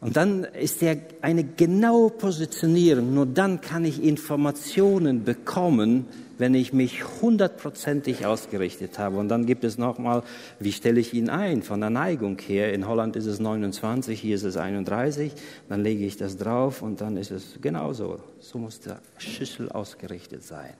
Und 0.00 0.16
dann 0.16 0.44
ist 0.44 0.80
ja 0.80 0.94
eine 1.20 1.44
genaue 1.44 2.10
Positionierung. 2.10 3.12
Nur 3.12 3.26
dann 3.26 3.60
kann 3.60 3.84
ich 3.84 4.02
Informationen 4.02 5.24
bekommen, 5.24 6.06
wenn 6.38 6.54
ich 6.54 6.72
mich 6.72 7.04
hundertprozentig 7.20 8.24
ausgerichtet 8.24 8.98
habe. 8.98 9.18
Und 9.18 9.28
dann 9.28 9.44
gibt 9.44 9.62
es 9.62 9.76
nochmal, 9.76 10.22
wie 10.58 10.72
stelle 10.72 10.98
ich 11.00 11.12
ihn 11.12 11.28
ein 11.28 11.62
von 11.62 11.80
der 11.80 11.90
Neigung 11.90 12.38
her? 12.38 12.72
In 12.72 12.88
Holland 12.88 13.14
ist 13.14 13.26
es 13.26 13.40
29, 13.40 14.18
hier 14.18 14.36
ist 14.36 14.44
es 14.44 14.56
31. 14.56 15.32
Dann 15.68 15.82
lege 15.82 16.06
ich 16.06 16.16
das 16.16 16.38
drauf 16.38 16.80
und 16.80 17.02
dann 17.02 17.18
ist 17.18 17.30
es 17.30 17.58
genauso. 17.60 18.20
So 18.40 18.56
muss 18.56 18.80
der 18.80 19.00
Schüssel 19.18 19.70
ausgerichtet 19.70 20.42
sein. 20.42 20.72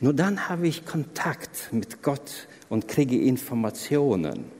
Nur 0.00 0.12
dann 0.12 0.48
habe 0.48 0.68
ich 0.68 0.86
Kontakt 0.86 1.72
mit 1.72 2.00
Gott 2.00 2.46
und 2.68 2.86
kriege 2.86 3.20
Informationen. 3.20 4.57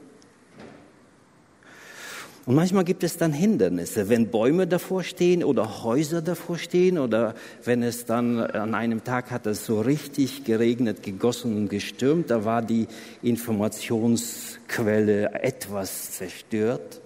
Und 2.49 2.55
manchmal 2.55 2.83
gibt 2.83 3.03
es 3.03 3.15
dann 3.15 3.31
Hindernisse, 3.31 4.09
wenn 4.09 4.31
Bäume 4.31 4.65
davor 4.65 5.03
stehen 5.03 5.43
oder 5.43 5.83
Häuser 5.83 6.23
davor 6.23 6.57
stehen 6.57 6.97
oder 6.97 7.35
wenn 7.63 7.83
es 7.83 8.05
dann 8.05 8.39
an 8.39 8.73
einem 8.73 9.03
Tag 9.03 9.29
hat 9.29 9.45
es 9.45 9.67
so 9.67 9.81
richtig 9.81 10.45
geregnet, 10.45 11.03
gegossen 11.03 11.55
und 11.55 11.69
gestürmt, 11.69 12.31
da 12.31 12.45
war 12.45 12.63
die 12.63 12.87
Informationsquelle 13.21 15.43
etwas 15.43 16.13
zerstört. 16.13 17.01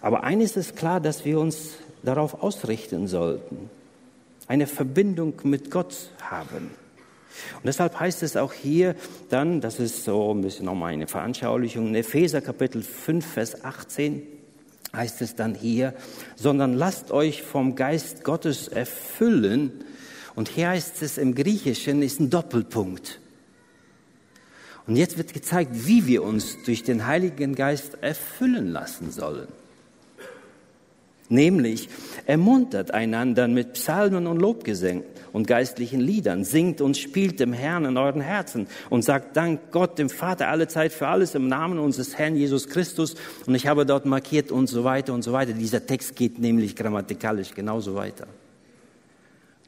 Aber 0.00 0.22
eines 0.22 0.56
ist 0.56 0.76
klar, 0.76 1.00
dass 1.00 1.24
wir 1.24 1.40
uns 1.40 1.70
darauf 2.04 2.44
ausrichten 2.44 3.08
sollten. 3.08 3.68
Eine 4.46 4.68
Verbindung 4.68 5.40
mit 5.42 5.72
Gott 5.72 6.10
haben. 6.20 6.70
Und 7.56 7.66
deshalb 7.66 7.98
heißt 7.98 8.22
es 8.22 8.36
auch 8.36 8.52
hier 8.52 8.94
dann, 9.28 9.60
das 9.60 9.80
ist 9.80 10.04
so 10.04 10.34
ein 10.34 10.42
bisschen 10.42 10.66
nochmal 10.66 10.92
eine 10.92 11.06
Veranschaulichung, 11.06 11.88
in 11.88 11.94
Epheser 11.94 12.40
Kapitel 12.40 12.82
5, 12.82 13.24
Vers 13.24 13.64
18 13.64 14.22
heißt 14.94 15.20
es 15.22 15.34
dann 15.34 15.54
hier, 15.54 15.94
sondern 16.36 16.74
lasst 16.74 17.10
euch 17.10 17.42
vom 17.42 17.74
Geist 17.74 18.24
Gottes 18.24 18.68
erfüllen. 18.68 19.84
Und 20.34 20.48
hier 20.48 20.70
heißt 20.70 21.02
es 21.02 21.18
im 21.18 21.34
Griechischen, 21.34 22.02
ist 22.02 22.20
ein 22.20 22.30
Doppelpunkt. 22.30 23.20
Und 24.86 24.96
jetzt 24.96 25.18
wird 25.18 25.34
gezeigt, 25.34 25.70
wie 25.72 26.06
wir 26.06 26.22
uns 26.22 26.62
durch 26.64 26.84
den 26.84 27.06
Heiligen 27.06 27.54
Geist 27.54 27.98
erfüllen 28.02 28.72
lassen 28.72 29.10
sollen. 29.10 29.48
Nämlich 31.28 31.88
ermuntert 32.26 32.92
einander 32.92 33.48
mit 33.48 33.72
Psalmen 33.72 34.26
und 34.26 34.38
Lobgesängen 34.38 35.02
und 35.32 35.46
geistlichen 35.46 36.00
Liedern, 36.00 36.44
singt 36.44 36.80
und 36.80 36.96
spielt 36.96 37.40
dem 37.40 37.52
Herrn 37.52 37.84
in 37.84 37.96
euren 37.96 38.20
Herzen 38.20 38.68
und 38.90 39.02
sagt 39.02 39.36
Dank 39.36 39.70
Gott, 39.70 39.98
dem 39.98 40.08
Vater, 40.08 40.48
alle 40.48 40.68
Zeit 40.68 40.92
für 40.92 41.08
alles 41.08 41.34
im 41.34 41.48
Namen 41.48 41.78
unseres 41.78 42.16
Herrn 42.16 42.36
Jesus 42.36 42.68
Christus. 42.68 43.16
Und 43.46 43.54
ich 43.54 43.66
habe 43.66 43.84
dort 43.84 44.06
markiert 44.06 44.52
und 44.52 44.68
so 44.68 44.84
weiter 44.84 45.12
und 45.12 45.22
so 45.22 45.32
weiter. 45.32 45.52
Dieser 45.52 45.84
Text 45.84 46.16
geht 46.16 46.38
nämlich 46.38 46.76
grammatikalisch 46.76 47.54
genauso 47.54 47.94
weiter. 47.94 48.26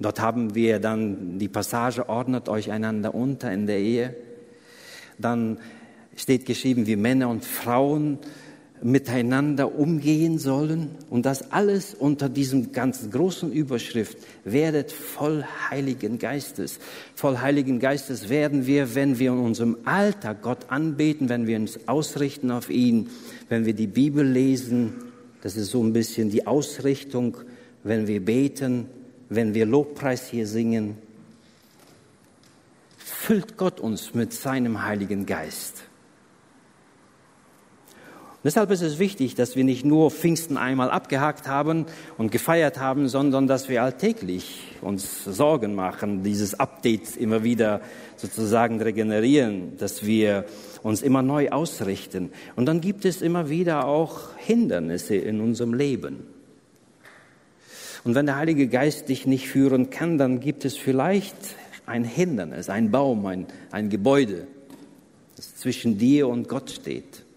Dort 0.01 0.21
haben 0.21 0.55
wir 0.55 0.79
dann 0.79 1.39
die 1.39 1.49
Passage, 1.49 2.09
ordnet 2.09 2.49
euch 2.49 2.71
einander 2.71 3.15
unter 3.15 3.53
in 3.53 3.67
der 3.67 3.79
Ehe. 3.79 4.15
Dann 5.19 5.59
steht 6.17 6.47
geschrieben, 6.47 6.87
wie 6.87 6.97
Männer 6.97 7.29
und 7.29 7.45
Frauen 7.45 8.19
miteinander 8.83 9.75
umgehen 9.75 10.39
sollen 10.39 10.91
und 11.11 11.27
das 11.27 11.53
alles 11.53 11.95
unter 11.95 12.29
diesem 12.29 12.73
ganz 12.73 13.11
großen 13.11 13.53
Überschrift, 13.53 14.19
werdet 14.45 14.93
voll 14.93 15.45
Heiligen 15.71 16.19
Geistes. 16.19 16.79
Voll 17.15 17.39
Heiligen 17.39 17.81
Geistes 17.81 18.29
werden 18.29 18.67
wir, 18.67 18.95
wenn 18.95 19.19
wir 19.19 19.33
in 19.33 19.39
unserem 19.39 19.77
Alltag 19.85 20.43
Gott 20.43 20.71
anbeten, 20.71 21.29
wenn 21.29 21.47
wir 21.47 21.57
uns 21.57 21.89
ausrichten 21.89 22.51
auf 22.51 22.71
ihn, 22.71 23.11
wenn 23.49 23.67
wir 23.67 23.75
die 23.75 23.87
Bibel 23.87 24.27
lesen, 24.27 24.95
das 25.43 25.57
ist 25.57 25.71
so 25.71 25.83
ein 25.83 25.93
bisschen 25.93 26.31
die 26.31 26.47
Ausrichtung, 26.47 27.37
wenn 27.85 28.07
wir 28.07 28.25
beten, 28.25 28.87
wenn 29.29 29.55
wir 29.55 29.67
Lobpreis 29.67 30.29
hier 30.29 30.47
singen, 30.47 30.97
füllt 32.99 33.57
Gott 33.57 33.81
uns 33.81 34.15
mit 34.15 34.33
seinem 34.33 34.85
Heiligen 34.85 35.27
Geist. 35.27 35.88
Deshalb 38.49 38.71
ist 38.71 38.81
es 38.81 38.99
wichtig, 38.99 39.35
dass 39.35 39.57
wir 39.57 39.65
nicht 39.65 39.85
nur 39.85 40.11
Pfingsten 40.11 40.57
einmal 40.57 40.91
abgehakt 40.91 41.49
haben 41.49 41.85
und 42.17 42.33
gefeiert 42.33 42.81
haben, 42.81 43.07
sondern 43.07 43.47
dass 43.47 43.69
wir 43.69 43.83
alltäglich 43.83 44.61
uns 44.81 45.23
Sorgen 45.25 45.75
machen, 45.75 46.23
dieses 46.23 46.59
Update 46.59 47.19
immer 47.19 47.45
wieder 47.45 47.83
sozusagen 48.17 48.81
regenerieren, 48.81 49.77
dass 49.77 50.07
wir 50.07 50.47
uns 50.83 51.03
immer 51.03 51.21
neu 51.21 51.51
ausrichten. 51.51 52.31
Und 52.57 52.65
dann 52.65 52.81
gibt 52.81 53.05
es 53.05 53.21
immer 53.21 53.51
wieder 53.51 53.87
auch 53.87 54.35
Hindernisse 54.39 55.17
in 55.17 55.43
unserem 55.43 55.75
Leben. 55.75 56.21
Und 58.03 58.15
wenn 58.15 58.25
der 58.25 58.37
Heilige 58.37 58.67
Geist 58.67 59.11
dich 59.11 59.27
nicht 59.27 59.47
führen 59.47 59.91
kann, 59.91 60.17
dann 60.17 60.41
gibt 60.41 60.65
es 60.65 60.75
vielleicht 60.75 61.37
ein 61.85 62.03
Hindernis, 62.03 62.71
ein 62.71 62.91
Baum, 62.91 63.27
ein, 63.27 63.47
ein 63.73 63.91
Gebäude, 63.91 64.47
das 65.37 65.55
zwischen 65.57 65.99
dir 65.99 66.29
und 66.29 66.49
Gott 66.49 66.71
steht. 66.71 67.28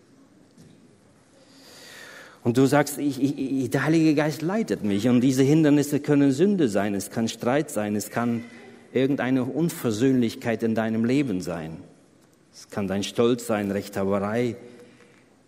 Und 2.44 2.58
du 2.58 2.66
sagst, 2.66 2.98
ich, 2.98 3.22
ich, 3.22 3.70
der 3.70 3.86
Heilige 3.86 4.16
Geist 4.16 4.42
leitet 4.42 4.84
mich. 4.84 5.08
Und 5.08 5.22
diese 5.22 5.44
Hindernisse 5.44 6.00
können 6.00 6.32
Sünde 6.32 6.70
sein, 6.70 6.96
es 6.96 7.12
kann 7.12 7.28
Streit 7.28 7.70
sein, 7.70 7.96
es 7.96 8.10
kann 8.10 8.44
irgendeine 8.94 9.44
Unversöhnlichkeit 9.44 10.64
in 10.64 10.76
deinem 10.76 11.06
Leben 11.06 11.42
sein. 11.42 11.78
Es 12.54 12.70
kann 12.70 12.88
dein 12.88 13.04
Stolz 13.04 13.46
sein, 13.48 13.72
Rechthaberei. 13.72 14.56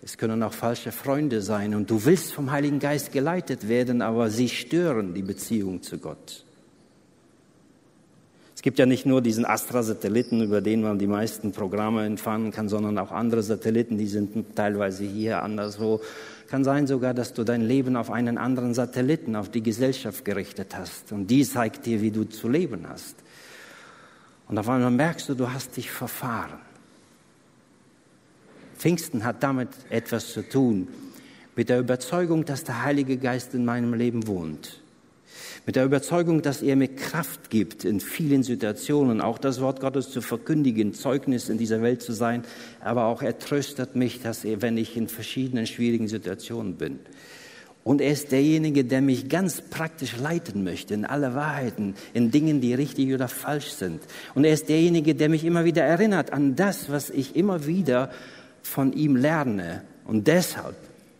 Es 0.02 0.18
können 0.18 0.44
auch 0.44 0.54
falsche 0.54 0.91
Freunde 0.91 1.41
sein. 1.41 1.76
Und 1.76 1.89
du 1.89 2.06
willst 2.06 2.34
vom 2.34 2.52
Heiligen 2.52 2.80
Geist 2.80 3.12
geleitet 3.12 3.68
werden, 3.68 4.02
aber 4.02 4.30
sie 4.30 4.50
stören 4.50 5.14
die 5.14 5.22
Beziehung 5.22 5.82
zu 5.82 5.98
Gott. 5.98 6.46
Es 8.64 8.66
gibt 8.66 8.80
ja 8.80 8.86
nicht 8.86 9.05
nur 9.05 9.22
diesen 9.22 9.45
Astra-Satelliten, 9.45 10.41
über 10.41 10.61
den 10.61 10.84
man 10.84 10.97
die 10.97 11.05
meisten 11.05 11.51
Programme 11.51 12.05
entfernen 12.05 12.51
kann, 12.51 12.70
sondern 12.70 12.97
auch 12.97 13.11
andere 13.11 13.43
Satelliten, 13.43 13.97
die 13.97 14.07
sind 14.07 14.55
teilweise 14.55 15.03
hier 15.03 15.43
anderswo 15.43 15.99
kann 16.47 16.64
sein 16.64 16.88
sogar, 16.88 17.14
dass 17.14 17.34
du 17.34 17.43
dein 17.43 17.61
Leben 17.61 17.97
auf 17.97 18.09
einen 18.09 18.38
anderen 18.38 18.74
Satelliten, 18.74 19.36
auf 19.36 19.49
die 19.49 19.61
Gesellschaft 19.61 20.24
gerichtet 20.24 20.78
hast. 20.78 21.11
Und 21.11 21.28
die 21.28 21.43
zeigt 21.43 21.86
dir, 21.86 21.99
wie 21.99 22.11
du 22.11 22.24
zu 22.24 22.47
leben 22.47 22.88
hast. 22.88 23.18
Und 24.47 24.57
auf 24.57 24.70
einmal 24.70 24.91
merkst 24.91 25.28
du, 25.28 25.36
du 25.36 25.51
hast 25.51 25.76
dich 25.76 25.91
verfahren. 25.91 26.59
Pfingsten 28.78 29.26
hat 29.26 29.43
damit 29.43 29.68
etwas 29.89 30.32
zu 30.32 30.41
tun, 30.41 30.88
mit 31.57 31.68
der 31.68 31.82
Überzeugung, 31.82 32.45
dass 32.45 32.64
der 32.64 32.84
Heilige 32.84 33.18
Geist 33.18 33.53
in 33.55 33.66
meinem 33.66 33.93
Leben 33.93 34.26
wohnt 34.26 34.83
mit 35.66 35.78
der 35.78 35.86
Überzeugung, 35.86 36.41
dass 36.41 36.61
er 36.61 36.76
mir 36.76 36.89
Kraft 36.89 37.49
gibt, 37.49 37.86
in 37.86 37.99
vielen 37.99 38.43
Situationen 38.43 39.22
auch 39.22 39.38
das 39.38 39.61
Wort 39.61 39.80
Gottes 39.80 40.11
zu 40.11 40.22
verkündigen, 40.22 40.93
Zeugnis 40.93 41.47
in 41.47 41.57
dieser 41.57 41.82
Welt 41.82 42.01
zu 42.01 42.11
sein, 42.11 42.43
aber 42.82 43.05
auch 43.05 43.22
er 43.22 43.39
tröstet 43.39 43.95
mich, 43.95 44.22
dass 44.22 44.43
er, 44.43 44.61
wenn 44.61 44.78
ich 44.78 44.97
in 44.97 45.07
verschiedenen 45.07 45.66
schwierigen 45.66 46.07
Situationen 46.07 46.76
bin. 46.76 46.99
Und 47.86 47.99
er 47.99 48.11
ist 48.11 48.32
derjenige, 48.32 48.86
der 48.86 49.01
mich 49.01 49.28
ganz 49.28 49.61
praktisch 49.61 50.18
leiten 50.18 50.64
möchte 50.64 50.93
in 50.93 51.05
alle 51.05 51.36
Wahrheiten, 51.36 51.95
in 52.14 52.32
Dingen, 52.32 52.61
die 52.61 52.74
richtig 52.74 53.14
oder 53.14 53.28
falsch 53.28 53.72
sind. 53.72 54.01
Und 54.36 54.45
er 54.45 54.53
ist 54.53 54.70
derjenige, 54.70 55.16
der 55.16 55.28
mich 55.28 55.43
immer 55.43 55.66
wieder 55.66 55.84
erinnert 55.84 56.32
an 56.32 56.55
das, 56.55 56.89
was 56.89 57.09
ich 57.09 57.36
immer 57.36 57.68
wieder 57.68 58.09
von 58.61 58.93
ihm 58.93 59.18
lerne. 59.18 59.84
Und 60.05 60.28
deshalb 60.28 60.76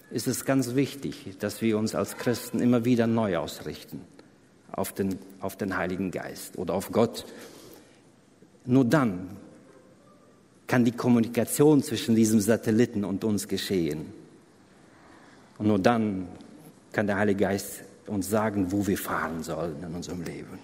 ist 0.10 0.28
es 0.28 0.46
ganz 0.46 0.76
wichtig, 0.76 1.36
dass 1.40 1.62
wir 1.62 1.78
uns 1.78 1.96
als 1.96 2.18
Christen 2.18 2.62
immer 2.62 2.86
wieder 2.86 3.08
neu 3.08 3.38
ausrichten 3.38 4.02
auf 4.74 4.92
den, 4.92 5.18
auf 5.40 5.56
den 5.56 5.78
Heiligen 5.78 6.12
Geist 6.12 6.58
oder 6.58 6.74
auf 6.74 6.92
Gott. 6.92 7.26
Nur 8.66 8.84
dann 8.84 9.38
kann 10.68 10.84
die 10.84 10.92
Kommunikation 10.92 11.84
zwischen 11.84 12.16
diesem 12.16 12.40
Satelliten 12.40 13.06
und 13.06 13.24
uns 13.24 13.48
geschehen. 13.48 14.08
Und 15.58 15.68
nur 15.68 15.80
dann 15.80 16.28
kann 16.92 17.08
der 17.08 17.18
Heilige 17.18 17.42
Geist 17.42 17.84
uns 18.08 18.30
sagen, 18.30 18.72
wo 18.72 18.86
wir 18.86 18.98
fahren 18.98 19.44
sollen 19.44 19.76
in 19.82 19.94
unserem 19.96 20.24
Leben. 20.24 20.60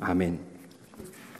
Amen. 0.00 0.53